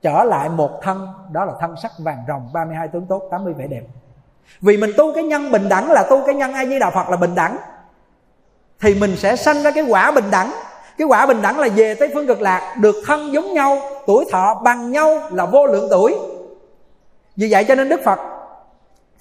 trở 0.07 0.25
lại 0.25 0.49
một 0.49 0.81
thân, 0.83 1.09
đó 1.33 1.45
là 1.45 1.53
thân 1.61 1.75
sắc 1.83 1.93
vàng 1.99 2.25
rồng 2.29 2.49
32 2.53 2.89
tướng 2.89 3.07
tốt 3.07 3.23
80 3.31 3.55
vẻ 3.59 3.67
đẹp. 3.67 3.83
Vì 4.61 4.77
mình 4.77 4.91
tu 4.97 5.15
cái 5.15 5.25
nhân 5.25 5.51
bình 5.51 5.69
đẳng 5.69 5.91
là 5.91 6.03
tu 6.11 6.27
cái 6.27 6.35
nhân 6.35 6.53
ai 6.53 6.67
di 6.67 6.79
đà 6.79 6.91
phật 6.91 7.09
là 7.09 7.17
bình 7.17 7.35
đẳng, 7.35 7.57
thì 8.81 8.95
mình 8.95 9.17
sẽ 9.17 9.37
sanh 9.37 9.63
ra 9.63 9.71
cái 9.71 9.85
quả 9.89 10.11
bình 10.11 10.25
đẳng. 10.31 10.53
Cái 10.99 11.07
quả 11.07 11.27
bình 11.27 11.43
đẳng 11.43 11.59
là 11.59 11.69
về 11.75 11.95
tới 11.95 12.11
phương 12.15 12.27
cực 12.27 12.41
lạc, 12.41 12.77
được 12.81 12.95
thân 13.07 13.33
giống 13.33 13.55
nhau, 13.55 13.79
tuổi 14.07 14.25
thọ 14.33 14.61
bằng 14.65 14.93
nhau 14.93 15.21
là 15.31 15.47
vô 15.47 15.67
lượng 15.67 15.87
tuổi. 15.91 16.17
Vì 17.37 17.49
vậy 17.51 17.65
cho 17.65 17.75
nên 17.75 17.89
đức 17.89 18.01
phật, 18.05 18.19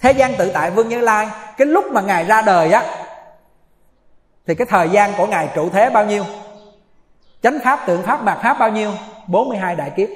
thế 0.00 0.12
gian 0.12 0.32
tự 0.38 0.50
tại 0.54 0.70
vương 0.70 0.88
như 0.88 1.00
lai, 1.00 1.28
cái 1.56 1.66
lúc 1.66 1.84
mà 1.92 2.00
ngài 2.00 2.24
ra 2.24 2.42
đời 2.42 2.72
á, 2.72 2.82
thì 4.46 4.54
cái 4.54 4.66
thời 4.70 4.88
gian 4.88 5.12
của 5.18 5.26
ngài 5.26 5.48
trụ 5.54 5.68
thế 5.72 5.90
bao 5.90 6.04
nhiêu? 6.04 6.24
Chánh 7.42 7.58
pháp, 7.64 7.86
tượng 7.86 8.02
pháp, 8.02 8.22
mạt 8.22 8.38
pháp 8.42 8.58
bao 8.58 8.70
nhiêu? 8.70 8.90
42 9.26 9.76
đại 9.76 9.90
kiếp 9.96 10.08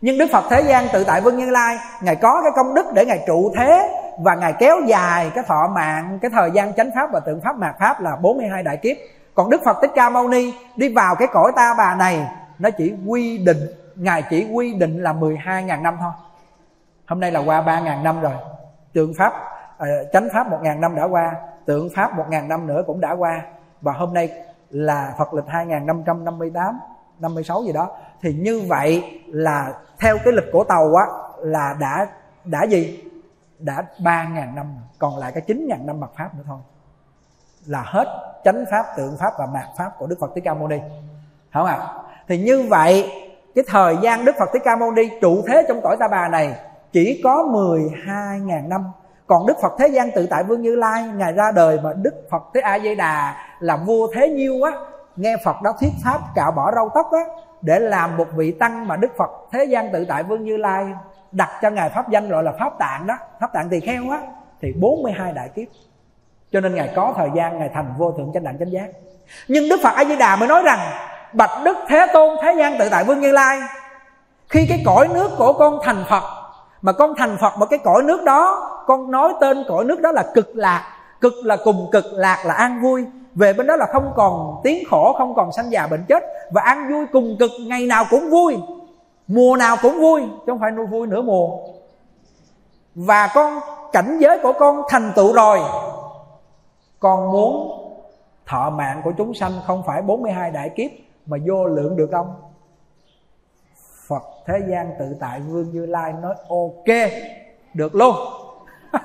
nhưng 0.00 0.18
đức 0.18 0.26
phật 0.32 0.44
thế 0.50 0.62
gian 0.62 0.88
tự 0.92 1.04
tại 1.04 1.20
vương 1.20 1.36
như 1.36 1.50
lai 1.50 1.76
ngài 2.02 2.16
có 2.16 2.40
cái 2.42 2.52
công 2.56 2.74
đức 2.74 2.86
để 2.94 3.06
ngài 3.06 3.24
trụ 3.26 3.52
thế 3.56 3.90
và 4.18 4.34
ngài 4.34 4.52
kéo 4.52 4.76
dài 4.86 5.30
cái 5.34 5.44
thọ 5.46 5.68
mạng 5.74 6.18
cái 6.22 6.30
thời 6.34 6.50
gian 6.50 6.74
chánh 6.74 6.90
pháp 6.94 7.12
và 7.12 7.20
tượng 7.20 7.40
pháp 7.40 7.56
mạt 7.56 7.74
pháp 7.78 8.00
là 8.00 8.16
42 8.16 8.62
đại 8.62 8.76
kiếp. 8.76 8.96
Còn 9.34 9.50
đức 9.50 9.60
phật 9.64 9.76
thích 9.82 9.90
ca 9.94 10.10
mâu 10.10 10.28
ni 10.28 10.52
đi 10.76 10.94
vào 10.94 11.14
cái 11.14 11.28
cõi 11.32 11.52
ta 11.56 11.74
bà 11.78 11.94
này 11.94 12.28
nó 12.58 12.70
chỉ 12.70 12.94
quy 13.06 13.38
định 13.38 13.66
ngài 13.94 14.22
chỉ 14.22 14.48
quy 14.52 14.74
định 14.74 15.02
là 15.02 15.12
12.000 15.12 15.82
năm 15.82 15.96
thôi. 16.00 16.12
Hôm 17.06 17.20
nay 17.20 17.32
là 17.32 17.40
qua 17.40 17.62
3.000 17.62 18.02
năm 18.02 18.20
rồi. 18.20 18.32
Tượng 18.92 19.12
pháp 19.18 19.32
uh, 19.82 19.88
chánh 20.12 20.28
pháp 20.32 20.50
1.000 20.50 20.80
năm 20.80 20.94
đã 20.94 21.04
qua 21.04 21.34
tượng 21.64 21.88
pháp 21.96 22.16
1.000 22.16 22.48
năm 22.48 22.66
nữa 22.66 22.82
cũng 22.86 23.00
đã 23.00 23.12
qua. 23.12 23.42
Và 23.80 23.92
hôm 23.92 24.14
nay 24.14 24.30
là 24.70 25.14
Phật 25.18 25.34
lịch 25.34 25.44
2558 25.48 26.80
56 27.18 27.62
gì 27.62 27.72
đó 27.72 27.90
thì 28.22 28.32
như 28.32 28.60
vậy 28.60 29.20
là 29.26 29.74
theo 30.00 30.18
cái 30.24 30.32
lịch 30.32 30.52
của 30.52 30.64
tàu 30.64 30.94
á, 30.94 31.06
là 31.38 31.76
đã 31.80 32.06
đã 32.44 32.64
gì? 32.64 33.04
Đã 33.58 33.84
ba 34.04 34.24
ngàn 34.24 34.54
năm, 34.54 34.66
còn 34.98 35.18
lại 35.18 35.32
cái 35.32 35.40
chín 35.46 35.66
ngàn 35.68 35.86
năm 35.86 36.00
mặt 36.00 36.10
pháp 36.18 36.34
nữa 36.34 36.42
thôi. 36.46 36.58
Là 37.66 37.82
hết 37.86 38.38
chánh 38.44 38.64
pháp, 38.70 38.86
tượng 38.96 39.16
pháp 39.16 39.32
và 39.38 39.46
mạt 39.46 39.66
pháp 39.78 39.98
của 39.98 40.06
đức 40.06 40.16
phật 40.20 40.30
thích 40.34 40.44
ca 40.44 40.54
mâu 40.54 40.68
ni. 40.68 40.78
Không 41.52 41.66
ạ? 41.66 41.74
À? 41.74 41.94
thì 42.28 42.38
như 42.38 42.62
vậy, 42.62 43.10
cái 43.54 43.64
thời 43.68 43.96
gian 44.02 44.24
đức 44.24 44.34
phật 44.38 44.50
thích 44.52 44.62
ca 44.64 44.76
mâu 44.76 44.92
ni 44.92 45.10
trụ 45.20 45.42
thế 45.46 45.64
trong 45.68 45.80
cõi 45.82 45.96
ta 46.00 46.08
bà 46.08 46.28
này 46.28 46.54
chỉ 46.92 47.20
có 47.24 47.42
12 47.42 48.40
ngàn 48.40 48.68
năm. 48.68 48.84
Còn 49.26 49.46
Đức 49.46 49.56
Phật 49.62 49.72
Thế 49.78 49.88
gian 49.88 50.10
tự 50.14 50.26
tại 50.30 50.44
Vương 50.44 50.62
Như 50.62 50.76
Lai 50.76 51.02
Ngài 51.02 51.32
ra 51.32 51.52
đời 51.52 51.80
mà 51.82 51.92
Đức 51.92 52.14
Phật 52.30 52.42
Thế 52.54 52.60
A 52.60 52.78
Di 52.78 52.94
Đà 52.94 53.36
là 53.60 53.76
vua 53.76 54.08
thế 54.14 54.28
nhiêu 54.28 54.62
á, 54.62 54.72
Nghe 55.16 55.36
Phật 55.44 55.62
đó 55.62 55.72
thuyết 55.80 55.90
pháp 56.04 56.18
cạo 56.34 56.52
bỏ 56.52 56.72
râu 56.74 56.88
tóc 56.94 57.12
á 57.12 57.20
để 57.60 57.78
làm 57.78 58.16
một 58.16 58.26
vị 58.36 58.52
tăng 58.52 58.88
mà 58.88 58.96
đức 58.96 59.16
phật, 59.16 59.30
thế 59.52 59.64
gian 59.64 59.92
tự 59.92 60.04
tại 60.08 60.22
vương 60.22 60.44
như 60.44 60.56
lai 60.56 60.86
đặt 61.32 61.50
cho 61.62 61.70
ngài 61.70 61.90
pháp 61.90 62.08
danh 62.08 62.28
gọi 62.28 62.42
là 62.42 62.52
pháp 62.58 62.78
tạng 62.78 63.06
đó, 63.06 63.14
pháp 63.40 63.52
tạng 63.52 63.68
tỳ 63.68 63.80
kheo 63.80 64.10
á, 64.10 64.18
thì 64.62 64.72
42 64.72 65.32
đại 65.32 65.48
kiếp. 65.48 65.68
Cho 66.52 66.60
nên 66.60 66.74
ngài 66.74 66.92
có 66.96 67.14
thời 67.16 67.28
gian, 67.34 67.58
ngài 67.58 67.70
thành 67.74 67.94
vô 67.98 68.12
thượng 68.12 68.30
chánh 68.34 68.44
đẳng 68.44 68.58
chánh 68.58 68.72
giác. 68.72 68.86
Nhưng 69.48 69.68
đức 69.68 69.80
phật 69.82 69.94
a 69.94 70.04
di 70.04 70.16
đà 70.16 70.36
mới 70.36 70.48
nói 70.48 70.62
rằng, 70.62 70.78
bạch 71.32 71.50
đức 71.64 71.78
thế 71.88 72.06
tôn, 72.12 72.36
thế 72.42 72.54
gian 72.58 72.78
tự 72.78 72.88
tại 72.88 73.04
vương 73.04 73.20
như 73.20 73.32
lai, 73.32 73.60
khi 74.48 74.66
cái 74.68 74.82
cõi 74.86 75.08
nước 75.08 75.30
của 75.38 75.52
con 75.52 75.78
thành 75.84 76.04
phật, 76.08 76.22
mà 76.82 76.92
con 76.92 77.14
thành 77.18 77.36
phật 77.40 77.58
một 77.58 77.66
cái 77.66 77.78
cõi 77.78 78.02
nước 78.02 78.24
đó, 78.24 78.68
con 78.86 79.10
nói 79.10 79.32
tên 79.40 79.64
cõi 79.68 79.84
nước 79.84 80.00
đó 80.00 80.12
là 80.12 80.24
cực 80.34 80.56
lạc. 80.56 80.94
Cực 81.20 81.32
là 81.44 81.56
cùng 81.64 81.88
cực, 81.92 82.04
lạc 82.12 82.42
là 82.46 82.54
an 82.54 82.80
vui 82.80 83.06
về 83.38 83.52
bên 83.52 83.66
đó 83.66 83.76
là 83.76 83.86
không 83.86 84.12
còn 84.16 84.60
tiếng 84.62 84.84
khổ, 84.90 85.14
không 85.18 85.34
còn 85.34 85.52
sanh 85.52 85.72
già 85.72 85.86
bệnh 85.86 86.04
chết. 86.08 86.22
Và 86.50 86.62
ăn 86.62 86.88
vui 86.92 87.06
cùng 87.12 87.36
cực, 87.38 87.50
ngày 87.66 87.86
nào 87.86 88.04
cũng 88.10 88.30
vui, 88.30 88.56
mùa 89.26 89.56
nào 89.56 89.76
cũng 89.82 90.00
vui, 90.00 90.22
chứ 90.22 90.52
không 90.52 90.58
phải 90.60 90.70
nuôi 90.70 90.86
vui 90.86 91.06
nửa 91.06 91.22
mùa. 91.22 91.58
Và 92.94 93.28
con, 93.34 93.60
cảnh 93.92 94.18
giới 94.20 94.38
của 94.42 94.52
con 94.58 94.82
thành 94.88 95.12
tựu 95.16 95.32
rồi. 95.32 95.60
Con 96.98 97.32
muốn 97.32 97.84
thọ 98.46 98.70
mạng 98.70 99.00
của 99.04 99.12
chúng 99.18 99.34
sanh 99.34 99.52
không 99.66 99.82
phải 99.86 100.02
42 100.02 100.50
đại 100.50 100.70
kiếp 100.76 100.90
mà 101.26 101.36
vô 101.46 101.66
lượng 101.66 101.96
được 101.96 102.08
không? 102.12 102.34
Phật 104.08 104.22
thế 104.46 104.58
gian 104.68 104.90
tự 104.98 105.16
tại 105.20 105.40
Vương 105.40 105.70
Như 105.70 105.86
Lai 105.86 106.12
nói, 106.12 106.34
ok, 106.48 107.10
được 107.74 107.94
luôn. 107.94 108.14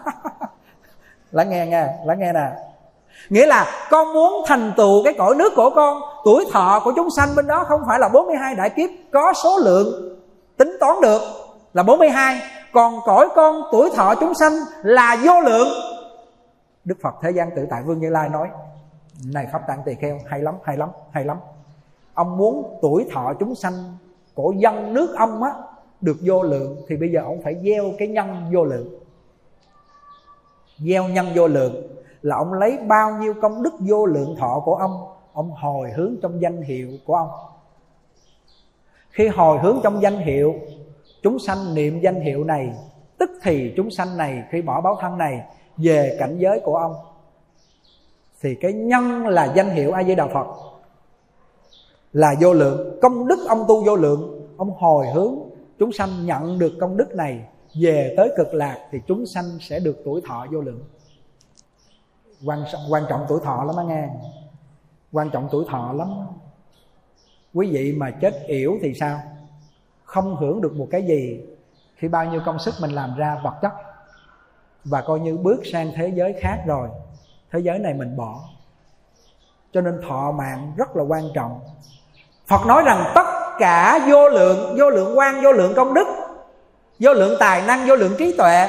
Lắng 1.31 1.49
nghe 1.49 1.65
nghe, 1.67 1.87
lắng 2.05 2.19
nghe 2.19 2.33
nè. 2.33 2.72
Nghĩa 3.29 3.45
là 3.45 3.87
con 3.89 4.13
muốn 4.13 4.43
thành 4.47 4.73
tựu 4.77 5.03
cái 5.03 5.13
cõi 5.17 5.35
nước 5.35 5.53
của 5.55 5.69
con, 5.75 6.01
Tuổi 6.23 6.45
thọ 6.51 6.81
của 6.83 6.93
chúng 6.95 7.09
sanh 7.09 7.29
bên 7.35 7.47
đó 7.47 7.65
không 7.67 7.81
phải 7.87 7.99
là 7.99 8.09
42 8.09 8.55
đại 8.55 8.69
kiếp 8.69 8.89
Có 9.11 9.33
số 9.43 9.57
lượng 9.57 10.17
tính 10.57 10.77
toán 10.79 11.01
được 11.01 11.21
là 11.73 11.83
42 11.83 12.41
Còn 12.73 12.99
cõi 13.05 13.29
con, 13.35 13.61
tuổi 13.71 13.89
thọ 13.95 14.15
chúng 14.15 14.33
sanh 14.33 14.53
là 14.83 15.17
vô 15.25 15.41
lượng. 15.41 15.67
Đức 16.85 16.95
Phật 17.01 17.15
Thế 17.21 17.31
gian 17.31 17.49
tự 17.55 17.67
tại 17.69 17.83
Vương 17.83 17.99
Như 17.99 18.09
Lai 18.09 18.29
nói, 18.29 18.47
Này 19.25 19.47
Pháp 19.51 19.61
Tạng 19.67 19.81
Tỳ 19.85 19.95
Kheo, 19.95 20.19
hay 20.27 20.41
lắm 20.41 20.55
hay 20.63 20.77
lắm 20.77 20.89
hay 21.11 21.25
lắm. 21.25 21.37
Ông 22.13 22.37
muốn 22.37 22.79
tuổi 22.81 23.05
thọ 23.13 23.33
chúng 23.39 23.55
sanh 23.55 23.97
của 24.33 24.53
dân 24.57 24.93
nước 24.93 25.15
ông 25.17 25.43
á, 25.43 25.51
Được 26.01 26.17
vô 26.21 26.43
lượng 26.43 26.75
Thì 26.87 26.97
bây 26.97 27.11
giờ 27.11 27.21
ông 27.21 27.41
phải 27.43 27.55
gieo 27.63 27.91
cái 27.97 28.07
nhân 28.07 28.51
vô 28.53 28.63
lượng. 28.63 28.99
Gieo 30.77 31.07
nhân 31.07 31.27
vô 31.35 31.47
lượng. 31.47 31.87
Là 32.23 32.35
ông 32.35 32.53
lấy 32.53 32.77
bao 32.87 33.17
nhiêu 33.21 33.33
công 33.41 33.63
đức 33.63 33.73
vô 33.79 34.05
lượng 34.05 34.35
thọ 34.39 34.61
của 34.65 34.75
ông 34.75 35.07
Ông 35.33 35.51
hồi 35.51 35.91
hướng 35.91 36.15
trong 36.21 36.41
danh 36.41 36.61
hiệu 36.61 36.89
của 37.05 37.15
ông. 37.15 37.29
Khi 39.09 39.27
hồi 39.27 39.59
hướng 39.59 39.79
trong 39.83 40.01
danh 40.01 40.17
hiệu, 40.17 40.53
Chúng 41.23 41.39
sanh 41.39 41.75
niệm 41.75 41.99
danh 41.99 42.21
hiệu 42.21 42.43
này, 42.43 42.73
Tức 43.17 43.29
thì 43.43 43.73
chúng 43.77 43.91
sanh 43.91 44.17
này 44.17 44.43
khi 44.51 44.61
bỏ 44.61 44.81
báo 44.81 44.97
thân 45.01 45.17
này 45.17 45.41
Về 45.77 46.15
cảnh 46.19 46.37
giới 46.39 46.59
của 46.65 46.75
ông. 46.75 46.95
Thì 48.41 48.55
cái 48.55 48.73
nhân 48.73 49.27
là 49.27 49.53
danh 49.55 49.69
hiệu 49.69 49.91
A 49.91 50.03
Di 50.03 50.15
Đà 50.15 50.27
Phật, 50.27 50.47
Là 52.13 52.35
vô 52.41 52.53
lượng. 52.53 52.99
Công 53.01 53.27
đức 53.27 53.45
ông 53.47 53.65
tu 53.67 53.83
vô 53.85 53.95
lượng, 53.95 54.49
Ông 54.57 54.71
hồi 54.71 55.07
hướng 55.13 55.35
chúng 55.79 55.91
sanh 55.91 56.09
nhận 56.25 56.59
được 56.59 56.71
công 56.79 56.97
đức 56.97 57.15
này, 57.15 57.39
Về 57.81 58.13
tới 58.17 58.31
cực 58.37 58.53
lạc 58.53 58.87
Thì 58.91 58.99
chúng 59.07 59.25
sanh 59.25 59.45
sẽ 59.59 59.79
được 59.79 60.01
tuổi 60.05 60.21
thọ 60.27 60.45
vô 60.51 60.61
lượng 60.61 60.83
quan 62.45 62.65
quan 62.89 63.05
trọng 63.09 63.25
tuổi 63.29 63.39
thọ 63.43 63.63
lắm 63.63 63.75
á 63.75 63.83
nghe. 63.83 64.09
Quan 65.11 65.29
trọng 65.29 65.47
tuổi 65.51 65.65
thọ 65.69 65.93
lắm. 65.93 66.07
Quý 67.53 67.71
vị 67.71 67.93
mà 67.97 68.11
chết 68.11 68.43
yểu 68.47 68.77
thì 68.81 68.93
sao? 68.93 69.19
Không 70.05 70.35
hưởng 70.35 70.61
được 70.61 70.75
một 70.75 70.87
cái 70.91 71.05
gì 71.05 71.41
khi 71.95 72.07
bao 72.07 72.25
nhiêu 72.25 72.41
công 72.45 72.59
sức 72.59 72.73
mình 72.81 72.91
làm 72.91 73.15
ra 73.15 73.37
vật 73.43 73.53
chất. 73.61 73.71
Và 74.85 75.01
coi 75.01 75.19
như 75.19 75.37
bước 75.37 75.61
sang 75.71 75.91
thế 75.95 76.11
giới 76.15 76.35
khác 76.41 76.63
rồi. 76.65 76.89
Thế 77.51 77.59
giới 77.59 77.79
này 77.79 77.93
mình 77.93 78.17
bỏ. 78.17 78.39
Cho 79.71 79.81
nên 79.81 80.01
thọ 80.07 80.31
mạng 80.31 80.73
rất 80.77 80.95
là 80.95 81.03
quan 81.03 81.23
trọng. 81.33 81.59
Phật 82.47 82.65
nói 82.65 82.83
rằng 82.85 83.11
tất 83.15 83.25
cả 83.59 83.99
vô 84.09 84.29
lượng 84.29 84.75
vô 84.79 84.89
lượng 84.89 85.17
quan, 85.17 85.41
vô 85.43 85.51
lượng 85.51 85.73
công 85.75 85.93
đức, 85.93 86.07
vô 86.99 87.13
lượng 87.13 87.37
tài 87.39 87.61
năng, 87.61 87.87
vô 87.87 87.95
lượng 87.95 88.15
trí 88.17 88.37
tuệ 88.37 88.67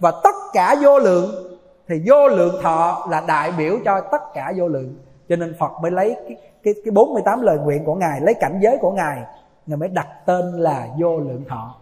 và 0.00 0.10
tất 0.10 0.34
cả 0.52 0.76
vô 0.82 0.98
lượng 0.98 1.53
thì 1.88 2.02
vô 2.06 2.28
lượng 2.28 2.54
thọ 2.62 3.06
là 3.10 3.24
đại 3.28 3.52
biểu 3.58 3.78
cho 3.84 4.00
tất 4.00 4.22
cả 4.34 4.52
vô 4.56 4.68
lượng. 4.68 4.94
Cho 5.28 5.36
nên 5.36 5.54
phật 5.58 5.72
mới 5.82 5.90
lấy 5.90 6.16
cái 6.28 6.36
cái, 6.62 6.74
cái 6.84 6.90
48 6.90 7.40
lời 7.40 7.58
nguyện 7.58 7.84
của 7.84 7.94
ngài 7.94 8.20
lấy 8.20 8.34
cảnh 8.34 8.58
giới 8.62 8.78
của 8.80 8.90
ngài 8.90 9.22
ngài 9.66 9.76
mới 9.76 9.88
đặt 9.88 10.08
tên 10.26 10.52
là 10.52 10.88
vô 11.00 11.18
lượng 11.18 11.44
thọ. 11.48 11.74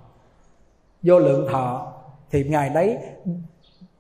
Vô 1.03 1.19
lượng 1.19 1.49
thọ 1.53 1.93
thì 2.31 2.45
ngài 2.45 2.71
lấy 2.71 2.99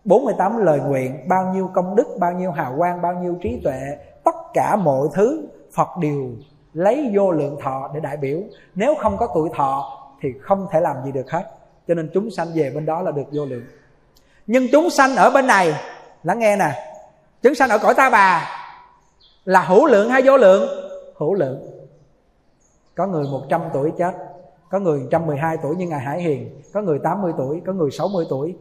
48 0.04 0.56
lời 0.56 0.80
nguyện 0.80 1.28
bao 1.28 1.52
nhiêu 1.54 1.70
công 1.74 1.96
đức 1.96 2.06
bao 2.18 2.32
nhiêu 2.32 2.50
hào 2.50 2.74
quang 2.78 3.02
bao 3.02 3.14
nhiêu 3.14 3.36
trí 3.42 3.60
tuệ 3.64 3.80
tất 4.24 4.34
cả 4.54 4.76
mọi 4.76 5.08
thứ 5.14 5.48
phật 5.72 5.88
đều 6.00 6.30
lấy 6.72 7.10
vô 7.14 7.30
lượng 7.30 7.56
thọ 7.62 7.90
để 7.94 8.00
đại 8.00 8.16
biểu. 8.16 8.38
Nếu 8.74 8.94
không 8.94 9.16
có 9.16 9.28
tuổi 9.34 9.50
thọ 9.54 9.98
thì 10.20 10.28
không 10.40 10.66
thể 10.70 10.80
làm 10.80 10.96
gì 11.04 11.12
được 11.12 11.30
hết. 11.30 11.44
Cho 11.88 11.94
nên 11.94 12.10
chúng 12.14 12.30
sanh 12.30 12.48
về 12.54 12.70
bên 12.74 12.86
đó 12.86 13.02
là 13.02 13.10
được 13.10 13.26
vô 13.32 13.44
lượng. 13.44 13.64
Nhưng 14.46 14.66
chúng 14.72 14.90
sanh 14.90 15.16
ở 15.16 15.30
bên 15.30 15.46
này 15.46 15.74
lắng 16.22 16.38
nghe 16.38 16.56
nè. 16.56 16.94
Chúng 17.42 17.54
sanh 17.54 17.70
ở 17.70 17.78
cõi 17.78 17.94
ta 17.94 18.10
bà 18.10 18.50
là 19.44 19.62
hữu 19.62 19.86
lượng 19.86 20.10
hay 20.10 20.22
vô 20.24 20.36
lượng? 20.36 20.68
Hữu 21.16 21.34
lượng. 21.34 21.82
Có 22.94 23.06
người 23.06 23.24
100 23.24 23.62
tuổi 23.72 23.92
chết, 23.98 24.12
có 24.70 24.78
người 24.78 25.00
112 25.00 25.56
tuổi 25.62 25.76
như 25.76 25.86
ngài 25.86 26.00
Hải 26.00 26.22
Hiền, 26.22 26.62
có 26.72 26.82
người 26.82 26.98
80 27.04 27.32
tuổi, 27.38 27.62
có 27.66 27.72
người 27.72 27.90
60 27.90 28.26
tuổi, 28.30 28.56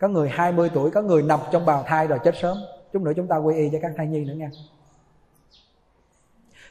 có 0.00 0.08
người 0.08 0.28
20 0.28 0.70
tuổi, 0.74 0.90
có 0.90 1.02
người 1.02 1.22
nằm 1.22 1.40
trong 1.50 1.66
bào 1.66 1.84
thai 1.86 2.06
rồi 2.06 2.18
chết 2.24 2.34
sớm. 2.42 2.58
Chút 2.92 3.02
nữa 3.02 3.12
chúng 3.16 3.26
ta 3.26 3.36
quy 3.36 3.54
y 3.54 3.68
cho 3.72 3.78
các 3.82 3.92
thai 3.96 4.06
nhi 4.06 4.24
nữa 4.24 4.34
nha. 4.34 4.50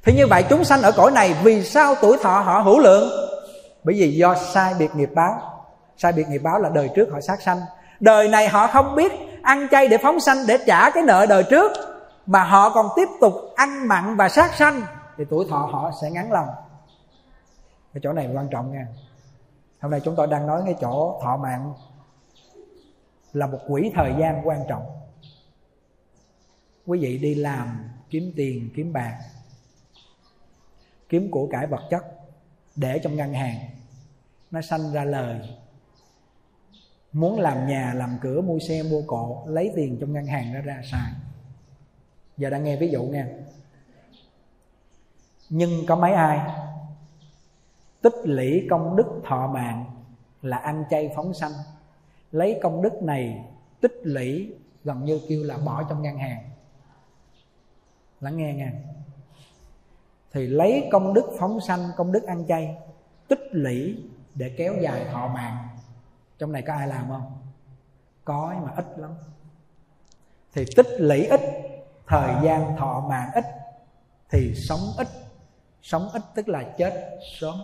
Thì 0.03 0.13
như 0.13 0.27
vậy 0.27 0.43
chúng 0.49 0.63
sanh 0.63 0.81
ở 0.81 0.91
cõi 0.91 1.11
này 1.11 1.35
vì 1.43 1.63
sao 1.63 1.95
tuổi 2.01 2.17
thọ 2.21 2.39
họ 2.39 2.59
hữu 2.59 2.79
lượng? 2.79 3.09
Bởi 3.83 3.95
vì 3.99 4.11
do 4.11 4.35
sai 4.35 4.73
biệt 4.79 4.95
nghiệp 4.95 5.09
báo. 5.13 5.41
Sai 5.97 6.11
biệt 6.11 6.27
nghiệp 6.29 6.41
báo 6.43 6.59
là 6.59 6.69
đời 6.69 6.89
trước 6.95 7.09
họ 7.11 7.21
sát 7.21 7.41
sanh. 7.41 7.59
Đời 7.99 8.27
này 8.27 8.47
họ 8.47 8.67
không 8.67 8.95
biết 8.95 9.11
ăn 9.47 9.67
chay 9.71 9.87
để 9.87 9.97
phóng 9.97 10.19
sanh, 10.19 10.37
để 10.47 10.57
trả 10.67 10.89
cái 10.89 11.03
nợ 11.03 11.25
đời 11.29 11.43
trước, 11.49 11.71
mà 12.25 12.43
họ 12.43 12.69
còn 12.69 12.87
tiếp 12.95 13.09
tục 13.21 13.33
ăn 13.55 13.87
mặn 13.87 14.15
và 14.15 14.29
sát 14.29 14.55
sanh, 14.55 14.81
thì 15.17 15.23
tuổi 15.29 15.45
thọ 15.49 15.57
họ 15.57 15.91
sẽ 16.01 16.11
ngắn 16.11 16.31
lòng. 16.31 16.47
Cái 17.93 18.01
chỗ 18.03 18.13
này 18.13 18.29
quan 18.33 18.47
trọng 18.51 18.71
nha. 18.73 18.87
Hôm 19.81 19.91
nay 19.91 20.01
chúng 20.03 20.15
tôi 20.15 20.27
đang 20.27 20.47
nói 20.47 20.61
cái 20.65 20.75
chỗ 20.81 21.19
thọ 21.23 21.37
mạng 21.37 21.73
là 23.33 23.47
một 23.47 23.59
quỹ 23.67 23.91
thời 23.95 24.13
gian 24.19 24.47
quan 24.47 24.59
trọng. 24.69 24.85
Quý 26.85 26.99
vị 26.99 27.17
đi 27.17 27.35
làm, 27.35 27.89
kiếm 28.09 28.33
tiền, 28.35 28.69
kiếm 28.75 28.93
bạc, 28.93 29.17
kiếm 31.09 31.31
của 31.31 31.47
cải 31.51 31.67
vật 31.67 31.81
chất 31.89 32.05
để 32.75 32.99
trong 33.03 33.15
ngân 33.15 33.33
hàng, 33.33 33.57
nó 34.51 34.61
sanh 34.61 34.91
ra 34.93 35.03
lời 35.03 35.39
muốn 37.13 37.39
làm 37.39 37.67
nhà, 37.67 37.93
làm 37.95 38.17
cửa, 38.21 38.41
mua 38.41 38.59
xe, 38.59 38.83
mua 38.83 39.01
cộ, 39.07 39.43
lấy 39.47 39.71
tiền 39.75 39.97
trong 39.99 40.13
ngân 40.13 40.25
hàng 40.25 40.53
đó 40.53 40.59
ra 40.61 40.81
xài 40.91 41.11
giờ 42.37 42.49
đang 42.49 42.63
nghe 42.63 42.75
ví 42.75 42.87
dụ 42.89 43.03
nghe 43.03 43.25
nhưng 45.49 45.85
có 45.87 45.95
mấy 45.95 46.13
ai? 46.13 46.39
Tích 48.01 48.15
lũy 48.23 48.67
công 48.69 48.95
đức 48.95 49.21
thọ 49.25 49.47
mạng 49.47 49.85
là 50.41 50.57
ăn 50.57 50.83
chay 50.89 51.11
phóng 51.15 51.33
sanh. 51.33 51.51
Lấy 52.31 52.59
công 52.61 52.81
đức 52.81 53.03
này 53.03 53.45
tích 53.81 54.01
lũy 54.03 54.53
gần 54.83 55.05
như 55.05 55.21
kêu 55.29 55.43
là 55.43 55.57
bỏ 55.57 55.83
trong 55.89 56.01
ngân 56.01 56.17
hàng. 56.17 56.49
Lắng 58.21 58.37
nghe 58.37 58.53
nghe 58.53 58.71
thì 60.31 60.47
lấy 60.47 60.89
công 60.91 61.13
đức 61.13 61.35
phóng 61.39 61.59
sanh, 61.61 61.79
công 61.97 62.11
đức 62.11 62.23
ăn 62.23 62.45
chay, 62.47 62.77
tích 63.27 63.49
lũy 63.51 64.03
để 64.35 64.55
kéo 64.57 64.73
dài 64.81 65.05
thọ 65.11 65.27
mạng 65.27 65.66
trong 66.37 66.51
này 66.51 66.61
có 66.67 66.73
ai 66.73 66.87
làm 66.87 67.09
không? 67.09 67.41
Có 68.25 68.55
mà 68.63 68.73
ít 68.75 68.85
lắm. 68.97 69.11
Thì 70.53 70.65
tích 70.75 70.87
lũy 70.99 71.25
ít, 71.25 71.41
thời 72.07 72.35
gian 72.43 72.77
thọ 72.77 73.05
mạng 73.09 73.29
ít, 73.33 73.45
thì 74.29 74.53
sống 74.55 74.79
ít. 74.97 75.07
Sống 75.81 76.09
ít 76.13 76.21
tức 76.35 76.49
là 76.49 76.73
chết 76.77 77.19
sớm. 77.39 77.55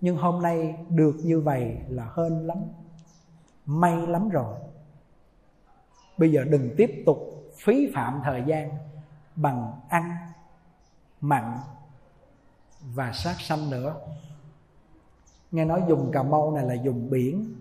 Nhưng 0.00 0.16
hôm 0.16 0.42
nay 0.42 0.76
được 0.88 1.14
như 1.22 1.40
vậy 1.40 1.76
là 1.88 2.10
hên 2.16 2.46
lắm. 2.46 2.58
May 3.66 4.06
lắm 4.06 4.28
rồi. 4.28 4.56
Bây 6.18 6.32
giờ 6.32 6.44
đừng 6.44 6.74
tiếp 6.76 7.02
tục 7.06 7.18
phí 7.56 7.92
phạm 7.94 8.20
thời 8.24 8.42
gian 8.46 8.70
bằng 9.36 9.80
ăn, 9.88 10.16
mặn 11.20 11.58
và 12.80 13.12
sát 13.12 13.36
sanh 13.40 13.70
nữa 13.70 13.96
nghe 15.52 15.64
nói 15.64 15.82
dùng 15.88 16.10
cà 16.12 16.22
mau 16.22 16.52
này 16.52 16.66
là 16.66 16.74
dùng 16.74 17.10
biển, 17.10 17.54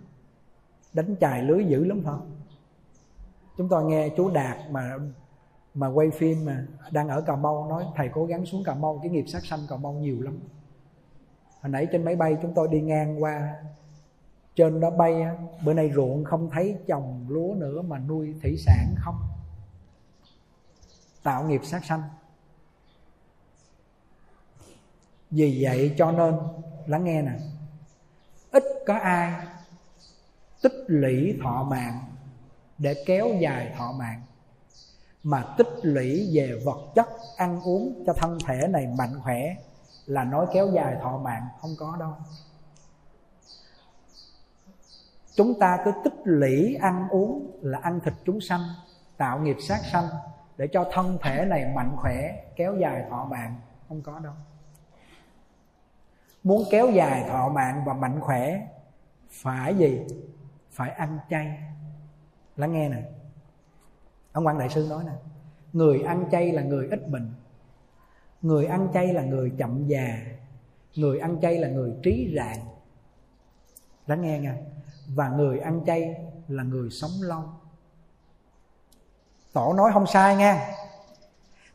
đánh 0.93 1.15
chài 1.19 1.43
lưới 1.43 1.65
dữ 1.65 1.85
lắm 1.85 2.01
không? 2.05 2.31
Chúng 3.57 3.69
tôi 3.69 3.85
nghe 3.85 4.09
chú 4.17 4.29
đạt 4.29 4.57
mà 4.69 4.97
mà 5.73 5.87
quay 5.87 6.09
phim 6.09 6.45
mà 6.45 6.65
đang 6.91 7.07
ở 7.07 7.21
cà 7.21 7.35
mau 7.35 7.67
nói, 7.69 7.85
thầy 7.95 8.09
cố 8.13 8.25
gắng 8.25 8.45
xuống 8.45 8.63
cà 8.63 8.75
mau, 8.75 8.99
cái 9.03 9.11
nghiệp 9.11 9.25
sát 9.27 9.45
sanh 9.45 9.59
cà 9.69 9.75
mau 9.75 9.93
nhiều 9.93 10.21
lắm. 10.21 10.39
Hồi 11.61 11.71
nãy 11.71 11.87
trên 11.91 12.05
máy 12.05 12.15
bay 12.15 12.37
chúng 12.41 12.53
tôi 12.53 12.67
đi 12.67 12.81
ngang 12.81 13.23
qua, 13.23 13.55
trên 14.55 14.79
đó 14.79 14.89
bay 14.89 15.25
bữa 15.65 15.73
nay 15.73 15.91
ruộng 15.95 16.23
không 16.23 16.49
thấy 16.49 16.77
trồng 16.87 17.25
lúa 17.29 17.53
nữa 17.57 17.81
mà 17.81 17.99
nuôi 17.99 18.35
thủy 18.41 18.57
sản 18.57 18.95
không. 18.97 19.15
Tạo 21.23 21.43
nghiệp 21.43 21.61
sát 21.63 21.85
sanh. 21.85 22.01
Vì 25.31 25.59
vậy 25.63 25.93
cho 25.97 26.11
nên, 26.11 26.35
lắng 26.87 27.03
nghe 27.03 27.21
nè 27.21 27.31
có 28.87 28.93
ai 28.93 29.47
tích 30.61 30.83
lũy 30.87 31.39
thọ 31.43 31.63
mạng 31.63 31.99
để 32.77 33.03
kéo 33.05 33.27
dài 33.39 33.73
thọ 33.77 33.91
mạng? 33.91 34.21
Mà 35.23 35.43
tích 35.57 35.67
lũy 35.81 36.29
về 36.33 36.61
vật 36.65 36.91
chất 36.95 37.07
ăn 37.37 37.61
uống 37.61 38.03
cho 38.05 38.13
thân 38.13 38.37
thể 38.47 38.67
này 38.67 38.87
mạnh 38.97 39.19
khỏe 39.23 39.55
là 40.05 40.23
nói 40.23 40.45
kéo 40.53 40.67
dài 40.73 40.95
thọ 41.01 41.17
mạng 41.17 41.47
không 41.61 41.75
có 41.79 41.97
đâu. 41.99 42.13
Chúng 45.35 45.59
ta 45.59 45.77
cứ 45.85 45.91
tích 46.03 46.13
lũy 46.23 46.75
ăn 46.75 47.07
uống 47.09 47.59
là 47.61 47.79
ăn 47.79 47.99
thịt 47.99 48.13
chúng 48.25 48.41
sanh, 48.41 48.61
tạo 49.17 49.39
nghiệp 49.39 49.57
sát 49.67 49.79
sanh 49.91 50.05
để 50.57 50.67
cho 50.73 50.89
thân 50.93 51.17
thể 51.21 51.45
này 51.45 51.71
mạnh 51.75 51.95
khỏe, 51.97 52.43
kéo 52.55 52.75
dài 52.81 53.05
thọ 53.09 53.25
mạng, 53.25 53.55
không 53.87 54.01
có 54.01 54.19
đâu 54.19 54.33
muốn 56.43 56.63
kéo 56.71 56.91
dài 56.91 57.25
thọ 57.29 57.49
mạng 57.49 57.83
và 57.85 57.93
mạnh 57.93 58.19
khỏe, 58.21 58.67
phải 59.29 59.75
gì? 59.75 60.01
Phải 60.71 60.89
ăn 60.89 61.19
chay. 61.29 61.59
Lắng 62.55 62.73
nghe 62.73 62.89
nè. 62.89 63.01
Ông 64.31 64.47
quan 64.47 64.59
đại 64.59 64.69
sư 64.69 64.87
nói 64.89 65.03
nè, 65.03 65.13
người 65.73 66.01
ăn 66.01 66.25
chay 66.31 66.51
là 66.51 66.61
người 66.61 66.87
ít 66.91 67.09
bệnh. 67.09 67.33
Người 68.41 68.65
ăn 68.65 68.87
chay 68.93 69.13
là 69.13 69.21
người 69.21 69.51
chậm 69.57 69.87
già. 69.87 70.17
Người 70.95 71.19
ăn 71.19 71.41
chay 71.41 71.57
là 71.57 71.67
người 71.67 71.93
trí 72.03 72.33
rạng 72.35 72.59
lắng 74.07 74.21
nghe 74.21 74.39
nha. 74.39 74.55
Và 75.15 75.29
người 75.29 75.59
ăn 75.59 75.81
chay 75.85 76.15
là 76.47 76.63
người 76.63 76.89
sống 76.89 77.11
lâu. 77.21 77.43
Tổ 79.53 79.73
nói 79.73 79.91
không 79.93 80.07
sai 80.07 80.35
nha. 80.35 80.67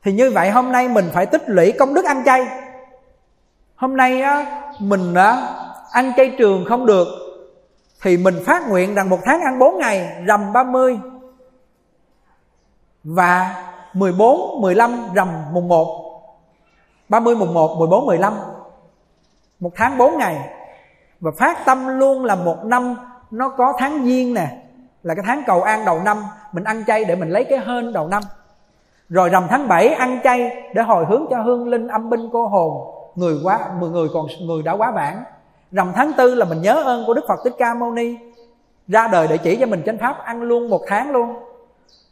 Thì 0.03 0.13
như 0.13 0.31
vậy 0.31 0.51
hôm 0.51 0.73
nay 0.73 0.89
mình 0.89 1.05
phải 1.13 1.27
tích 1.27 1.43
lũy 1.47 1.73
công 1.79 1.95
đức 1.95 2.05
ăn 2.05 2.23
chay 2.25 2.66
hôm 3.77 3.97
nay 3.97 4.23
á 4.23 4.63
mình 4.79 5.15
á 5.15 5.55
ăn 5.93 6.13
chay 6.17 6.35
trường 6.39 6.65
không 6.69 6.87
được 6.87 7.09
thì 8.03 8.17
mình 8.17 8.35
phát 8.47 8.69
nguyện 8.69 8.95
rằng 8.95 9.11
một 9.11 9.19
tháng 9.25 9.41
ăn 9.41 9.59
4 9.59 9.79
ngày 9.79 10.23
rằm 10.27 10.53
30 10.53 10.99
và 13.05 13.65
14, 13.93 14.61
15 14.61 14.91
rằm 15.15 15.29
mùng 15.53 15.69
1 15.69 16.07
30, 17.09 17.37
mùng 17.37 17.55
1, 17.55 17.77
14, 17.79 18.07
15 18.07 18.35
Một 19.61 19.71
tháng 19.75 19.99
4 19.99 20.19
ngày. 20.19 20.51
Và 21.21 21.31
phát 21.39 21.65
tâm 21.65 21.99
luôn 21.99 22.25
là 22.25 22.35
một 22.35 22.65
năm 22.65 22.95
Nó 23.31 23.49
có 23.49 23.73
tháng 23.79 24.05
giêng 24.05 24.35
nè 24.35 24.57
Là 25.03 25.15
cái 25.15 25.25
tháng 25.27 25.43
cầu 25.47 25.63
an 25.63 25.85
đầu 25.85 26.01
năm 26.05 26.23
Mình 26.53 26.65
ăn 26.65 26.85
chay 26.87 27.05
để 27.05 27.17
mình 27.17 27.29
lấy 27.29 27.45
cái 27.45 27.59
hên 27.67 27.93
đầu 27.93 28.09
năm. 28.09 28.23
Rồi 29.09 29.29
rằm 29.29 29.47
tháng 29.51 29.69
7 29.69 29.89
ăn 29.89 30.21
chay 30.25 30.51
Để 30.75 30.83
hồi 30.83 31.05
hướng 31.09 31.27
cho 31.31 31.43
hương 31.43 31.69
linh 31.69 31.89
âm 31.89 32.11
binh 32.11 32.29
cô 32.33 32.47
hồn. 32.47 32.96
Người 33.17 33.41
quá 33.43 33.71
mười 33.81 33.91
người 33.91 34.09
còn 34.15 34.27
người 34.41 34.63
đã 34.63 34.73
quá 34.73 34.91
vãng. 34.91 35.23
Rằm 35.73 35.93
tháng 35.95 36.13
tư 36.17 36.35
là 36.35 36.45
mình 36.45 36.63
nhớ 36.63 36.83
ơn 36.85 37.07
của 37.07 37.15
Đức 37.15 37.25
Phật 37.29 37.41
Thích 37.45 37.55
Ca 37.59 37.75
Mâu 37.75 37.93
Ni. 37.93 38.17
Ra 38.89 39.09
đời 39.09 39.27
để 39.31 39.39
chỉ 39.39 39.57
cho 39.57 39.67
mình 39.67 39.83
chánh 39.87 39.99
pháp 39.99 40.19
Ăn 40.25 40.43
luôn 40.43 40.71
một 40.71 40.81
tháng 40.87 41.11
luôn. 41.11 41.37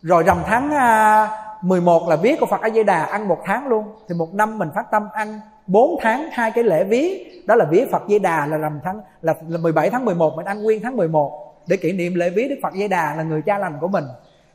Rồi 0.02 0.22
rằm 0.22 0.38
tháng 0.46 0.74
à, 0.74 1.28
11 1.62 2.08
là 2.08 2.16
viết 2.16 2.40
của 2.40 2.46
Phật 2.46 2.60
A 2.60 2.70
Di 2.70 2.82
Đà 2.82 3.04
ăn 3.04 3.28
một 3.28 3.38
tháng 3.44 3.68
luôn. 3.68 3.84
Thì 4.08 4.14
một 4.14 4.34
năm 4.34 4.58
mình 4.58 4.68
phát 4.74 4.90
tâm 4.90 5.08
ăn 5.12 5.40
4 5.66 5.96
tháng 6.00 6.28
hai 6.32 6.50
cái 6.50 6.64
lễ 6.64 6.84
viết 6.84 7.42
đó 7.46 7.54
là 7.54 7.64
viết 7.64 7.90
Phật 7.92 8.02
Di 8.08 8.18
Đà 8.18 8.46
là 8.46 8.56
rằm 8.56 8.80
tháng 8.84 9.00
là, 9.22 9.34
17 9.60 9.90
tháng 9.90 10.04
11 10.04 10.36
mình 10.36 10.46
ăn 10.46 10.62
nguyên 10.62 10.82
tháng 10.82 10.96
11 10.96 11.54
để 11.66 11.76
kỷ 11.76 11.92
niệm 11.92 12.14
lễ 12.14 12.30
viết 12.30 12.48
Đức 12.48 12.56
Phật 12.62 12.72
Di 12.74 12.88
Đà 12.88 13.14
là 13.16 13.22
người 13.22 13.42
cha 13.42 13.58
lành 13.58 13.78
của 13.80 13.88
mình. 13.88 14.04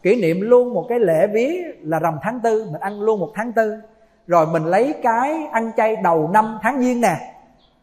Kỷ 0.04 0.22
niệm 0.22 0.42
luôn 0.42 0.74
một 0.74 0.86
cái 0.90 1.00
lễ 1.00 1.28
viết 1.34 1.62
là 1.82 2.00
rằm 2.00 2.18
tháng 2.22 2.40
tư 2.40 2.68
mình 2.72 2.82
ăn 2.82 3.02
luôn 3.02 3.20
một 3.20 3.32
tháng 3.36 3.52
tư 3.52 3.78
rồi 4.30 4.48
mình 4.48 4.66
lấy 4.66 4.94
cái 5.04 5.48
ăn 5.52 5.72
chay 5.78 5.96
đầu 5.96 6.30
năm 6.34 6.60
tháng 6.62 6.80
giêng 6.80 7.02
nè. 7.02 7.34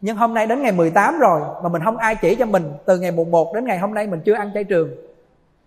Nhưng 0.01 0.16
hôm 0.16 0.34
nay 0.34 0.47
đến 0.47 0.62
ngày 0.62 0.72
18 0.72 1.18
rồi 1.18 1.40
mà 1.62 1.68
mình 1.68 1.82
không 1.84 1.97
ai 1.97 2.14
chỉ 2.14 2.34
cho 2.34 2.47
mình 2.47 2.72
từ 2.84 2.99
ngày 2.99 3.11
mùng 3.11 3.30
1 3.30 3.55
đến 3.55 3.64
ngày 3.64 3.78
hôm 3.78 3.94
nay 3.94 4.07
mình 4.07 4.20
chưa 4.24 4.34
ăn 4.34 4.51
chay 4.55 4.64
trường. 4.64 4.90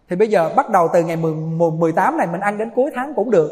Thì 0.09 0.15
bây 0.15 0.27
giờ 0.27 0.49
bắt 0.55 0.69
đầu 0.69 0.87
từ 0.93 1.03
ngày 1.03 1.15
10, 1.15 1.33
18 1.71 2.17
này 2.17 2.27
mình 2.27 2.41
ăn 2.41 2.57
đến 2.57 2.69
cuối 2.75 2.91
tháng 2.95 3.13
cũng 3.13 3.31
được. 3.31 3.51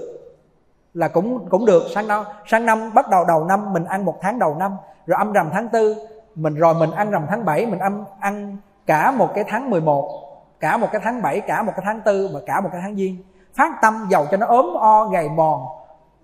Là 0.93 1.07
cũng 1.07 1.49
cũng 1.49 1.65
được. 1.65 1.83
Sang 1.95 2.07
năm 2.07 2.23
sang 2.45 2.65
năm 2.65 2.93
bắt 2.93 3.09
đầu 3.09 3.25
đầu 3.25 3.45
năm 3.45 3.73
mình 3.73 3.85
ăn 3.85 4.05
một 4.05 4.17
tháng 4.21 4.39
đầu 4.39 4.55
năm 4.55 4.71
rồi 5.07 5.17
âm 5.17 5.33
rằm 5.33 5.49
tháng 5.53 5.69
tư 5.69 5.95
mình 6.35 6.55
rồi 6.55 6.73
mình 6.73 6.91
ăn 6.91 7.11
rằm 7.11 7.25
tháng 7.29 7.45
7 7.45 7.65
mình 7.65 7.79
âm 7.79 8.03
ăn 8.19 8.57
cả 8.85 9.11
một 9.11 9.29
cái 9.35 9.43
tháng 9.47 9.69
11 9.69 10.09
cả 10.59 10.77
một 10.77 10.87
cái 10.91 11.01
tháng 11.03 11.21
7 11.21 11.39
cả 11.39 11.63
một 11.63 11.71
cái 11.75 11.83
tháng 11.85 12.01
tư 12.01 12.29
và 12.33 12.39
cả 12.45 12.61
một 12.61 12.69
cái 12.71 12.81
tháng 12.83 12.95
giêng. 12.95 13.15
Phát 13.53 13.81
tâm 13.81 14.07
giàu 14.09 14.25
cho 14.31 14.37
nó 14.37 14.45
ốm 14.45 14.73
o 14.79 15.05
gầy 15.05 15.29
mòn 15.29 15.61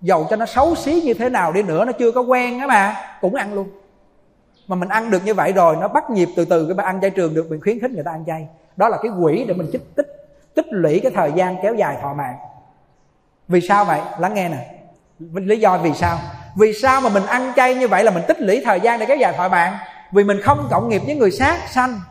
dầu 0.04 0.28
cho 0.30 0.36
nó 0.36 0.46
xấu 0.46 0.76
xí 0.76 1.02
như 1.02 1.14
thế 1.14 1.30
nào 1.30 1.54
đi 1.54 1.64
nữa, 1.64 1.86
nó 1.86 1.92
chưa 1.92 2.12
có 2.12 2.22
quen 2.22 2.60
á 2.60 2.68
mà 2.68 2.96
cũng 3.22 3.36
ăn 3.36 3.54
luôn. 3.54 3.70
Mà 4.68 4.76
mình 4.76 4.90
ăn 4.90 5.12
được 5.12 5.26
như 5.26 5.34
vậy 5.34 5.54
rồi, 5.54 5.76
nó 5.82 5.88
bắt 5.88 6.10
nhịp 6.10 6.30
từ 6.36 6.46
từ, 6.46 6.66
cái 6.68 6.76
bạn 6.76 6.86
ăn 6.86 7.02
chay 7.02 7.10
trường 7.10 7.34
được, 7.34 7.50
mình 7.50 7.62
khuyến 7.62 7.80
khích 7.80 7.92
người 7.92 8.04
ta 8.04 8.12
ăn 8.12 8.24
chay. 8.28 8.48
Đó 8.76 8.90
là 8.90 8.98
cái 9.04 9.12
quỹ 9.22 9.46
để 9.48 9.54
mình 9.54 9.70
tích 9.72 9.96
tích 9.96 10.08
tích 10.56 10.66
lũy 10.70 11.00
cái 11.04 11.12
thời 11.16 11.32
gian 11.36 11.56
kéo 11.64 11.76
dài 11.76 11.98
thọ 12.02 12.14
mạng. 12.14 12.36
Vì 13.48 13.62
sao 13.62 13.86
vậy? 13.86 14.00
Lắng 14.20 14.34
nghe 14.34 14.50
nè. 14.50 14.76
Lý 15.34 15.60
do 15.60 15.78
vì 15.78 15.94
sao? 15.94 16.20
Vì 16.58 16.74
sao 16.74 17.02
mà 17.02 17.10
mình 17.10 17.26
ăn 17.26 17.54
chay 17.56 17.76
như 17.76 17.88
vậy 17.88 18.04
là 18.04 18.12
mình 18.12 18.24
tích 18.28 18.42
lũy 18.42 18.62
thời 18.66 18.80
gian 18.80 19.00
để 19.00 19.06
kéo 19.06 19.18
dài 19.18 19.34
thọ 19.38 19.50
mạng? 19.50 19.78
Vì 20.12 20.24
mình 20.24 20.42
không 20.42 20.68
cộng 20.72 20.90
nghiệp 20.90 21.02
với 21.06 21.16
người 21.16 21.32
sát 21.32 21.60
sanh. 21.70 22.02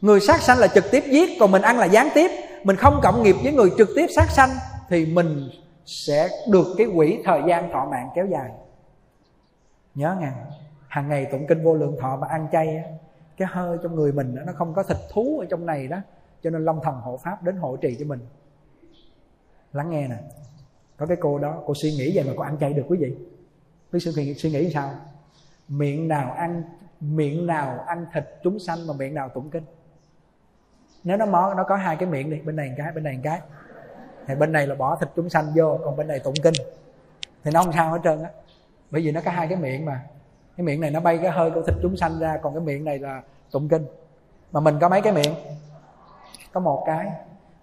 Người 0.00 0.20
sát 0.20 0.42
sanh 0.42 0.58
là 0.58 0.66
trực 0.66 0.90
tiếp 0.90 1.04
giết, 1.06 1.30
còn 1.40 1.50
mình 1.50 1.62
ăn 1.62 1.78
là 1.78 1.86
gián 1.86 2.08
tiếp. 2.14 2.30
Mình 2.64 2.76
không 2.76 3.00
cộng 3.02 3.22
nghiệp 3.22 3.36
với 3.42 3.52
người 3.52 3.70
trực 3.78 3.88
tiếp 3.96 4.06
sát 4.16 4.30
sanh, 4.30 4.50
thì 4.88 5.06
mình 5.06 5.50
sẽ 5.88 6.28
được 6.48 6.66
cái 6.78 6.86
quỹ 6.96 7.22
thời 7.24 7.42
gian 7.48 7.72
thọ 7.72 7.88
mạng 7.90 8.08
kéo 8.14 8.26
dài. 8.26 8.50
Nhớ 9.94 10.16
nghe 10.20 10.32
hàng 10.88 11.08
ngày 11.08 11.26
tụng 11.32 11.46
kinh 11.48 11.64
vô 11.64 11.74
lượng 11.74 11.96
thọ 12.00 12.16
mà 12.16 12.26
ăn 12.26 12.48
chay 12.52 12.84
cái 13.36 13.48
hơi 13.50 13.78
trong 13.82 13.94
người 13.94 14.12
mình 14.12 14.36
nó 14.46 14.52
không 14.52 14.74
có 14.74 14.82
thịt 14.82 14.96
thú 15.12 15.38
ở 15.38 15.46
trong 15.50 15.66
này 15.66 15.88
đó 15.88 15.96
cho 16.42 16.50
nên 16.50 16.64
long 16.64 16.80
thần 16.82 16.94
hộ 16.94 17.16
pháp 17.16 17.42
đến 17.42 17.56
hộ 17.56 17.76
trì 17.76 17.96
cho 18.00 18.06
mình. 18.06 18.20
Lắng 19.72 19.90
nghe 19.90 20.08
nè 20.08 20.16
có 20.96 21.06
cái 21.06 21.16
cô 21.20 21.38
đó 21.38 21.62
cô 21.66 21.74
suy 21.82 21.90
nghĩ 21.90 22.12
vậy 22.14 22.24
mà 22.24 22.32
cô 22.36 22.42
ăn 22.42 22.58
chay 22.60 22.72
được 22.72 22.84
quý 22.88 22.98
vị? 22.98 23.16
Biết 23.92 23.98
suy, 24.00 24.34
suy 24.34 24.50
nghĩ 24.50 24.70
sao? 24.70 24.90
Miệng 25.68 26.08
nào 26.08 26.32
ăn 26.32 26.62
miệng 27.00 27.46
nào 27.46 27.84
ăn 27.86 28.06
thịt 28.12 28.24
chúng 28.42 28.58
sanh 28.58 28.86
mà 28.86 28.94
miệng 28.94 29.14
nào 29.14 29.28
tụng 29.28 29.50
kinh? 29.50 29.64
Nếu 31.04 31.16
nó 31.16 31.26
món 31.26 31.56
nó 31.56 31.64
có 31.64 31.76
hai 31.76 31.96
cái 31.96 32.08
miệng 32.08 32.30
đi 32.30 32.40
bên 32.40 32.56
này 32.56 32.68
một 32.68 32.74
cái 32.78 32.92
bên 32.92 33.04
này 33.04 33.14
một 33.14 33.20
cái 33.24 33.40
thì 34.28 34.34
bên 34.34 34.52
này 34.52 34.66
là 34.66 34.74
bỏ 34.74 34.96
thịt 34.96 35.08
chúng 35.16 35.28
sanh 35.28 35.44
vô, 35.56 35.78
còn 35.84 35.96
bên 35.96 36.08
này 36.08 36.18
tụng 36.18 36.34
kinh. 36.42 36.54
Thì 37.44 37.50
nó 37.54 37.62
không 37.62 37.72
sao 37.72 37.92
hết 37.92 37.98
trơn 38.04 38.22
á. 38.22 38.30
Bởi 38.90 39.02
vì 39.02 39.12
nó 39.12 39.20
có 39.24 39.30
hai 39.30 39.48
cái 39.48 39.58
miệng 39.58 39.84
mà. 39.84 40.00
Cái 40.56 40.64
miệng 40.64 40.80
này 40.80 40.90
nó 40.90 41.00
bay 41.00 41.18
cái 41.18 41.30
hơi 41.30 41.50
của 41.50 41.62
thịt 41.62 41.74
chúng 41.82 41.96
sanh 41.96 42.18
ra, 42.18 42.38
còn 42.42 42.54
cái 42.54 42.62
miệng 42.62 42.84
này 42.84 42.98
là 42.98 43.22
tụng 43.50 43.68
kinh. 43.68 43.86
Mà 44.52 44.60
mình 44.60 44.78
có 44.80 44.88
mấy 44.88 45.00
cái 45.00 45.12
miệng? 45.12 45.34
Có 46.52 46.60
một 46.60 46.82
cái. 46.86 47.12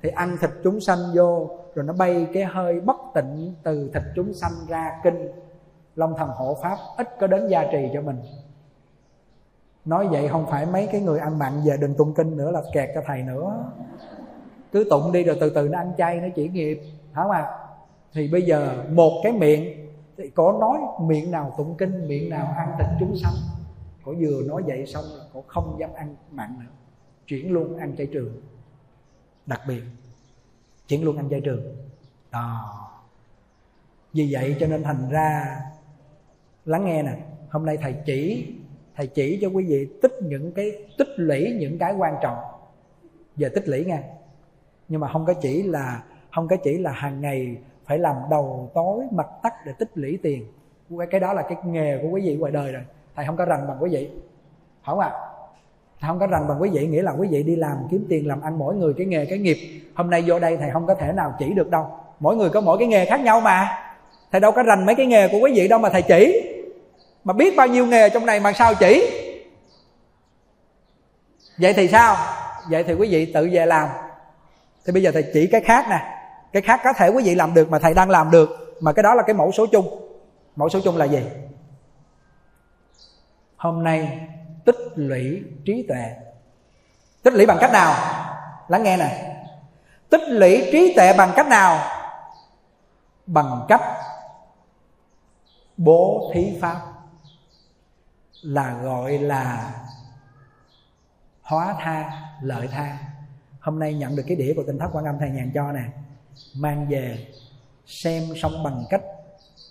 Thì 0.01 0.09
ăn 0.09 0.37
thịt 0.41 0.49
chúng 0.63 0.81
sanh 0.81 0.99
vô, 1.15 1.49
rồi 1.75 1.85
nó 1.85 1.93
bay 1.93 2.27
cái 2.33 2.43
hơi 2.43 2.79
bất 2.79 2.97
tịnh 3.13 3.53
từ 3.63 3.91
thịt 3.93 4.03
chúng 4.15 4.33
sanh 4.33 4.51
ra 4.67 4.99
kinh 5.03 5.31
long 5.95 6.17
thần 6.17 6.29
hộ 6.29 6.57
pháp, 6.61 6.77
ít 6.97 7.09
có 7.19 7.27
đến 7.27 7.47
gia 7.47 7.63
trì 7.71 7.89
cho 7.93 8.01
mình. 8.01 8.21
Nói 9.85 10.07
vậy 10.07 10.27
không 10.27 10.45
phải 10.51 10.65
mấy 10.65 10.87
cái 10.91 11.01
người 11.01 11.19
ăn 11.19 11.39
mặn 11.39 11.61
về 11.65 11.77
đừng 11.77 11.95
tụng 11.95 12.13
kinh 12.13 12.37
nữa 12.37 12.51
là 12.51 12.61
kẹt 12.73 12.89
cho 12.95 13.01
thầy 13.05 13.21
nữa 13.21 13.63
cứ 14.71 14.87
tụng 14.89 15.11
đi 15.11 15.23
rồi 15.23 15.37
từ 15.39 15.49
từ 15.49 15.69
nó 15.69 15.77
ăn 15.77 15.91
chay, 15.97 16.21
nó 16.21 16.27
chỉ 16.35 16.49
nghiệp. 16.49 16.81
Hả 17.11 17.23
mà 17.29 17.45
thì 18.13 18.27
bây 18.27 18.41
giờ 18.41 18.85
một 18.91 19.21
cái 19.23 19.31
miệng, 19.31 19.87
thì 20.17 20.29
có 20.29 20.57
nói 20.59 20.79
miệng 21.07 21.31
nào 21.31 21.53
tụng 21.57 21.75
kinh, 21.77 22.07
miệng 22.07 22.29
nào 22.29 22.53
ăn 22.57 22.75
thịt 22.79 22.87
chúng 22.99 23.15
sanh 23.17 23.33
cổ 24.03 24.13
vừa 24.19 24.41
nói 24.47 24.63
vậy 24.65 24.85
xong 24.85 25.03
là 25.17 25.23
cổ 25.33 25.43
không 25.47 25.75
dám 25.79 25.89
ăn 25.95 26.15
mặn 26.31 26.55
nữa, 26.59 26.71
chuyển 27.27 27.51
luôn 27.51 27.77
ăn 27.77 27.95
chay 27.97 28.07
trường. 28.07 28.41
Đặc 29.45 29.61
biệt, 29.67 29.81
chuyển 30.87 31.03
luôn 31.03 31.17
ăn 31.17 31.29
chay 31.29 31.41
trường. 31.41 31.75
Đó. 32.31 32.81
Vì 34.13 34.29
vậy 34.31 34.55
cho 34.59 34.67
nên 34.67 34.83
thành 34.83 35.09
ra, 35.09 35.59
lắng 36.65 36.85
nghe 36.85 37.03
nè, 37.03 37.17
hôm 37.49 37.65
nay 37.65 37.77
thầy 37.81 37.95
chỉ 38.05 38.53
thầy 38.95 39.07
chỉ 39.07 39.39
cho 39.41 39.47
quý 39.47 39.65
vị 39.65 39.87
tích 40.01 40.13
những 40.21 40.51
cái, 40.51 40.71
tích 40.97 41.07
lũy 41.15 41.55
những 41.59 41.77
cái 41.77 41.93
quan 41.97 42.15
trọng. 42.21 42.37
Về 43.35 43.49
tích 43.49 43.67
lũy 43.67 43.85
nghe 43.85 44.03
nhưng 44.87 45.01
mà 45.01 45.07
không 45.07 45.25
có 45.25 45.33
chỉ 45.33 45.63
là, 45.63 46.03
không 46.35 46.47
có 46.47 46.55
chỉ 46.55 46.77
là 46.77 46.91
hàng 46.91 47.21
ngày 47.21 47.57
phải 47.85 47.99
làm 47.99 48.15
đầu 48.29 48.71
tối 48.73 49.03
mặt 49.11 49.27
tắt 49.43 49.53
để 49.65 49.71
tích 49.79 49.91
lũy 49.95 50.19
tiền. 50.23 50.45
Cái 51.11 51.19
đó 51.19 51.33
là 51.33 51.41
cái 51.41 51.57
nghề 51.65 51.97
của 52.01 52.09
quý 52.09 52.21
vị 52.21 52.35
ngoài 52.35 52.51
đời 52.51 52.71
rồi. 52.71 52.83
Thầy 53.15 53.25
không 53.25 53.37
có 53.37 53.45
rành 53.45 53.67
bằng 53.67 53.77
quý 53.79 53.89
vị. 53.89 54.09
Không 54.85 54.99
ạ? 54.99 55.09
À? 55.09 55.19
thầy 56.01 56.07
không 56.07 56.19
có 56.19 56.27
rành 56.27 56.47
bằng 56.47 56.61
quý 56.61 56.69
vị, 56.69 56.87
nghĩa 56.87 57.01
là 57.01 57.11
quý 57.11 57.27
vị 57.31 57.43
đi 57.43 57.55
làm 57.55 57.77
kiếm 57.91 58.05
tiền 58.09 58.27
làm 58.27 58.41
ăn 58.41 58.59
mỗi 58.59 58.75
người 58.75 58.93
cái 58.97 59.05
nghề, 59.05 59.25
cái 59.25 59.37
nghiệp. 59.37 59.57
Hôm 59.95 60.09
nay 60.09 60.23
vô 60.27 60.39
đây 60.39 60.57
thầy 60.57 60.69
không 60.71 60.87
có 60.87 60.95
thể 60.95 61.11
nào 61.11 61.33
chỉ 61.39 61.53
được 61.53 61.69
đâu. 61.69 61.87
Mỗi 62.19 62.35
người 62.35 62.49
có 62.49 62.61
mỗi 62.61 62.77
cái 62.77 62.87
nghề 62.87 63.05
khác 63.05 63.21
nhau 63.21 63.41
mà. 63.41 63.67
Thầy 64.31 64.41
đâu 64.41 64.51
có 64.51 64.63
rành 64.63 64.85
mấy 64.85 64.95
cái 64.95 65.05
nghề 65.05 65.27
của 65.27 65.37
quý 65.39 65.53
vị 65.55 65.67
đâu 65.67 65.79
mà 65.79 65.89
thầy 65.89 66.01
chỉ. 66.01 66.51
Mà 67.23 67.33
biết 67.33 67.55
bao 67.57 67.67
nhiêu 67.67 67.85
nghề 67.85 68.09
trong 68.09 68.25
này 68.25 68.39
mà 68.39 68.53
sao 68.53 68.73
chỉ? 68.79 69.21
Vậy 71.59 71.73
thì 71.73 71.87
sao? 71.87 72.15
Vậy 72.69 72.83
thì 72.83 72.93
quý 72.93 73.07
vị 73.11 73.25
tự 73.33 73.49
về 73.51 73.65
làm 73.65 73.89
thì 74.85 74.93
bây 74.93 75.03
giờ 75.03 75.11
thầy 75.13 75.31
chỉ 75.33 75.47
cái 75.47 75.61
khác 75.61 75.85
nè. 75.89 76.11
Cái 76.53 76.61
khác 76.61 76.81
có 76.83 76.93
thể 76.93 77.09
quý 77.09 77.23
vị 77.23 77.35
làm 77.35 77.53
được 77.53 77.69
mà 77.69 77.79
thầy 77.79 77.93
đang 77.93 78.09
làm 78.09 78.31
được, 78.31 78.77
mà 78.81 78.93
cái 78.93 79.03
đó 79.03 79.13
là 79.13 79.23
cái 79.27 79.33
mẫu 79.33 79.51
số 79.51 79.65
chung. 79.65 80.17
Mẫu 80.55 80.69
số 80.69 80.79
chung 80.83 80.97
là 80.97 81.05
gì? 81.05 81.23
Hôm 83.57 83.83
nay 83.83 84.27
tích 84.65 84.75
lũy 84.95 85.43
trí 85.65 85.85
tuệ. 85.87 86.15
Tích 87.23 87.33
lũy 87.33 87.45
bằng 87.45 87.57
cách 87.61 87.71
nào? 87.71 87.93
Lắng 88.67 88.83
nghe 88.83 88.97
nè. 88.97 89.35
Tích 90.09 90.21
lũy 90.27 90.69
trí 90.71 90.93
tuệ 90.95 91.13
bằng 91.17 91.31
cách 91.35 91.47
nào? 91.47 91.79
Bằng 93.25 93.65
cách 93.67 93.81
bố 95.77 96.31
thí 96.33 96.57
pháp. 96.61 96.81
Là 98.41 98.75
gọi 98.83 99.17
là 99.17 99.73
hóa 101.41 101.75
tha, 101.79 102.11
lợi 102.41 102.67
tha 102.71 102.97
hôm 103.65 103.79
nay 103.79 103.93
nhận 103.93 104.15
được 104.15 104.23
cái 104.27 104.37
đĩa 104.37 104.53
của 104.55 104.63
tinh 104.67 104.79
thất 104.79 104.89
quan 104.93 105.05
âm 105.05 105.15
thầy 105.19 105.29
nhàn 105.29 105.51
cho 105.53 105.71
nè. 105.71 105.83
Mang 106.55 106.87
về, 106.89 107.27
xem 107.85 108.23
xong 108.35 108.63
bằng 108.63 108.83
cách 108.89 109.01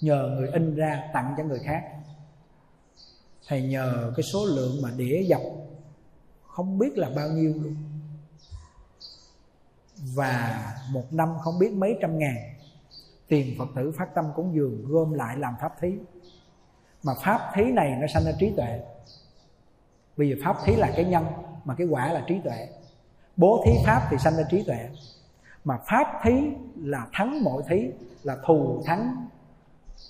nhờ 0.01 0.31
người 0.37 0.49
in 0.49 0.77
ra 0.77 1.11
tặng 1.13 1.35
cho 1.37 1.45
người 1.45 1.59
khác. 1.59 1.83
Thầy 3.49 3.63
nhờ 3.63 4.13
cái 4.17 4.23
số 4.23 4.47
lượng 4.47 4.83
mà 4.83 4.91
đĩa 4.97 5.23
dọc 5.29 5.41
không 6.47 6.79
biết 6.79 6.99
là 6.99 7.11
bao 7.17 7.29
nhiêu 7.29 7.55
luôn. 7.63 7.77
Và 10.15 10.65
một 10.91 11.13
năm 11.13 11.29
không 11.43 11.59
biết 11.59 11.73
mấy 11.73 11.99
trăm 12.01 12.19
ngàn. 12.19 12.37
Tiền 13.29 13.55
phật 13.59 13.69
tử 13.77 13.93
phát 13.99 14.15
tâm 14.15 14.25
cúng 14.37 14.55
dường 14.55 14.85
gom 14.87 15.13
lại 15.13 15.37
làm 15.37 15.55
pháp 15.61 15.73
thí. 15.81 15.89
Mà 17.03 17.13
pháp 17.25 17.51
thí 17.55 17.63
này 17.63 17.99
nó 18.01 18.07
sanh 18.07 18.25
ra 18.25 18.33
trí 18.39 18.53
tuệ. 18.57 18.81
Bây 20.17 20.29
giờ 20.29 20.37
pháp 20.45 20.57
thí 20.65 20.77
là 20.77 20.93
cái 20.97 21.05
nhân, 21.05 21.25
mà 21.65 21.75
cái 21.75 21.87
quả 21.87 22.13
là 22.13 22.25
trí 22.29 22.41
tuệ 22.45 22.69
bố 23.37 23.63
thí 23.65 23.73
pháp 23.87 24.07
thì 24.11 24.19
sanh 24.19 24.37
ra 24.37 24.43
trí 24.51 24.65
tuệ. 24.67 24.89
Mà 25.65 25.79
pháp 25.87 26.21
thí 26.23 26.51
là 26.77 27.07
thắng 27.13 27.45
mọi 27.45 27.63
thí, 27.69 27.91
là 28.23 28.37
thù 28.47 28.83
thắng 28.87 29.27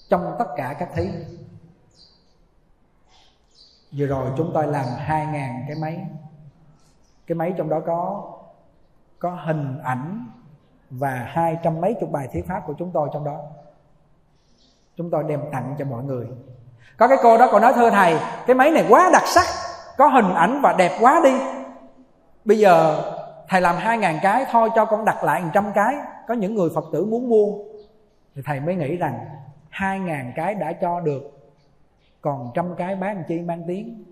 trong 0.08 0.36
tất 0.38 0.46
cả 0.56 0.76
các 0.78 0.88
thí. 0.94 1.10
Vừa 3.92 4.06
rồi 4.06 4.30
chúng 4.36 4.50
tôi 4.54 4.66
làm 4.66 4.84
hai 4.98 5.26
ngàn 5.26 5.64
cái 5.66 5.76
máy. 5.80 6.06
Cái 7.26 7.36
máy 7.36 7.54
trong 7.56 7.68
đó 7.68 7.80
có 7.86 8.30
có 9.18 9.38
hình 9.46 9.78
ảnh 9.82 10.26
và 10.90 11.10
hai 11.10 11.56
trăm 11.62 11.80
mấy 11.80 11.94
chục 12.00 12.10
bài 12.10 12.28
thuyết 12.32 12.46
pháp 12.48 12.62
của 12.66 12.74
chúng 12.78 12.90
tôi 12.90 13.08
trong 13.12 13.24
đó. 13.24 13.40
Chúng 14.96 15.10
tôi 15.10 15.24
đem 15.24 15.40
tặng 15.52 15.74
cho 15.78 15.84
mọi 15.84 16.04
người. 16.04 16.26
Có 16.96 17.08
cái 17.08 17.18
cô 17.22 17.38
đó 17.38 17.48
còn 17.52 17.62
nói, 17.62 17.72
thưa 17.76 17.90
thầy, 17.90 18.18
cái 18.46 18.56
máy 18.56 18.70
này 18.70 18.86
quá 18.88 19.10
đặc 19.12 19.22
sắc, 19.26 19.46
có 19.96 20.08
hình 20.08 20.34
ảnh 20.34 20.60
và 20.62 20.72
đẹp 20.78 20.98
quá 21.00 21.20
đi 21.24 21.63
bây 22.44 22.58
giờ 22.58 23.02
thầy 23.48 23.60
làm 23.60 23.76
hai 23.76 23.98
ngàn 23.98 24.18
cái 24.22 24.44
thôi, 24.50 24.70
cho 24.74 24.84
con 24.84 25.04
đặt 25.04 25.24
lại 25.24 25.42
một 25.42 25.50
trăm 25.54 25.72
cái. 25.74 25.94
Có 26.28 26.34
những 26.34 26.54
người 26.54 26.70
phật 26.74 26.84
tử 26.92 27.04
muốn 27.04 27.28
mua. 27.28 27.64
Thì 28.34 28.42
thầy 28.44 28.60
mới 28.60 28.74
nghĩ 28.74 28.96
rằng 28.96 29.26
hai 29.68 30.00
ngàn 30.00 30.32
cái 30.36 30.54
đã 30.54 30.72
cho 30.72 31.00
được, 31.00 31.22
còn 32.20 32.50
trăm 32.54 32.74
cái 32.76 32.96
bán 32.96 33.22
chi, 33.28 33.40
mang 33.40 33.62
tiếng. 33.66 34.04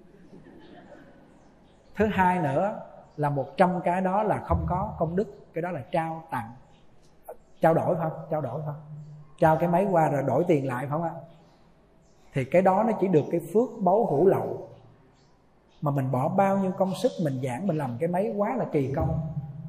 Thứ 1.94 2.06
hai 2.06 2.38
nữa 2.38 2.80
là 3.16 3.30
một 3.30 3.56
trăm 3.56 3.80
cái 3.84 4.00
đó 4.00 4.22
là 4.22 4.40
không 4.46 4.66
có 4.68 4.94
công 4.98 5.16
đức, 5.16 5.52
cái 5.54 5.62
đó 5.62 5.70
là 5.70 5.80
trao 5.90 6.22
tặng. 6.30 6.52
Trao 7.60 7.74
đổi 7.74 7.96
không? 7.96 8.12
Trao 8.30 8.40
đổi 8.40 8.60
không? 8.66 8.80
Trao 9.38 9.56
cái 9.56 9.68
máy 9.68 9.86
qua 9.90 10.08
rồi 10.08 10.22
đổi 10.22 10.44
tiền 10.48 10.68
lại 10.68 10.78
phải 10.80 10.88
không 10.90 11.02
ạ? 11.02 11.10
Thì 12.32 12.44
cái 12.44 12.62
đó 12.62 12.84
nó 12.86 12.92
chỉ 13.00 13.08
được 13.08 13.24
cái 13.30 13.40
phước 13.54 13.68
báu 13.80 14.06
hữu 14.06 14.26
lậu 14.26 14.68
mà 15.82 15.90
mình 15.90 16.12
bỏ 16.12 16.28
bao 16.28 16.58
nhiêu 16.58 16.72
công 16.78 16.92
sức 17.02 17.12
mình 17.24 17.40
giảng, 17.42 17.66
mình 17.66 17.76
làm 17.76 17.96
cái 18.00 18.08
máy 18.08 18.34
quá 18.36 18.56
là 18.56 18.64
kỳ 18.72 18.92
công, 18.96 19.20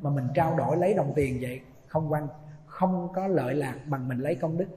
mà 0.01 0.09
mình 0.09 0.27
trao 0.35 0.55
đổi 0.57 0.77
lấy 0.77 0.93
đồng 0.93 1.13
tiền 1.15 1.37
vậy, 1.41 1.59
không 1.87 2.11
quan, 2.11 2.27
không 2.65 3.07
có 3.15 3.27
lợi 3.27 3.55
lạc 3.55 3.75
bằng 3.85 4.07
mình 4.07 4.17
lấy 4.17 4.35
công 4.35 4.57
đức. 4.57 4.67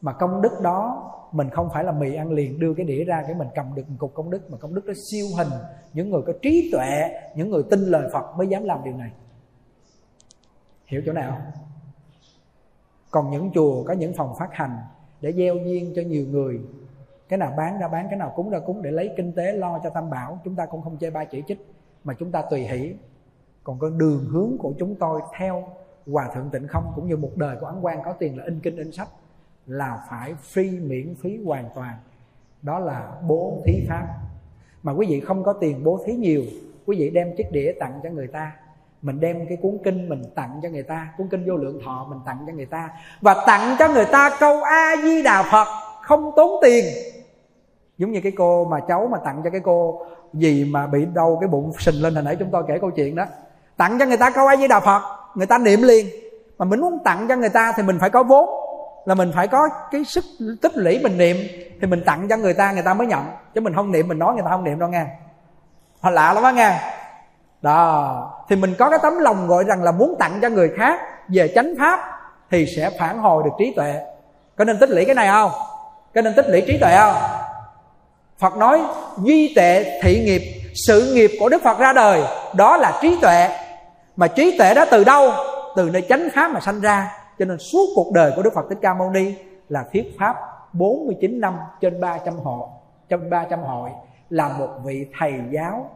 Mà 0.00 0.12
công 0.12 0.42
đức 0.42 0.60
đó, 0.62 1.10
mình 1.32 1.50
không 1.50 1.68
phải 1.74 1.84
là 1.84 1.92
mì 1.92 2.14
ăn 2.14 2.30
liền, 2.30 2.60
đưa 2.60 2.74
cái 2.74 2.86
đĩa 2.86 3.04
ra 3.04 3.22
cái 3.26 3.34
mình 3.34 3.48
cầm 3.54 3.74
được 3.74 3.90
một 3.90 3.96
cục 3.98 4.14
công 4.14 4.30
đức, 4.30 4.50
mà 4.50 4.58
công 4.58 4.74
đức 4.74 4.84
nó 4.86 4.92
siêu 5.10 5.26
hình. 5.38 5.48
Những 5.92 6.10
người 6.10 6.22
có 6.26 6.32
trí 6.42 6.70
tuệ, 6.72 7.20
những 7.34 7.50
người 7.50 7.62
tin 7.70 7.80
lời 7.80 8.08
phật 8.12 8.36
mới 8.36 8.46
dám 8.46 8.64
làm 8.64 8.84
điều 8.84 8.96
này. 8.96 9.10
Hiểu 10.86 11.02
chỗ 11.06 11.12
nào? 11.12 11.38
Còn 13.10 13.30
những 13.30 13.50
chùa 13.54 13.84
có 13.84 13.94
những 13.94 14.12
phòng 14.16 14.34
phát 14.38 14.48
hành 14.52 14.76
để 15.20 15.32
gieo 15.32 15.54
duyên 15.56 15.92
cho 15.96 16.02
nhiều 16.02 16.26
người 16.30 16.60
cái 17.28 17.38
nào 17.38 17.52
bán 17.56 17.78
ra 17.78 17.88
bán, 17.88 18.06
cái 18.10 18.18
nào 18.18 18.32
cúng 18.36 18.50
ra 18.50 18.58
cúng 18.58 18.82
để 18.82 18.90
lấy 18.90 19.10
kinh 19.16 19.32
tế 19.32 19.52
lo 19.52 19.80
cho 19.82 19.90
tam 19.90 20.10
bảo. 20.10 20.40
Chúng 20.44 20.56
ta 20.56 20.66
cũng 20.66 20.82
không 20.82 20.96
chê 21.00 21.10
ba 21.10 21.24
chỉ 21.24 21.42
trích, 21.48 21.66
mà 22.04 22.14
chúng 22.18 22.32
ta 22.32 22.42
tùy 22.42 22.60
hỷ. 22.60 22.94
Còn 23.64 23.78
con 23.78 23.98
đường 23.98 24.24
hướng 24.30 24.58
của 24.58 24.72
chúng 24.78 24.94
tôi 24.94 25.20
theo 25.38 25.68
hòa 26.06 26.28
thượng 26.34 26.50
tịnh 26.50 26.68
không 26.68 26.92
cũng 26.94 27.08
như 27.08 27.16
một 27.16 27.30
đời 27.36 27.56
của 27.60 27.66
ấn 27.66 27.80
quan 27.80 28.02
có 28.04 28.12
tiền 28.12 28.38
là 28.38 28.44
in 28.44 28.60
kinh, 28.60 28.76
in 28.76 28.92
sách 28.92 29.08
là 29.66 30.04
phải 30.10 30.34
free 30.52 30.88
miễn 30.88 31.14
phí 31.22 31.44
hoàn 31.44 31.68
toàn. 31.74 31.94
Đó 32.62 32.78
là 32.78 33.12
bố 33.28 33.62
thí 33.64 33.86
pháp. 33.88 34.06
Mà 34.82 34.92
quý 34.92 35.06
vị 35.06 35.20
không 35.20 35.42
có 35.42 35.52
tiền 35.52 35.84
bố 35.84 36.00
thí 36.06 36.12
nhiều, 36.12 36.42
quý 36.86 36.96
vị 36.98 37.10
đem 37.10 37.36
chiếc 37.36 37.46
đĩa 37.52 37.72
tặng 37.80 38.00
cho 38.02 38.10
người 38.10 38.26
ta. 38.26 38.52
Mình 39.02 39.20
đem 39.20 39.46
cái 39.48 39.58
cuốn 39.62 39.78
kinh 39.84 40.08
mình 40.08 40.22
tặng 40.34 40.60
cho 40.62 40.68
người 40.68 40.82
ta, 40.82 41.14
cuốn 41.18 41.28
kinh 41.28 41.44
vô 41.46 41.56
lượng 41.56 41.80
thọ 41.84 42.06
mình 42.10 42.18
tặng 42.26 42.44
cho 42.46 42.52
người 42.52 42.66
ta. 42.66 42.90
Và 43.20 43.44
tặng 43.46 43.76
cho 43.78 43.88
người 43.88 44.06
ta 44.12 44.30
câu 44.40 44.62
a 44.62 44.94
di 45.02 45.22
đà 45.22 45.42
phật 45.52 45.83
không 46.06 46.32
tốn 46.36 46.50
tiền. 46.62 46.84
Giống 47.98 48.12
như 48.12 48.20
cái 48.22 48.32
cô 48.38 48.64
mà 48.64 48.80
cháu 48.88 49.08
mà 49.12 49.18
tặng 49.24 49.40
cho 49.44 49.50
cái 49.50 49.60
cô 49.64 50.06
gì 50.32 50.64
mà 50.64 50.86
bị 50.86 51.06
đau 51.14 51.38
cái 51.40 51.48
bụng 51.48 51.72
sình 51.78 52.02
lên 52.02 52.14
hồi 52.14 52.24
nãy 52.24 52.36
chúng 52.38 52.50
tôi 52.50 52.62
kể 52.68 52.78
câu 52.80 52.90
chuyện 52.90 53.14
đó. 53.14 53.24
Tặng 53.76 53.98
cho 53.98 54.06
người 54.06 54.16
ta 54.16 54.30
câu 54.30 54.46
ai 54.46 54.56
với 54.56 54.68
đà 54.68 54.80
phật, 54.80 55.02
người 55.34 55.46
ta 55.46 55.58
niệm 55.58 55.82
liền. 55.82 56.06
Mà 56.58 56.64
mình 56.64 56.80
muốn 56.80 56.98
tặng 57.04 57.26
cho 57.28 57.36
người 57.36 57.48
ta 57.48 57.72
thì 57.76 57.82
mình 57.82 57.98
phải 58.00 58.10
có 58.10 58.22
vốn. 58.22 58.48
Là 59.04 59.14
mình 59.14 59.32
phải 59.34 59.48
có 59.48 59.68
cái 59.90 60.04
sức 60.04 60.24
tích 60.62 60.76
lũy 60.76 61.00
mình 61.02 61.18
niệm 61.18 61.36
thì 61.80 61.86
mình 61.86 62.02
tặng 62.06 62.28
cho 62.28 62.36
người 62.36 62.54
ta 62.54 62.72
người 62.72 62.82
ta 62.82 62.94
mới 62.94 63.06
nhận. 63.06 63.24
Chứ 63.54 63.60
mình 63.60 63.74
không 63.74 63.92
niệm, 63.92 64.08
mình 64.08 64.18
nói 64.18 64.34
người 64.34 64.42
ta 64.44 64.50
không 64.50 64.64
niệm 64.64 64.78
đâu 64.78 64.88
nghe. 64.88 65.06
Họ 66.00 66.10
lạ 66.10 66.32
lắm 66.32 66.44
á 66.44 66.52
nghe. 66.52 66.80
Đó, 67.62 68.44
thì 68.48 68.56
mình 68.56 68.74
có 68.78 68.90
cái 68.90 68.98
tấm 69.02 69.18
lòng 69.18 69.46
gọi 69.46 69.64
rằng 69.64 69.82
là 69.82 69.92
muốn 69.92 70.14
tặng 70.18 70.38
cho 70.42 70.48
người 70.48 70.70
khác 70.76 71.00
về 71.28 71.52
chánh 71.54 71.74
pháp 71.78 72.00
thì 72.50 72.66
sẽ 72.76 72.90
phản 72.98 73.18
hồi 73.18 73.42
được 73.44 73.50
trí 73.58 73.72
tuệ. 73.76 73.94
Có 74.56 74.64
nên 74.64 74.78
tích 74.80 74.90
lũy 74.90 75.04
cái 75.04 75.14
này 75.14 75.28
không? 75.28 75.50
Cho 76.14 76.20
nên 76.20 76.34
tích 76.34 76.48
lũy 76.48 76.60
trí 76.66 76.78
tuệ 76.78 76.96
không? 76.96 77.14
Phật 78.38 78.56
nói 78.56 78.80
duy 79.24 79.52
tệ 79.56 80.00
thị 80.02 80.24
nghiệp, 80.24 80.42
sự 80.86 81.14
nghiệp 81.14 81.30
của 81.40 81.48
đức 81.48 81.62
phật 81.62 81.78
ra 81.78 81.92
đời, 81.92 82.22
đó 82.56 82.76
là 82.76 82.98
trí 83.02 83.18
tuệ. 83.22 83.48
Mà 84.16 84.28
trí 84.28 84.58
tuệ 84.58 84.74
đó 84.74 84.84
từ 84.90 85.04
đâu? 85.04 85.32
Từ 85.76 85.90
nơi 85.92 86.02
chánh 86.08 86.28
pháp 86.34 86.50
mà 86.50 86.60
sanh 86.60 86.80
ra. 86.80 87.12
Cho 87.38 87.44
nên 87.44 87.58
suốt 87.58 87.86
cuộc 87.94 88.12
đời 88.12 88.32
của 88.36 88.42
đức 88.42 88.54
phật 88.54 88.66
thích 88.68 88.78
ca 88.82 88.94
mâu 88.94 89.10
ni 89.10 89.34
là 89.68 89.84
thuyết 89.92 90.16
pháp 90.18 90.36
49 90.72 91.40
năm 91.40 91.58
trên 91.80 92.00
300 92.00 92.34
hội 92.34 92.68
trên 93.08 93.30
300 93.30 93.62
hội 93.62 93.90
là 94.30 94.48
một 94.48 94.68
vị 94.84 95.06
thầy 95.18 95.32
giáo 95.50 95.90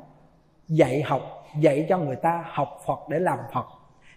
dạy 0.69 1.03
học, 1.03 1.21
dạy 1.61 1.87
cho 1.89 1.99
người 1.99 2.17
ta 2.17 2.45
học 2.53 2.69
Phật 2.87 3.09
để 3.09 3.19
làm 3.19 3.39
Phật, 3.55 3.67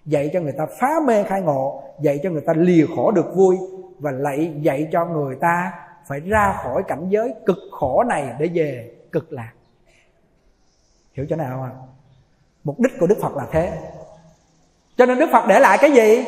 dạy 0.05 0.29
cho 0.33 0.39
người 0.39 0.53
ta 0.57 0.65
phá 0.79 0.89
mê 1.07 1.23
khai 1.23 1.41
ngộ, 1.41 1.83
dạy 1.99 2.19
cho 2.23 2.29
người 2.29 2.43
ta 2.47 2.53
lìa 2.55 2.85
khổ 2.95 3.11
được 3.11 3.35
vui 3.35 3.57
và 3.99 4.11
lại 4.11 4.53
dạy 4.61 4.87
cho 4.91 5.05
người 5.05 5.35
ta 5.41 5.73
phải 6.07 6.19
ra 6.19 6.59
khỏi 6.63 6.83
cảnh 6.87 7.05
giới 7.09 7.33
cực 7.45 7.57
khổ 7.71 8.03
này 8.03 8.29
để 8.39 8.49
về 8.53 8.91
cực 9.11 9.31
lạc. 9.31 9.51
Hiểu 11.13 11.25
chỗ 11.29 11.35
nào 11.35 11.49
không 11.51 11.63
ạ? 11.63 11.71
Mục 12.63 12.79
đích 12.79 12.99
của 12.99 13.07
đức 13.07 13.17
phật 13.21 13.35
là 13.35 13.45
thế. 13.51 13.71
Cho 14.97 15.05
nên 15.05 15.19
đức 15.19 15.29
phật 15.31 15.45
để 15.47 15.59
lại 15.59 15.77
cái 15.81 15.91
gì? 15.91 16.25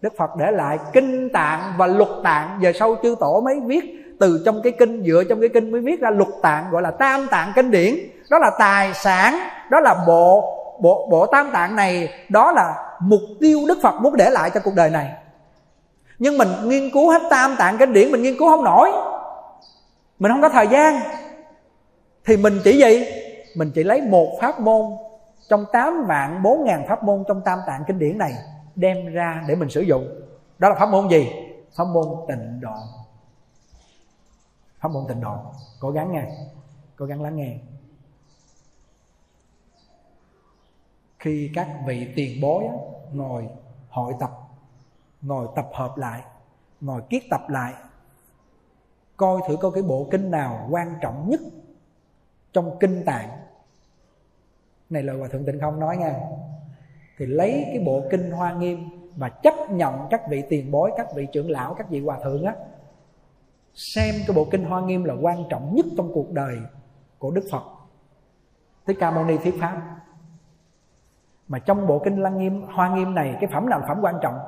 Đức 0.00 0.12
phật 0.18 0.30
để 0.38 0.50
lại 0.50 0.78
kinh 0.92 1.28
tạng 1.32 1.74
và 1.76 1.86
luật 1.86 2.08
tạng. 2.24 2.58
Về 2.62 2.72
sau 2.72 2.96
chư 3.02 3.16
tổ 3.20 3.40
mới 3.40 3.60
viết, 3.60 3.84
từ 4.20 4.42
trong 4.44 4.60
cái 4.62 4.72
kinh, 4.78 5.04
dựa 5.04 5.24
trong 5.28 5.40
cái 5.40 5.48
kinh 5.54 5.72
mới 5.72 5.80
viết 5.80 6.00
ra 6.00 6.10
luật 6.10 6.28
tạng, 6.42 6.70
gọi 6.70 6.82
là 6.82 6.90
tam 6.90 7.26
tạng 7.30 7.52
kinh 7.56 7.70
điển. 7.70 7.94
Đó 8.30 8.38
là 8.38 8.50
tài 8.58 8.94
sản, 8.94 9.38
đó 9.70 9.80
là 9.80 10.04
bộ 10.06 10.56
bộ 10.80 11.08
bộ 11.10 11.26
tam 11.26 11.50
tạng 11.52 11.76
này. 11.76 12.08
Đó 12.28 12.52
là 12.52 12.96
mục 13.00 13.20
tiêu 13.40 13.60
đức 13.68 13.78
phật 13.82 14.00
muốn 14.00 14.16
để 14.16 14.30
lại 14.30 14.50
cho 14.54 14.60
cuộc 14.64 14.74
đời 14.76 14.90
này 14.90 15.12
nhưng 16.20 16.38
mình 16.38 16.48
nghiên 16.64 16.90
cứu 16.90 17.10
hết 17.10 17.22
tam 17.30 17.56
tạng 17.58 17.78
kinh 17.78 17.92
điển, 17.92 18.12
mình 18.12 18.22
nghiên 18.22 18.38
cứu 18.38 18.48
không 18.48 18.64
nổi. 18.64 18.90
Mình 20.18 20.32
không 20.32 20.42
có 20.42 20.48
thời 20.48 20.68
gian. 20.68 21.00
Thì 22.24 22.36
mình 22.36 22.60
chỉ 22.64 22.78
gì? 22.78 23.06
Mình 23.56 23.70
chỉ 23.74 23.84
lấy 23.84 24.02
một 24.02 24.38
pháp 24.40 24.60
môn 24.60 24.82
trong 25.48 25.64
8 25.72 26.04
vạn 26.06 26.42
4 26.42 26.64
ngàn 26.64 26.84
pháp 26.88 27.02
môn 27.02 27.24
trong 27.28 27.42
tam 27.44 27.58
tạng 27.66 27.84
kinh 27.86 27.98
điển 27.98 28.18
này 28.18 28.32
đem 28.74 29.06
ra 29.06 29.44
để 29.48 29.56
mình 29.56 29.70
sử 29.70 29.80
dụng. 29.80 30.08
Đó 30.58 30.68
là 30.68 30.74
pháp 30.74 30.88
môn 30.88 31.08
gì? 31.08 31.30
Pháp 31.76 31.84
môn 31.84 32.06
tịnh 32.28 32.60
độ. 32.60 32.74
Pháp 34.80 34.88
môn 34.88 35.04
tịnh 35.08 35.20
độ. 35.20 35.36
Cố 35.80 35.90
gắng 35.90 36.12
nghe. 36.12 36.24
Cố 36.96 37.06
gắng 37.06 37.22
lắng 37.22 37.36
nghe. 37.36 37.56
Khi 41.18 41.50
các 41.54 41.68
vị 41.86 42.08
tiền 42.16 42.40
bối 42.40 42.64
ngồi 43.12 43.48
hội 43.88 44.14
tập 44.20 44.39
ngồi 45.22 45.48
tập 45.56 45.68
hợp 45.72 45.96
lại, 45.96 46.22
ngồi 46.80 47.02
kiết 47.10 47.22
tập 47.30 47.40
lại. 47.48 47.74
Coi 49.16 49.40
thử 49.48 49.56
coi 49.56 49.70
cái 49.74 49.82
bộ 49.82 50.08
kinh 50.10 50.30
nào 50.30 50.68
quan 50.70 50.94
trọng 51.00 51.30
nhất 51.30 51.40
trong 52.52 52.76
kinh 52.80 53.02
tạng. 53.06 53.28
Này 54.90 55.02
lời 55.02 55.18
hòa 55.18 55.28
thượng 55.28 55.44
tịnh 55.44 55.60
không 55.60 55.80
nói 55.80 55.96
nha. 55.96 56.20
Thì 57.18 57.26
lấy 57.26 57.64
cái 57.66 57.82
bộ 57.86 58.02
kinh 58.10 58.30
hoa 58.30 58.52
nghiêm 58.52 58.88
và 59.16 59.28
chấp 59.28 59.54
nhận 59.70 60.06
các 60.10 60.22
vị 60.28 60.42
tiền 60.48 60.70
bối, 60.70 60.92
các 60.96 61.06
vị 61.14 61.26
trưởng 61.32 61.50
lão, 61.50 61.74
các 61.74 61.88
vị 61.88 62.00
hòa 62.00 62.18
thượng 62.24 62.44
á, 62.44 62.54
xem 63.74 64.14
cái 64.26 64.36
bộ 64.36 64.46
kinh 64.50 64.64
hoa 64.64 64.80
nghiêm 64.80 65.04
là 65.04 65.14
quan 65.20 65.44
trọng 65.50 65.74
nhất 65.74 65.86
trong 65.96 66.10
cuộc 66.14 66.30
đời 66.30 66.58
của 67.18 67.30
đức 67.30 67.44
phật. 67.50 67.62
Thích 68.86 68.96
ca 69.00 69.10
mâu 69.10 69.24
ni 69.24 69.38
thuyết 69.38 69.54
pháp. 69.60 69.82
Mà 71.48 71.58
trong 71.58 71.86
bộ 71.86 71.98
kinh 72.04 72.22
lăng 72.22 72.38
nghiêm, 72.38 72.66
hoa 72.66 72.94
nghiêm 72.94 73.14
này, 73.14 73.36
cái 73.40 73.50
phẩm 73.52 73.68
nào 73.68 73.80
là 73.80 73.86
phẩm 73.86 73.98
quan 74.02 74.14
trọng? 74.22 74.38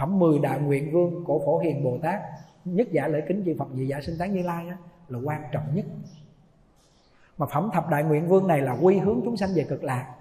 Phẩm 0.00 0.18
10 0.18 0.38
đại 0.38 0.60
nguyện 0.60 0.92
vương 0.92 1.24
của 1.24 1.42
phổ 1.44 1.58
hiền 1.58 1.84
bồ 1.84 1.98
tát 2.02 2.20
nhất 2.64 2.88
giả 2.92 3.08
lễ 3.08 3.20
kính 3.28 3.42
chư 3.46 3.54
phật 3.58 3.68
dị 3.74 3.86
giả 3.86 4.00
sinh 4.00 4.14
tán 4.18 4.34
như 4.34 4.42
lai 4.42 4.68
á, 4.68 4.76
là 5.08 5.18
quan 5.24 5.42
trọng 5.52 5.74
nhất 5.74 5.84
mà 7.38 7.46
phẩm 7.46 7.70
thập 7.72 7.88
đại 7.88 8.04
nguyện 8.04 8.28
vương 8.28 8.46
này 8.46 8.60
là 8.60 8.76
quy 8.82 8.98
hướng 8.98 9.20
chúng 9.24 9.36
sanh 9.36 9.50
về 9.54 9.64
cực 9.68 9.84
lạc 9.84 10.14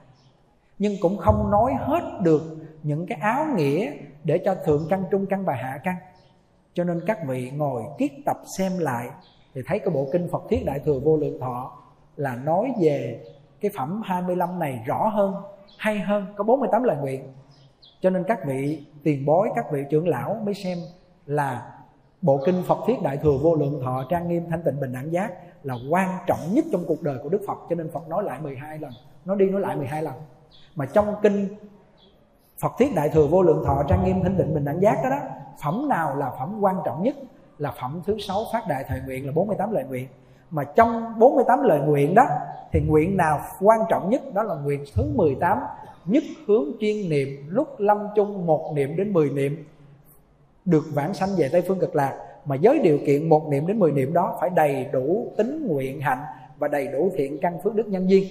nhưng 0.79 0.93
cũng 1.01 1.17
không 1.17 1.51
nói 1.51 1.73
hết 1.79 2.19
được 2.23 2.41
những 2.83 3.05
cái 3.05 3.19
áo 3.21 3.45
nghĩa 3.55 3.91
để 4.23 4.41
cho 4.45 4.55
thượng 4.55 4.87
căn 4.89 5.03
trung 5.11 5.25
căn 5.25 5.45
và 5.45 5.53
hạ 5.53 5.79
căn 5.83 5.95
cho 6.73 6.83
nên 6.83 7.01
các 7.07 7.19
vị 7.27 7.51
ngồi 7.51 7.83
kiết 7.97 8.11
tập 8.25 8.37
xem 8.57 8.71
lại 8.79 9.09
thì 9.53 9.61
thấy 9.65 9.79
cái 9.79 9.89
bộ 9.89 10.07
kinh 10.11 10.27
Phật 10.31 10.43
Thiết 10.49 10.63
Đại 10.65 10.79
Thừa 10.79 10.99
Vô 10.99 11.17
Lượng 11.17 11.39
Thọ 11.39 11.77
là 12.15 12.35
nói 12.35 12.73
về 12.81 13.25
cái 13.61 13.71
phẩm 13.77 14.01
25 14.05 14.59
này 14.59 14.83
rõ 14.85 15.07
hơn, 15.07 15.33
hay 15.77 15.99
hơn, 15.99 16.25
có 16.35 16.43
48 16.43 16.83
lời 16.83 16.97
nguyện 17.01 17.33
cho 18.01 18.09
nên 18.09 18.23
các 18.23 18.45
vị 18.45 18.85
tiền 19.03 19.25
bối 19.25 19.49
các 19.55 19.65
vị 19.71 19.83
trưởng 19.89 20.07
lão 20.07 20.41
mới 20.45 20.53
xem 20.53 20.77
là 21.25 21.71
bộ 22.21 22.39
kinh 22.45 22.63
Phật 22.67 22.77
Thiết 22.87 23.01
Đại 23.03 23.17
Thừa 23.17 23.37
Vô 23.41 23.55
Lượng 23.55 23.81
Thọ 23.83 24.03
Trang 24.09 24.27
Nghiêm 24.27 24.49
Thanh 24.49 24.63
Tịnh 24.63 24.79
Bình 24.79 24.93
Đẳng 24.93 25.11
Giác 25.11 25.31
là 25.63 25.75
quan 25.89 26.09
trọng 26.27 26.39
nhất 26.51 26.65
trong 26.71 26.83
cuộc 26.87 27.01
đời 27.01 27.17
của 27.23 27.29
Đức 27.29 27.41
Phật. 27.47 27.57
Cho 27.69 27.75
nên 27.75 27.91
Phật 27.91 28.07
nói 28.09 28.23
lại 28.23 28.39
12 28.41 28.79
lần 28.79 28.91
nó 29.25 29.35
đi 29.35 29.49
nói 29.49 29.61
lại 29.61 29.75
12 29.75 30.03
lần. 30.03 30.13
Mà 30.75 30.85
trong 30.85 31.15
kinh 31.21 31.47
Phật 32.59 32.71
Thiết 32.77 32.95
Đại 32.95 33.09
Thừa 33.09 33.27
Vô 33.27 33.41
Lượng 33.43 33.63
Thọ 33.65 33.83
Trang 33.87 34.05
Nghiêm 34.05 34.23
Thanh 34.23 34.37
Tịnh 34.37 34.53
Bình 34.53 34.65
Đẳng 34.65 34.81
Giác 34.81 34.99
đó, 35.03 35.09
đó 35.09 35.19
phẩm 35.63 35.89
nào 35.89 36.15
là 36.15 36.31
phẩm 36.39 36.57
quan 36.61 36.75
trọng 36.85 37.03
nhất? 37.03 37.15
Là 37.57 37.73
phẩm 37.81 38.01
thứ 38.05 38.17
sáu 38.19 38.39
phát 38.53 38.67
đại 38.67 38.85
thời 38.87 39.01
nguyện 39.05 39.25
là 39.25 39.31
48 39.31 39.71
lời 39.71 39.83
nguyện. 39.83 40.07
Mà 40.49 40.63
trong 40.63 41.19
48 41.19 41.61
lời 41.61 41.79
nguyện 41.79 42.15
đó 42.15 42.23
thì 42.71 42.81
nguyện 42.87 43.17
nào 43.17 43.39
quan 43.61 43.79
trọng 43.89 44.09
nhất? 44.09 44.21
Đó 44.33 44.43
là 44.43 44.55
nguyện 44.55 44.83
thứ 44.95 45.03
18 45.15 45.59
nhất 46.09 46.23
hướng 46.47 46.71
chuyên 46.79 47.09
niệm, 47.09 47.27
lúc 47.47 47.79
lâm 47.79 47.97
chung 48.15 48.45
một 48.45 48.71
niệm 48.75 48.95
đến 48.95 49.13
10 49.13 49.29
niệm, 49.29 49.65
được 50.65 50.83
vãng 50.93 51.13
sanh 51.13 51.29
về 51.37 51.49
Tây 51.51 51.61
Phương 51.67 51.79
Cực 51.79 51.95
Lạc. 51.95 52.19
Mà 52.45 52.55
với 52.61 52.79
điều 52.79 52.97
kiện 53.05 53.29
một 53.29 53.47
niệm 53.49 53.67
đến 53.67 53.79
10 53.79 53.91
niệm 53.91 54.13
đó 54.13 54.37
phải 54.41 54.49
đầy 54.49 54.85
đủ 54.93 55.33
tính 55.37 55.67
nguyện 55.67 56.01
hạnh 56.01 56.23
và 56.59 56.67
đầy 56.67 56.87
đủ 56.87 57.11
thiện 57.17 57.37
căn 57.41 57.57
phước 57.63 57.75
đức 57.75 57.87
nhân 57.87 58.09
duyên 58.09 58.23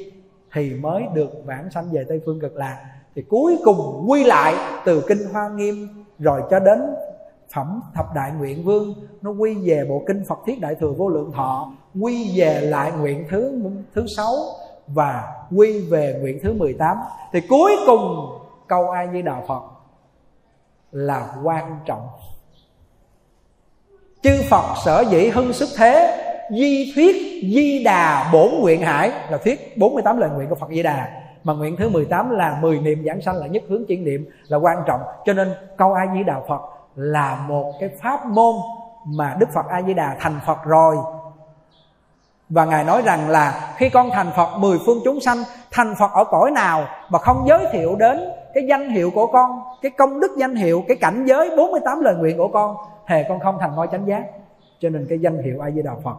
thì 0.53 0.75
mới 0.75 1.03
được 1.15 1.43
vãng 1.45 1.71
sanh 1.71 1.91
về 1.93 2.05
Tây 2.09 2.21
Phương 2.27 2.41
Cực 2.41 2.57
Lạc. 2.57 2.85
Thì 3.15 3.23
cuối 3.23 3.57
cùng 3.65 4.07
quy 4.09 4.25
lại 4.25 4.55
từ 4.85 5.05
kinh 5.09 5.19
Hoa 5.33 5.49
Nghiêm 5.49 5.89
rồi 6.19 6.43
cho 6.51 6.59
đến 6.59 6.81
phẩm 7.55 7.81
thập 7.95 8.07
đại 8.15 8.33
nguyện 8.39 8.65
vương. 8.65 8.95
Nó 9.23 9.31
quy 9.31 9.55
về 9.55 9.85
bộ 9.89 10.03
kinh 10.07 10.23
Phật 10.29 10.39
thiết 10.47 10.61
đại 10.61 10.75
thừa 10.75 10.93
vô 10.93 11.09
lượng 11.09 11.33
thọ, 11.33 11.73
quy 12.01 12.39
về 12.39 12.61
lại 12.61 12.93
nguyện 13.01 13.25
thứ 13.31 13.63
thứ 13.95 14.07
sáu 14.17 14.35
và 14.89 15.35
quy 15.57 15.81
về 15.91 16.19
nguyện 16.21 16.39
thứ 16.43 16.53
18 16.53 16.97
thì 17.33 17.41
cuối 17.41 17.73
cùng 17.87 18.31
câu 18.67 18.91
ai 18.91 19.07
như 19.07 19.23
đạo 19.23 19.45
Phật 19.49 19.63
là 20.93 21.29
quan 21.43 21.81
trọng. 21.87 22.09
Chư 24.23 24.43
Phật 24.51 24.75
sở 24.85 25.05
dĩ 25.11 25.29
hưng 25.29 25.53
sức 25.53 25.69
thế, 25.77 26.25
di 26.51 26.93
thuyết 26.95 27.17
di 27.43 27.85
đà 27.85 28.31
bổn 28.33 28.49
nguyện 28.61 28.83
hải, 28.83 29.11
là 29.31 29.39
thuyết 29.39 29.79
48 29.79 30.19
lời 30.19 30.31
nguyện 30.31 30.49
của 30.49 30.55
Phật 30.55 30.71
Di 30.71 30.83
Đà, 30.83 31.09
mà 31.45 31.53
nguyện 31.53 31.77
thứ 31.79 31.89
18 31.89 32.31
là 32.31 32.59
10 32.61 32.79
niệm 32.79 33.05
giảng 33.07 33.21
sanh 33.21 33.37
là 33.37 33.47
nhất 33.47 33.63
hướng 33.69 33.87
chuyển 33.87 34.05
niệm, 34.05 34.31
là 34.49 34.59
quan 34.59 34.79
trọng. 34.87 35.01
Cho 35.25 35.33
nên 35.33 35.55
câu 35.77 35.95
ai 35.95 36.09
Di 36.15 36.25
Đà 36.25 36.41
Phật 36.49 36.61
là 36.95 37.45
một 37.49 37.73
cái 37.81 37.89
pháp 38.03 38.27
môn 38.27 38.55
mà 39.05 39.37
Đức 39.41 39.49
Phật 39.55 39.67
A 39.69 39.83
Di 39.83 39.95
Đà 39.95 40.17
thành 40.21 40.41
Phật 40.47 40.65
rồi 40.65 40.97
và 42.49 42.65
Ngài 42.65 42.85
nói 42.85 43.03
rằng 43.03 43.29
là 43.29 43.75
khi 43.77 43.91
con 43.91 44.11
thành 44.13 44.31
Phật, 44.37 44.59
mười 44.59 44.79
phương 44.87 44.99
chúng 45.05 45.21
sanh, 45.21 45.39
Thành 45.71 45.95
Phật 45.99 46.11
ở 46.13 46.25
cõi 46.25 46.51
nào 46.51 46.85
Mà 47.11 47.19
không 47.19 47.45
giới 47.49 47.67
thiệu 47.73 47.97
đến 47.97 48.19
cái 48.55 48.67
danh 48.69 48.91
hiệu 48.91 49.11
của 49.15 49.27
con, 49.27 49.61
Cái 49.83 49.91
công 49.91 50.21
đức 50.21 50.37
danh 50.39 50.55
hiệu, 50.55 50.85
Cái 50.89 50.97
cảnh 51.01 51.25
giới 51.27 51.57
48 51.57 52.01
lời 52.01 52.15
nguyện 52.15 52.39
của 52.39 52.49
con, 52.49 52.77
thề 53.07 53.25
con 53.29 53.41
không 53.41 53.57
thành 53.61 53.75
ngôi 53.75 53.89
chánh 53.93 54.07
giác. 54.07 54.25
Cho 54.81 54.89
nên 54.89 55.07
cái 55.09 55.19
danh 55.19 55.43
hiệu 55.43 55.61
A 55.61 55.71
Di 55.71 55.83
Đà 55.83 55.93
Phật, 56.05 56.17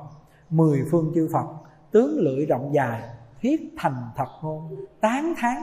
Mười 0.50 0.80
phương 0.92 1.12
chư 1.16 1.30
Phật, 1.34 1.46
Tướng 1.92 2.18
lưỡi 2.18 2.46
rộng 2.46 2.70
dài, 2.74 3.02
Thiết 3.42 3.74
thành 3.78 4.10
thật 4.16 4.28
ngôn 4.42 4.76
Tán 5.02 5.34
thán. 5.38 5.58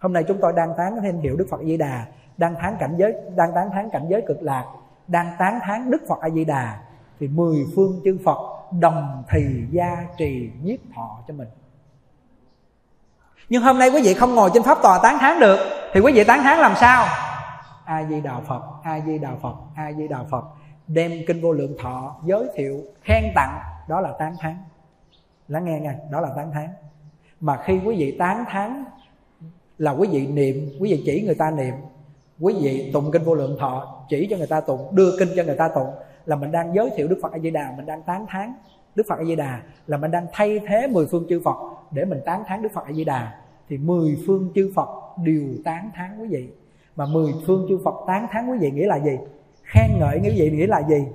Hôm 0.00 0.12
nay 0.12 0.24
chúng 0.28 0.38
tôi 0.40 0.52
đang 0.52 0.74
tán 0.78 0.96
thêm 1.02 1.20
hiệu 1.20 1.36
Đức 1.36 1.46
Phật 1.50 1.60
A 1.60 1.64
Di 1.64 1.76
Đà 1.76 2.06
Đang 2.36 2.54
tán 2.62 2.76
cảnh 2.80 2.94
giới, 2.98 3.14
Đang 3.36 3.52
tán 3.54 3.70
thán 3.72 3.90
cảnh 3.90 4.06
giới 4.08 4.22
cực 4.26 4.42
lạc, 4.42 4.64
Đang 5.08 5.32
tán 5.38 5.58
thán 5.62 5.90
Đức 5.90 6.02
Phật 6.08 6.20
A 6.20 6.30
Di 6.30 6.44
Đà 6.44 6.78
Thì 7.20 7.28
mười 7.28 7.66
phương 7.76 8.00
chư 8.04 8.18
Phật 8.24 8.61
đồng 8.80 9.22
thì 9.30 9.44
gia 9.70 10.06
trì 10.18 10.50
nhiếp 10.62 10.78
thọ 10.94 11.18
cho 11.28 11.34
mình. 11.34 11.48
Nhưng 13.48 13.62
hôm 13.62 13.78
nay 13.78 13.90
quý 13.90 14.02
vị 14.02 14.14
không 14.14 14.34
ngồi 14.34 14.50
trên 14.54 14.62
pháp 14.62 14.78
tòa 14.82 15.00
tán 15.02 15.18
thán 15.18 15.40
được, 15.40 15.58
thì 15.94 16.00
quý 16.00 16.12
vị 16.12 16.24
tán 16.24 16.42
thán 16.42 16.58
làm 16.58 16.74
sao? 16.76 17.06
A 17.84 18.04
di 18.04 18.20
đà 18.20 18.40
phật, 18.48 18.62
a 18.82 19.00
di 19.00 19.18
đà 19.18 19.30
phật, 19.42 19.54
a 19.74 19.92
di 19.92 20.08
đà 20.08 20.18
phật. 20.30 20.44
Đem 20.86 21.12
kinh 21.26 21.40
vô 21.40 21.52
lượng 21.52 21.76
thọ, 21.82 22.16
giới 22.24 22.48
thiệu, 22.54 22.80
khen 23.02 23.24
tặng, 23.34 23.60
đó 23.88 24.00
là 24.00 24.12
tán 24.18 24.36
thán. 24.40 24.56
Lắng 25.48 25.64
nghe 25.64 25.80
nha, 25.80 25.94
đó 26.10 26.20
là 26.20 26.28
tán 26.36 26.50
thán. 26.52 26.68
Mà 27.40 27.58
khi 27.64 27.80
quý 27.84 27.96
vị 27.96 28.16
tán 28.18 28.44
thán 28.48 28.84
là 29.78 29.90
quý 29.90 30.08
vị 30.12 30.26
niệm, 30.26 30.70
quý 30.80 30.90
vị 30.90 31.02
chỉ 31.06 31.22
người 31.22 31.34
ta 31.34 31.50
niệm, 31.50 31.74
quý 32.40 32.54
vị 32.62 32.90
tụng 32.92 33.10
kinh 33.12 33.24
vô 33.24 33.34
lượng 33.34 33.56
thọ, 33.60 34.04
chỉ 34.08 34.26
cho 34.30 34.36
người 34.36 34.46
ta 34.46 34.60
tụng, 34.60 34.88
đưa 34.94 35.18
kinh 35.18 35.28
cho 35.36 35.42
người 35.42 35.56
ta 35.56 35.68
tụng 35.68 35.90
là 36.26 36.36
mình 36.36 36.52
đang 36.52 36.74
giới 36.74 36.90
thiệu 36.96 37.08
Đức 37.08 37.18
Phật 37.22 37.32
A 37.32 37.38
Di 37.38 37.50
Đà 37.50 37.74
mình 37.76 37.86
đang 37.86 38.02
tán 38.02 38.26
thán 38.28 38.54
Đức 38.94 39.06
Phật 39.08 39.18
A 39.18 39.24
Di 39.24 39.36
Đà 39.36 39.62
là 39.86 39.96
mình 39.96 40.10
đang 40.10 40.26
thay 40.32 40.60
thế 40.68 40.86
mười 40.86 41.06
phương 41.06 41.26
chư 41.28 41.40
Phật 41.44 41.56
để 41.90 42.04
mình 42.04 42.20
tán 42.24 42.42
thán 42.46 42.62
Đức 42.62 42.68
Phật 42.74 42.84
A 42.86 42.92
Di 42.92 43.04
Đà 43.04 43.38
thì 43.68 43.78
mười 43.78 44.18
phương 44.26 44.52
chư 44.54 44.72
Phật 44.74 44.88
đều 45.24 45.42
tán 45.64 45.90
thán 45.94 46.18
quý 46.20 46.28
vị. 46.28 46.48
Mà 46.96 47.06
mười 47.06 47.32
phương 47.46 47.66
chư 47.68 47.78
Phật 47.84 47.94
tán 48.06 48.26
thán 48.30 48.50
quý 48.50 48.58
vị 48.58 48.70
nghĩa 48.70 48.86
là 48.86 48.96
gì? 48.96 49.18
Khen 49.62 49.90
ngợi 49.98 50.20
quý 50.22 50.30
vị 50.36 50.50
nghĩa 50.50 50.66
là 50.66 50.82
gì? 50.88 51.06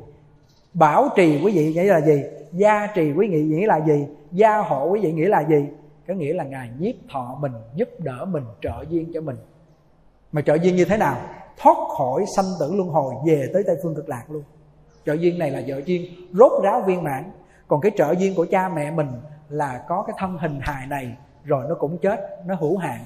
Bảo 0.74 1.10
trì 1.16 1.42
quý 1.44 1.52
vị 1.56 1.74
nghĩa 1.74 1.84
là 1.84 2.02
gì? 2.02 2.24
Gia 2.52 2.88
trì 2.88 3.12
quý 3.12 3.28
vị 3.28 3.44
nghĩa 3.44 3.68
là 3.68 3.80
gì? 3.88 4.08
Gia 4.32 4.58
hộ 4.58 4.90
quý 4.90 5.00
vị 5.00 5.12
nghĩa 5.12 5.30
là 5.30 5.44
gì? 5.44 5.66
Có 6.08 6.14
nghĩa 6.14 6.34
là 6.34 6.44
ngài 6.44 6.70
nhiếp 6.80 6.96
thọ 7.12 7.38
mình, 7.40 7.52
giúp 7.76 7.90
đỡ 8.00 8.26
mình, 8.26 8.44
trợ 8.62 8.86
duyên 8.90 9.12
cho 9.14 9.22
mình. 9.22 9.36
Mà 10.32 10.42
trợ 10.42 10.56
duyên 10.56 10.76
như 10.76 10.86
thế 10.86 10.98
nào? 10.98 11.18
Thoát 11.58 11.78
khỏi 11.98 12.26
sanh 12.36 12.46
tử 12.60 12.74
luân 12.76 12.90
hồi, 12.90 13.16
về 13.26 13.50
tới 13.54 13.64
tây 13.68 13.76
phương 13.84 13.96
cực 13.96 14.10
lạc 14.10 14.24
luôn 14.30 14.44
trợ 15.08 15.14
duyên 15.14 15.40
này 15.40 15.52
là 15.52 15.62
trợ 15.68 15.82
duyên 15.86 16.12
rốt 16.34 16.64
ráo 16.64 16.82
viên 16.82 17.04
mãn. 17.04 17.32
Còn 17.68 17.82
cái 17.82 17.92
trợ 17.98 18.12
duyên 18.18 18.36
của 18.36 18.46
cha 18.52 18.70
mẹ 18.70 18.92
mình 18.92 19.12
là 19.50 19.84
có 19.88 20.04
cái 20.08 20.16
thân 20.20 20.38
hình 20.38 20.60
hài 20.62 20.88
này, 20.88 21.18
rồi 21.44 21.66
nó 21.70 21.76
cũng 21.76 21.98
chết, 21.98 22.40
nó 22.46 22.56
hữu 22.56 22.78
hạn. 22.78 23.00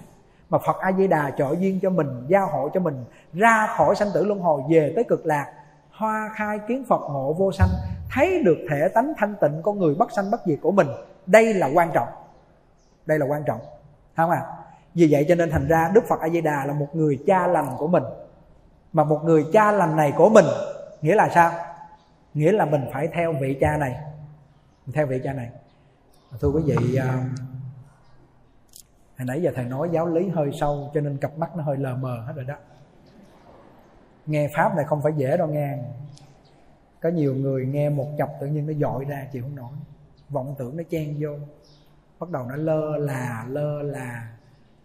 Mà 0.49 0.57
Phật 0.57 0.77
A 0.79 0.91
Di 0.91 1.07
Đà 1.07 1.31
trợ 1.37 1.55
duyên 1.59 1.79
cho 1.81 1.89
mình, 1.89 2.07
giao 2.27 2.47
hộ 2.47 2.69
cho 2.73 2.79
mình, 2.79 3.05
ra 3.33 3.67
khỏi 3.77 3.95
sanh 3.95 4.07
tử 4.13 4.25
luân 4.25 4.39
hồi, 4.39 4.61
về 4.69 4.93
tới 4.95 5.03
cực 5.03 5.25
lạc, 5.25 5.53
hoa 5.91 6.29
khai 6.35 6.59
kiến 6.67 6.83
Phật 6.89 7.01
ngộ 7.11 7.33
vô 7.33 7.51
sanh, 7.51 7.69
thấy 8.11 8.43
được 8.43 8.57
thể 8.69 8.87
tánh 8.87 9.13
thanh 9.17 9.35
tịnh, 9.41 9.61
con 9.63 9.79
người 9.79 9.95
bất 9.95 10.11
sanh 10.11 10.31
bất 10.31 10.41
diệt 10.45 10.59
của 10.61 10.71
mình. 10.71 10.87
Đây 11.25 11.53
là 11.53 11.69
quan 11.73 11.91
trọng. 11.93 12.07
Đây 13.05 13.19
là 13.19 13.25
quan 13.25 13.43
trọng. 13.43 13.59
Không 14.15 14.29
à 14.29 14.45
vì 14.93 15.07
vậy 15.11 15.25
cho 15.29 15.35
nên 15.35 15.51
thành 15.51 15.67
ra 15.67 15.91
Đức 15.93 16.03
Phật 16.07 16.19
A 16.19 16.29
Di 16.29 16.41
Đà 16.41 16.65
là 16.65 16.73
một 16.73 16.87
người 16.93 17.19
cha 17.27 17.47
lành 17.47 17.67
của 17.77 17.87
mình. 17.87 18.03
Mà 18.93 19.03
một 19.03 19.23
người 19.23 19.45
cha 19.53 19.71
lành 19.71 19.95
này 19.95 20.13
của 20.17 20.29
mình, 20.29 20.45
nghĩa 21.01 21.15
là 21.15 21.29
sao? 21.29 21.51
Nghĩa 22.33 22.51
là 22.51 22.65
mình 22.65 22.81
phải 22.93 23.07
theo 23.07 23.33
vị 23.33 23.57
cha 23.61 23.77
này. 23.77 23.95
Theo 24.93 25.07
vị 25.07 25.21
cha 25.23 25.33
này. 25.33 25.49
Thưa 26.39 26.47
quý 26.47 26.61
vị 26.65 26.95
à, 26.95 27.29
hồi 29.17 29.25
nãy 29.25 29.41
giờ 29.41 29.51
thầy 29.55 29.65
nói 29.65 29.89
giáo 29.91 30.07
lý 30.07 30.29
hơi 30.29 30.51
sâu, 30.59 30.91
cho 30.93 31.01
nên 31.01 31.17
cặp 31.17 31.37
mắt 31.37 31.55
nó 31.55 31.63
hơi 31.63 31.77
lờ 31.77 31.95
mờ 31.95 32.23
hết 32.27 32.33
rồi 32.35 32.45
đó. 32.45 32.55
Nghe 34.25 34.49
pháp 34.55 34.75
này 34.75 34.85
không 34.85 35.01
phải 35.01 35.13
dễ 35.17 35.37
đâu 35.37 35.47
nghe. 35.47 35.77
Có 37.01 37.09
nhiều 37.09 37.35
người 37.35 37.65
nghe 37.65 37.89
một 37.89 38.07
chập 38.17 38.31
tự 38.41 38.47
nhiên 38.47 38.67
nó 38.67 38.73
dội 38.73 39.05
ra, 39.05 39.27
chịu 39.31 39.43
không 39.43 39.55
nổi. 39.55 39.71
Vọng 40.29 40.55
tưởng 40.57 40.77
nó 40.77 40.83
chen 40.89 41.15
vô. 41.19 41.29
Bắt 42.19 42.29
đầu 42.29 42.45
nó 42.45 42.55
lơ 42.55 42.97
là 42.97 43.45
lơ 43.47 43.81
là. 43.81 44.33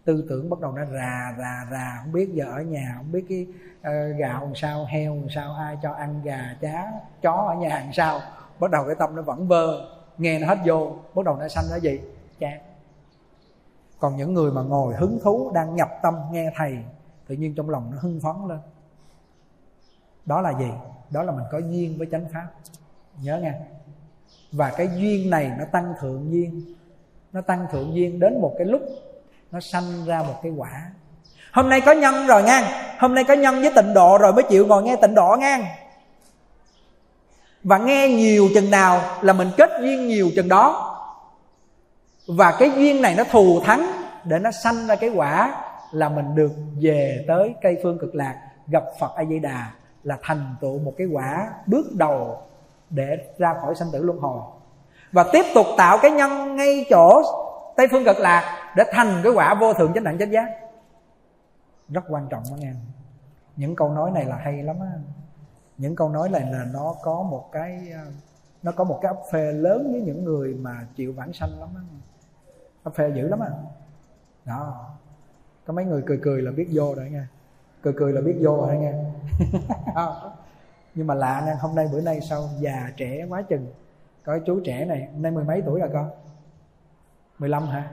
Tư 0.04 0.26
tưởng 0.28 0.50
bắt 0.50 0.60
đầu 0.60 0.72
nó 0.72 0.84
rà 0.84 1.34
rà 1.38 1.66
rà. 1.70 2.00
Không 2.02 2.12
biết 2.12 2.30
giờ 2.32 2.44
ở 2.44 2.62
nhà, 2.62 2.94
không 2.96 3.12
biết 3.12 3.24
cái 3.28 3.46
Ờ, 3.86 4.08
gạo 4.08 4.44
làm 4.44 4.54
sao, 4.54 4.84
heo 4.84 5.14
làm 5.14 5.30
sao, 5.30 5.54
ai 5.54 5.78
cho 5.82 5.92
ăn 5.92 6.22
gà, 6.22 6.56
chá, 6.60 6.92
chó 7.22 7.32
ở 7.32 7.54
nhà 7.54 7.68
làm 7.68 7.92
sao? 7.92 8.20
Bắt 8.60 8.70
đầu 8.70 8.84
cái 8.86 8.94
tâm 8.98 9.16
nó 9.16 9.22
vẫn 9.22 9.48
vơ, 9.48 9.88
nghe 10.18 10.38
nó 10.38 10.46
hết 10.46 10.58
vô, 10.66 10.96
bắt 11.14 11.24
đầu 11.24 11.36
nó 11.36 11.48
sanh 11.48 11.64
nó 11.70 11.76
gì? 11.76 12.00
Chán 12.38 12.58
còn 13.98 14.16
những 14.16 14.34
người 14.34 14.52
mà 14.52 14.62
ngồi 14.62 14.94
hứng 14.94 15.18
thú, 15.22 15.50
đang 15.54 15.74
nhập 15.74 15.88
tâm 16.02 16.14
nghe 16.30 16.50
thầy, 16.56 16.78
tự 17.26 17.34
nhiên 17.34 17.54
trong 17.54 17.70
lòng 17.70 17.90
nó 17.90 17.98
hưng 18.00 18.20
phấn 18.20 18.48
lên. 18.48 18.58
Đó 20.26 20.40
là 20.40 20.58
gì? 20.58 20.70
Đó 21.10 21.22
là 21.22 21.32
mình 21.32 21.44
có 21.50 21.58
duyên 21.58 21.98
với 21.98 22.08
chánh 22.10 22.24
pháp. 22.32 22.48
Nhớ 23.22 23.40
nghe. 23.40 23.54
Và 24.52 24.72
cái 24.76 24.88
duyên 24.96 25.30
này 25.30 25.52
nó 25.58 25.64
tăng 25.64 25.94
thượng 26.00 26.30
duyên. 26.30 26.74
Nó 27.32 27.40
tăng 27.40 27.66
thượng 27.70 27.94
duyên 27.94 28.20
đến 28.20 28.40
một 28.40 28.54
cái 28.58 28.66
lúc 28.66 28.82
nó 29.52 29.60
sanh 29.60 30.04
ra 30.06 30.22
một 30.22 30.34
cái 30.42 30.52
quả 30.52 30.90
hôm 31.56 31.68
nay 31.68 31.80
có 31.80 31.92
nhân 31.92 32.26
rồi 32.26 32.42
nha 32.42 32.62
hôm 32.98 33.14
nay 33.14 33.24
có 33.24 33.34
nhân 33.34 33.60
với 33.60 33.72
tịnh 33.76 33.94
độ 33.94 34.18
rồi 34.18 34.32
mới 34.32 34.42
chịu 34.42 34.66
ngồi 34.66 34.82
nghe 34.82 34.96
tịnh 34.96 35.14
độ 35.14 35.36
nha 35.40 35.58
và 37.64 37.78
nghe 37.78 38.08
nhiều 38.08 38.48
chừng 38.54 38.70
nào 38.70 39.00
là 39.20 39.32
mình 39.32 39.50
kết 39.56 39.70
duyên 39.80 40.06
nhiều 40.06 40.30
chừng 40.36 40.48
đó. 40.48 40.92
Và 42.28 42.56
cái 42.58 42.70
duyên 42.76 43.02
này 43.02 43.14
nó 43.18 43.24
thù 43.24 43.60
thắng 43.64 43.92
để 44.24 44.38
nó 44.38 44.50
sanh 44.50 44.86
ra 44.86 44.94
cái 44.94 45.10
quả 45.10 45.54
là 45.92 46.08
mình 46.08 46.34
được 46.34 46.52
về 46.80 47.24
tới 47.28 47.54
cây 47.62 47.76
phương 47.82 47.98
cực 47.98 48.14
lạc, 48.14 48.34
gặp 48.66 48.84
phật 49.00 49.14
a 49.16 49.24
di 49.24 49.38
đà 49.38 49.66
là 50.02 50.16
thành 50.22 50.54
tựu 50.60 50.78
một 50.78 50.92
cái 50.98 51.06
quả 51.06 51.48
bước 51.66 51.86
đầu 51.92 52.42
để 52.90 53.16
ra 53.38 53.54
khỏi 53.60 53.74
sanh 53.74 53.88
tử 53.92 54.02
luân 54.02 54.18
hồi. 54.18 54.40
Và 55.12 55.24
tiếp 55.32 55.44
tục 55.54 55.66
tạo 55.76 55.98
cái 55.98 56.10
nhân 56.10 56.56
ngay 56.56 56.86
chỗ 56.90 57.22
tây 57.76 57.86
phương 57.90 58.04
cực 58.04 58.18
lạc 58.18 58.72
để 58.76 58.84
thành 58.92 59.20
cái 59.24 59.32
quả 59.32 59.54
vô 59.54 59.72
thượng 59.72 59.92
chánh 59.94 60.04
đẳng 60.04 60.18
chánh 60.18 60.32
giác 60.32 60.46
rất 61.88 62.04
quan 62.08 62.28
trọng 62.30 62.42
đó 62.50 62.56
nghe 62.56 62.72
những 63.56 63.76
câu 63.76 63.90
nói 63.90 64.10
này 64.10 64.24
là 64.24 64.36
hay 64.36 64.62
lắm 64.62 64.80
á. 64.80 64.92
Những 65.78 65.96
câu 65.96 66.08
nói 66.08 66.28
này 66.28 66.52
là 66.52 66.66
nó 66.72 66.94
có 67.02 67.22
một 67.22 67.48
cái 67.52 67.90
ờ, 67.90 68.10
nó 68.62 68.72
có 68.72 68.84
một 68.84 68.98
cái 69.02 69.12
ấp 69.12 69.20
phê 69.32 69.52
lớn 69.52 69.92
với 69.92 70.00
những 70.00 70.24
người 70.24 70.54
mà 70.54 70.86
chịu 70.96 71.12
vãng 71.12 71.32
sanh 71.32 71.60
lắm 71.60 71.68
á. 71.76 71.82
Ấp 72.82 72.94
phê 72.94 73.12
dữ 73.16 73.28
lắm 73.28 73.40
á. 73.40 73.50
Đó. 74.44 74.90
Có 75.66 75.72
mấy 75.72 75.84
người 75.84 76.02
cười 76.06 76.18
cười 76.22 76.42
là 76.42 76.50
biết 76.50 76.68
vô 76.72 76.94
rồi 76.94 77.10
nha. 77.10 77.28
Cười 77.82 77.92
cười 77.96 78.12
là 78.12 78.20
biết 78.20 78.38
vô 78.42 78.56
rồi 78.56 78.76
nghe 78.76 78.92
nhưng 80.94 81.06
mà 81.06 81.14
lạ 81.14 81.42
nè, 81.46 81.54
hôm 81.60 81.74
nay 81.74 81.88
bữa 81.92 82.00
nay 82.00 82.20
sao 82.20 82.48
già 82.58 82.92
trẻ 82.96 83.26
quá 83.28 83.42
chừng. 83.42 83.66
Có 84.24 84.38
chú 84.46 84.60
trẻ 84.64 84.84
này 84.84 85.08
nay 85.16 85.32
mười 85.32 85.44
mấy 85.44 85.62
tuổi 85.66 85.80
rồi 85.80 85.90
con? 85.92 86.10
15 87.38 87.66
hả? 87.66 87.90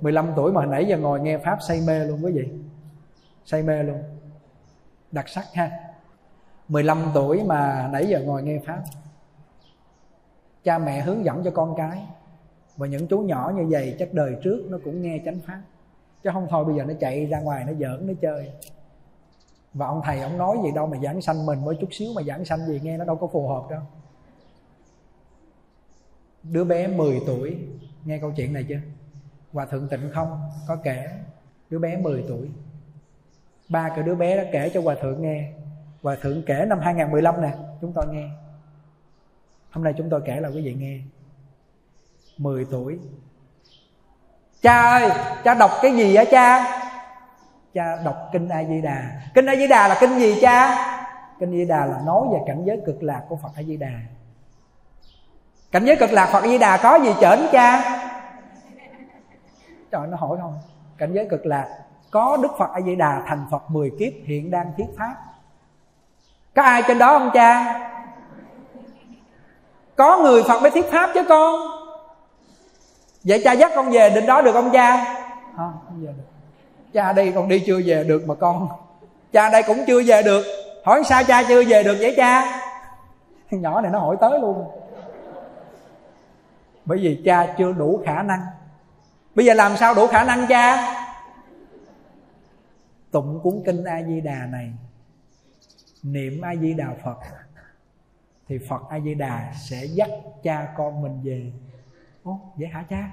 15 0.00 0.32
tuổi 0.36 0.52
mà 0.52 0.66
nãy 0.66 0.86
giờ 0.88 0.98
ngồi 0.98 1.20
nghe 1.20 1.38
pháp 1.38 1.58
say 1.68 1.82
mê 1.86 2.04
luôn 2.04 2.24
quý 2.24 2.32
vị 2.32 2.63
say 3.44 3.62
mê 3.62 3.82
luôn. 3.82 4.02
Đặc 5.12 5.28
sắc 5.28 5.44
ha. 5.54 5.70
15 6.68 7.10
tuổi 7.14 7.44
mà 7.44 7.88
nãy 7.92 8.06
giờ 8.06 8.20
ngồi 8.20 8.42
nghe 8.42 8.58
pháp. 8.66 8.82
Cha 10.64 10.78
mẹ 10.78 11.00
hướng 11.00 11.24
dẫn 11.24 11.44
cho 11.44 11.50
con 11.50 11.74
cái. 11.76 12.02
Và 12.76 12.86
những 12.86 13.06
chú 13.08 13.18
nhỏ 13.18 13.52
như 13.56 13.66
vậy 13.70 13.96
chắc 13.98 14.12
đời 14.12 14.36
trước 14.42 14.66
nó 14.68 14.78
cũng 14.84 15.02
nghe 15.02 15.20
chánh 15.24 15.40
pháp. 15.46 15.60
Chứ 16.22 16.30
không 16.32 16.46
thôi 16.50 16.64
bây 16.64 16.76
giờ 16.76 16.84
nó 16.84 16.94
chạy 17.00 17.26
ra 17.26 17.40
ngoài 17.40 17.64
nó 17.64 17.72
giỡn, 17.72 18.06
nó 18.06 18.12
chơi. 18.22 18.50
Và 19.74 19.86
ông 19.86 20.00
thầy 20.04 20.20
ông 20.20 20.38
nói 20.38 20.56
gì 20.64 20.70
đâu 20.74 20.86
mà 20.86 20.98
giảng 21.02 21.20
sanh 21.20 21.46
mình 21.46 21.64
mới 21.64 21.76
chút 21.80 21.88
xíu 21.90 22.12
mà 22.16 22.22
giảng 22.22 22.44
sanh 22.44 22.66
gì 22.66 22.80
nghe 22.82 22.96
nó 22.96 23.04
đâu 23.04 23.16
có 23.16 23.26
phù 23.26 23.48
hợp 23.48 23.70
đâu. 23.70 23.80
Đứa 26.42 26.64
bé 26.64 26.86
10 26.86 27.20
tuổi, 27.26 27.58
nghe 28.04 28.18
câu 28.18 28.32
chuyện 28.36 28.52
này 28.52 28.64
chưa? 28.68 28.80
Hòa 29.52 29.66
thượng 29.66 29.88
tịnh 29.88 30.10
không? 30.14 30.50
Có 30.68 30.76
kể. 30.76 31.08
Đứa 31.70 31.78
bé 31.78 31.96
10 31.96 32.24
tuổi 32.28 32.50
ba 33.68 33.88
cái 33.88 34.02
đứa 34.02 34.14
bé 34.14 34.36
đã 34.36 34.44
kể 34.52 34.70
cho 34.74 34.82
hòa 34.82 34.94
thượng 35.02 35.22
nghe. 35.22 35.52
Hòa 36.02 36.16
thượng 36.22 36.42
kể 36.46 36.64
năm 36.68 36.80
2015 36.80 37.42
nè, 37.42 37.50
chúng 37.80 37.92
tôi 37.92 38.06
nghe. 38.10 38.28
Hôm 39.70 39.84
nay 39.84 39.94
chúng 39.98 40.10
tôi 40.10 40.20
kể 40.24 40.40
là 40.40 40.48
quý 40.48 40.62
vị 40.64 40.74
nghe. 40.74 40.98
10 42.38 42.66
tuổi. 42.70 42.98
Cha 44.62 44.82
ơi, 44.82 45.10
cha 45.44 45.54
đọc 45.54 45.70
cái 45.82 45.96
gì 45.96 46.16
hả 46.16 46.24
cha? 46.24 46.80
Cha 47.74 47.96
đọc 48.04 48.28
kinh 48.32 48.48
a 48.48 48.64
di 48.64 48.80
đà 48.80 49.22
kinh 49.34 49.46
a 49.46 49.56
di 49.56 49.66
đà 49.66 49.88
là 49.88 49.96
kinh 50.00 50.18
gì 50.18 50.34
cha? 50.40 50.76
Kinh 51.40 51.50
a 51.50 51.56
di 51.56 51.64
đà 51.64 51.86
là 51.86 52.00
nói 52.06 52.26
về 52.32 52.38
cảnh 52.46 52.64
giới 52.64 52.80
cực 52.86 53.02
lạc 53.02 53.22
của 53.28 53.36
phật 53.36 53.48
a 53.56 53.62
di 53.62 53.76
đà 53.76 53.92
cảnh 55.72 55.84
giới 55.84 55.96
cực 55.96 56.12
lạc 56.12 56.28
phật 56.32 56.40
a 56.42 56.48
di 56.48 56.58
đà 56.58 56.76
có 56.82 56.98
gì 57.04 57.10
chởn 57.20 57.38
cha? 57.52 57.82
Trời, 59.90 60.06
nó 60.06 60.16
hỏi 60.16 60.38
không? 60.40 60.58
Cảnh 60.98 61.12
giới 61.12 61.26
cực 61.30 61.46
lạc 61.46 61.78
có 62.14 62.38
đức 62.42 62.48
phật 62.58 62.70
a 62.74 62.80
di 62.80 62.96
đà 62.96 63.22
thành 63.26 63.46
phật 63.50 63.70
10 63.70 63.90
kiếp 63.98 64.12
hiện 64.24 64.50
đang 64.50 64.72
thuyết 64.76 64.86
pháp. 64.98 65.14
Có 66.54 66.62
ai 66.62 66.82
trên 66.88 66.98
đó 66.98 67.18
không 67.18 67.30
cha? 67.34 67.80
Có 69.96 70.18
người 70.18 70.42
phật 70.42 70.60
mới 70.62 70.70
thuyết 70.70 70.84
pháp 70.90 71.10
chứ 71.14 71.22
con. 71.28 71.60
Vậy 73.24 73.40
cha 73.44 73.52
dắt 73.52 73.72
con 73.76 73.90
về 73.90 74.10
đến 74.10 74.26
đó 74.26 74.42
được 74.42 74.52
không 74.52 74.70
cha? 74.72 75.14
Không 75.56 75.72
không 75.86 76.06
về 76.06 76.12
được. 76.16 76.24
Cha 76.92 77.12
đây 77.12 77.32
con 77.34 77.48
đi 77.48 77.62
chưa 77.66 77.80
về 77.84 78.04
được 78.04 78.28
mà 78.28 78.34
con. 78.34 78.68
Cha 79.32 79.48
đây 79.48 79.62
cũng 79.62 79.84
chưa 79.86 80.02
về 80.06 80.22
được. 80.22 80.44
Hỏi 80.84 81.02
sao 81.04 81.24
cha 81.24 81.42
chưa 81.48 81.64
về 81.64 81.82
được 81.82 81.96
vậy 82.00 82.14
cha? 82.16 82.60
Nhỏ 83.50 83.80
này 83.80 83.90
nó 83.92 83.98
hỏi 83.98 84.16
tới 84.20 84.40
luôn. 84.40 84.64
Bởi 86.84 86.98
vì 86.98 87.22
cha 87.24 87.54
chưa 87.58 87.72
đủ 87.72 88.02
khả 88.06 88.22
năng. 88.22 88.40
Bây 89.34 89.46
giờ 89.46 89.54
làm 89.54 89.76
sao 89.76 89.94
đủ 89.94 90.06
khả 90.06 90.24
năng 90.24 90.46
cha? 90.46 91.00
Tụng 93.14 93.40
cuốn 93.42 93.62
kinh 93.66 93.84
a 93.84 94.02
di 94.02 94.20
đà 94.20 94.46
này, 94.46 94.72
niệm 96.02 96.40
a 96.40 96.56
di 96.56 96.74
đà 96.74 96.94
phật, 97.04 97.18
thì 98.48 98.58
phật 98.68 98.82
a 98.90 99.00
di 99.00 99.14
đà 99.14 99.52
sẽ 99.68 99.84
dắt 99.84 100.10
cha 100.42 100.74
con 100.76 101.02
mình 101.02 101.20
về. 101.22 101.52
Ô 102.22 102.40
vậy 102.56 102.68
hả 102.68 102.84
cha? 102.90 103.10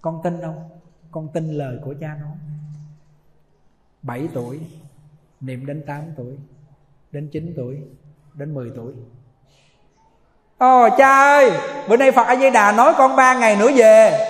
Con 0.00 0.20
tin 0.24 0.40
không? 0.42 0.68
Con 1.10 1.28
tin 1.28 1.52
lời 1.52 1.78
của 1.84 1.94
cha 2.00 2.14
nói 2.20 2.36
7 4.02 4.28
tuổi, 4.34 4.60
niệm 5.40 5.66
đến 5.66 5.82
8 5.86 6.04
tuổi, 6.16 6.38
đến 7.10 7.28
9 7.32 7.52
tuổi, 7.56 7.78
đến 8.34 8.54
10 8.54 8.70
tuổi. 8.76 8.94
Ồ, 10.58 10.88
cha 10.98 11.08
ơi, 11.08 11.50
Bữa 11.88 11.96
nay 11.96 12.12
Phật 12.12 12.26
A 12.26 12.36
Di 12.36 12.50
Đà 12.50 12.72
nói 12.72 12.94
con 12.98 13.16
ba 13.16 13.34
ngày 13.34 13.56
nữa 13.56 13.70
về. 13.76 14.28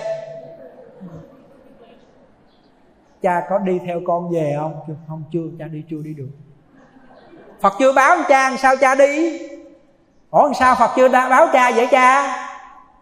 Cha 3.23 3.45
có 3.49 3.59
đi 3.59 3.79
theo 3.79 4.01
con 4.05 4.29
về 4.29 4.55
không? 4.59 4.79
Chưa, 4.87 4.95
không 5.07 5.23
chưa 5.31 5.43
cha 5.59 5.67
đi 5.67 5.83
chưa 5.89 6.01
đi 6.01 6.13
được. 6.13 6.29
Phật 7.61 7.73
chưa 7.79 7.93
báo 7.93 8.17
cha 8.29 8.57
sao 8.57 8.75
cha 8.81 8.95
đi? 8.95 9.39
Ủa 10.29 10.53
sao 10.53 10.75
Phật 10.79 10.91
chưa 10.95 11.09
báo 11.09 11.47
cha 11.53 11.71
vậy 11.75 11.87
cha? 11.91 12.35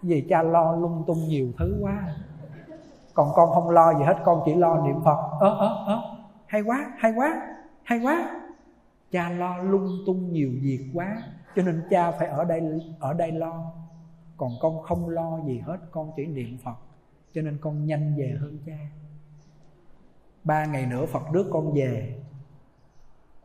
Vì 0.01 0.25
cha 0.29 0.41
lo 0.41 0.75
lung 0.75 1.03
tung 1.07 1.27
nhiều 1.27 1.47
thứ 1.59 1.77
quá. 1.81 2.03
Còn 3.13 3.31
con 3.35 3.53
không 3.53 3.69
lo 3.69 3.93
gì 3.93 4.03
hết 4.03 4.17
Con 4.23 4.41
chỉ 4.45 4.55
lo 4.55 4.77
niệm 4.85 5.03
Phật. 5.05 5.17
Ơ 5.39 5.49
ơ 5.59 5.83
ơ 5.87 6.01
Hay 6.47 6.61
quá 6.61 6.85
hay 6.97 7.13
quá 7.15 7.41
hay 7.83 7.99
quá. 7.99 8.29
Cha 9.11 9.29
lo 9.29 9.57
lung 9.57 9.89
tung 10.05 10.33
nhiều 10.33 10.49
việc 10.61 10.91
quá 10.93 11.17
Cho 11.55 11.63
nên 11.63 11.83
cha 11.89 12.11
phải 12.11 12.27
ở 12.27 12.43
đây 12.43 12.61
ở 12.99 13.13
đây 13.13 13.31
lo. 13.31 13.71
Còn 14.37 14.51
con 14.61 14.81
không 14.83 15.09
lo 15.09 15.39
gì 15.45 15.59
hết 15.59 15.77
Con 15.91 16.11
chỉ 16.15 16.25
niệm 16.25 16.57
Phật. 16.63 16.75
Cho 17.33 17.41
nên 17.41 17.57
con 17.61 17.85
nhanh 17.85 18.15
về 18.17 18.37
hơn 18.41 18.57
cha 18.65 18.77
Ba 20.43 20.65
ngày 20.65 20.85
nữa 20.85 21.05
Phật 21.05 21.23
rước 21.33 21.49
con 21.51 21.73
về. 21.73 22.19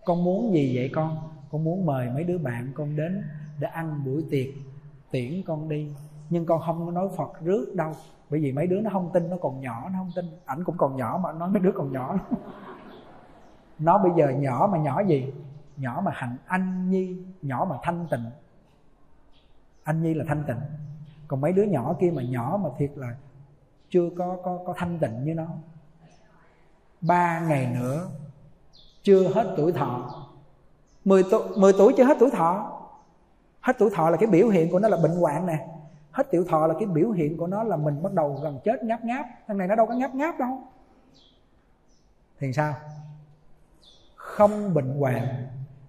Con 0.05 0.25
muốn 0.25 0.53
gì 0.55 0.77
vậy 0.77 0.91
con? 0.95 1.17
Con 1.51 1.65
muốn 1.65 1.87
mời 1.87 2.11
mấy 2.11 2.25
đứa 2.25 2.39
bạn 2.39 2.73
con 2.75 2.97
đến 2.97 3.23
Để 3.61 3.69
ăn 3.69 4.05
buổi 4.05 4.25
tiệc 4.31 4.47
Tiễn 5.11 5.43
con 5.47 5.69
đi. 5.69 5.93
Nhưng 6.31 6.47
con 6.47 6.61
không 6.67 6.87
có 6.87 6.93
nói 6.93 7.09
Phật 7.17 7.41
rước 7.41 7.75
đâu 7.75 7.93
Bởi 8.31 8.41
vì 8.41 8.53
mấy 8.53 8.67
đứa 8.67 8.81
nó 8.81 8.91
không 8.91 9.11
tin 9.15 9.31
Nó 9.31 9.37
còn 9.41 9.61
nhỏ 9.61 9.89
nó 9.93 9.99
không 9.99 10.11
tin. 10.15 10.25
Ảnh 10.45 10.65
cũng 10.65 10.77
còn 10.77 10.97
nhỏ 10.97 11.21
mà 11.23 11.33
nói 11.33 11.51
mấy 11.51 11.61
đứa 11.61 11.73
còn 11.75 11.93
nhỏ. 11.93 12.19
Nó 13.79 13.99
bây 13.99 14.13
giờ 14.17 14.29
nhỏ 14.31 14.69
mà 14.73 14.79
nhỏ 14.79 15.01
gì? 15.01 15.33
Nhỏ 15.77 16.03
mà 16.05 16.13
hạnh 16.15 16.37
anh 16.47 16.91
nhi 16.91 17.17
Nhỏ 17.43 17.67
mà 17.71 17.77
thanh 17.83 18.07
tịnh. 18.11 18.25
Anh 19.83 20.03
nhi 20.03 20.15
là 20.15 20.25
thanh 20.29 20.45
tịnh. 20.47 20.61
Còn 21.29 21.41
mấy 21.41 21.53
đứa 21.53 21.63
nhỏ 21.63 21.97
kia 22.01 22.13
mà 22.17 22.23
nhỏ 22.23 22.61
mà 22.63 22.71
thiệt 22.79 22.91
là 22.95 23.17
Chưa 23.91 24.11
có 24.19 24.37
có, 24.45 24.59
có 24.67 24.75
thanh 24.77 24.99
tịnh 24.99 25.25
như 25.25 25.35
nó 25.35 25.47
ba 27.01 27.41
ngày 27.41 27.67
nữa 27.67 28.09
chưa 29.03 29.29
hết 29.29 29.55
tuổi 29.57 29.73
thọ. 29.73 30.23
10 31.05 31.25
tuổi, 31.31 31.43
10 31.57 31.73
tuổi 31.73 31.95
chưa 31.97 32.05
hết 32.05 32.17
tuổi 32.21 32.31
thọ. 32.31 32.73
Hết 33.61 33.77
tuổi 33.79 33.91
thọ 33.95 34.11
là 34.11 34.17
cái 34.17 34.27
biểu 34.27 34.49
hiện 34.49 34.71
của 34.71 34.79
nó 34.79 34.89
là 34.89 34.97
bệnh 34.97 35.17
hoạn 35.17 35.47
nè. 35.47 35.67
Hết 36.11 36.27
tuổi 36.33 36.45
thọ 36.49 36.67
là 36.67 36.75
cái 36.79 36.87
biểu 36.87 37.11
hiện 37.11 37.37
của 37.37 37.47
nó 37.47 37.63
là 37.63 37.77
mình 37.77 38.03
bắt 38.03 38.13
đầu 38.13 38.41
gần 38.43 38.61
chết 38.65 38.85
ngáp 38.85 39.05
ngáp. 39.05 39.27
Thằng 39.49 39.59
này 39.59 39.69
nó 39.69 39.75
đâu 39.75 39.87
có 39.87 39.95
ngáp 39.95 40.15
ngáp 40.15 40.39
đâu. 40.39 40.63
Thì 42.41 42.53
sao? 42.53 42.75
Không 44.15 44.75
bệnh 44.75 44.99
hoạn 44.99 45.47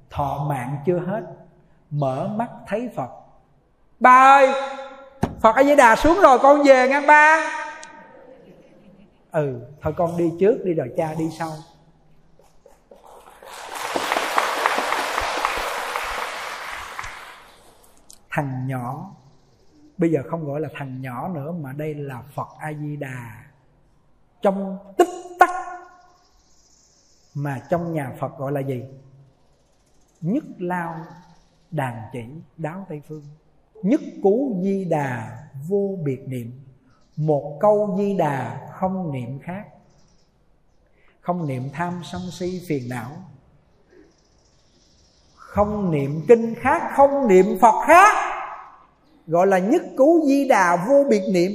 thọ 0.09 0.45
mạng 0.49 0.77
chưa 0.85 0.99
hết. 0.99 1.23
Mở 1.89 2.27
mắt 2.35 2.49
thấy 2.67 2.89
phật. 2.95 3.09
Ba 3.99 4.37
ơi 4.39 4.53
phật 5.41 5.55
a 5.55 5.63
di 5.63 5.75
đà 5.75 5.95
xuống 5.95 6.19
rồi 6.21 6.39
con 6.39 6.63
về 6.63 6.89
ngang 6.89 7.07
ba 7.07 7.51
ừ 9.37 9.61
thôi 9.81 9.93
con 9.97 10.17
đi 10.17 10.33
trước, 10.39 10.57
đi 10.65 10.73
rồi 10.73 10.93
cha, 10.97 11.13
đi 11.13 11.29
sau. 11.37 11.51
Thằng 18.29 18.67
nhỏ, 18.67 19.15
bây 19.97 20.11
giờ 20.11 20.21
không 20.29 20.45
gọi 20.45 20.61
là 20.61 20.69
thằng 20.73 21.01
nhỏ 21.01 21.27
nữa, 21.27 21.51
mà 21.51 21.73
đây 21.73 21.95
là 21.95 22.21
phật 22.21 22.47
a 22.59 22.73
di 22.73 22.95
đà 22.95 23.45
trong 24.41 24.77
tích 24.97 25.07
tắc 25.39 25.49
mà 27.33 27.61
trong 27.69 27.93
nhà 27.93 28.15
phật 28.19 28.37
gọi 28.37 28.51
là 28.51 28.59
gì? 28.59 28.83
Nhất 30.21 30.43
lao 30.57 31.05
đàn 31.71 32.01
chỉ 32.11 32.25
đáo 32.57 32.85
tây 32.89 33.01
phương. 33.07 33.23
Nhất 33.83 34.01
cú 34.23 34.59
di 34.63 34.85
đà 34.85 35.43
vô 35.67 35.97
biệt 36.03 36.27
niệm 36.27 36.66
một 37.17 37.57
câu 37.59 37.95
di 37.97 38.13
đà 38.17 38.67
không 38.73 39.11
niệm 39.11 39.39
khác. 39.43 39.63
Không 41.21 41.47
niệm 41.47 41.69
tham 41.73 42.01
sân 42.03 42.21
si 42.31 42.61
phiền 42.67 42.89
não. 42.89 43.11
Không 45.35 45.91
niệm 45.91 46.25
kinh 46.27 46.55
khác, 46.55 46.91
không 46.95 47.27
niệm 47.27 47.57
phật 47.61 47.85
khác. 47.87 48.15
Gọi 49.27 49.47
là 49.47 49.57
nhất 49.57 49.81
cú 49.97 50.25
di 50.27 50.47
đà 50.47 50.85
vô 50.87 51.03
biệt 51.09 51.23
niệm. 51.31 51.51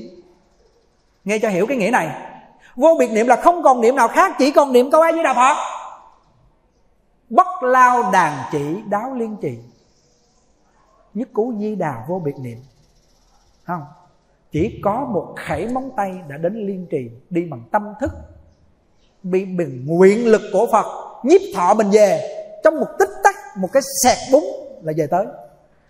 Nghe 1.25 1.39
cho 1.39 1.49
hiểu 1.49 1.67
cái 1.67 1.77
nghĩa 1.77 1.91
này. 1.91 2.29
Vô 2.77 2.97
biệt 2.99 3.11
niệm 3.11 3.27
là 3.27 3.37
không 3.37 3.63
còn 3.63 3.81
niệm 3.81 3.97
nào 3.97 4.09
khác, 4.09 4.33
chỉ 4.39 4.51
còn 4.51 4.73
niệm 4.73 4.91
câu 4.91 5.01
a 5.01 5.13
di 5.13 5.23
đà 5.23 5.35
phật. 5.35 5.57
Bất 7.31 7.63
lao 7.63 8.11
đàn 8.13 8.49
chỉ, 8.53 8.83
đáo 8.89 9.15
liên 9.15 9.37
trì. 9.43 9.59
Nhất 11.15 11.29
cú 11.33 11.55
di 11.59 11.75
đà 11.75 12.05
vô 12.09 12.19
biệt 12.19 12.35
niệm. 12.39 12.59
Không? 13.65 13.83
Chỉ 14.53 14.81
có 14.85 15.07
một 15.11 15.35
khẩy 15.47 15.69
móng 15.69 15.91
tay 15.97 16.13
đã 16.29 16.37
đến 16.37 16.67
liên 16.67 16.87
trì, 16.91 17.11
đi 17.31 17.45
bằng 17.51 17.63
tâm 17.73 17.95
thức, 18.01 18.11
bị 19.23 19.45
bằng 19.45 19.87
nguyện 19.87 20.27
lực 20.27 20.43
của 20.53 20.67
phật 20.73 20.87
nhiếp 21.25 21.41
thọ 21.55 21.75
mình 21.75 21.91
về. 21.91 22.39
Trong 22.65 22.81
một 22.81 22.87
tích 22.99 23.11
tắc, 23.25 23.35
một 23.57 23.69
cái 23.73 23.83
sẹt 24.05 24.19
búng 24.33 24.45
là 24.83 24.93
về 24.97 25.07
tới. 25.07 25.27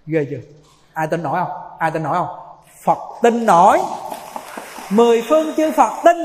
Ghê 0.07 0.27
chưa? 0.31 0.41
Ai 0.93 1.07
tin 1.07 1.23
nổi 1.23 1.41
không? 1.45 1.77
Ai 1.79 1.91
tin 1.91 2.03
nổi 2.03 2.15
không? 2.15 2.37
Phật 2.85 2.99
tin 3.23 3.47
nổi. 3.47 3.79
Mười 4.91 5.23
phương 5.29 5.47
chư 5.57 5.71
phật 5.71 6.03
tin. 6.05 6.17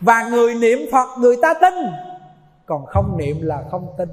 Và 0.00 0.22
người 0.22 0.54
niệm 0.54 0.78
phật, 0.92 1.08
người 1.18 1.36
ta 1.42 1.54
tin. 1.54 1.74
Còn 2.66 2.86
không 2.86 3.16
niệm 3.18 3.36
là 3.42 3.64
không 3.70 3.94
tin. 3.98 4.08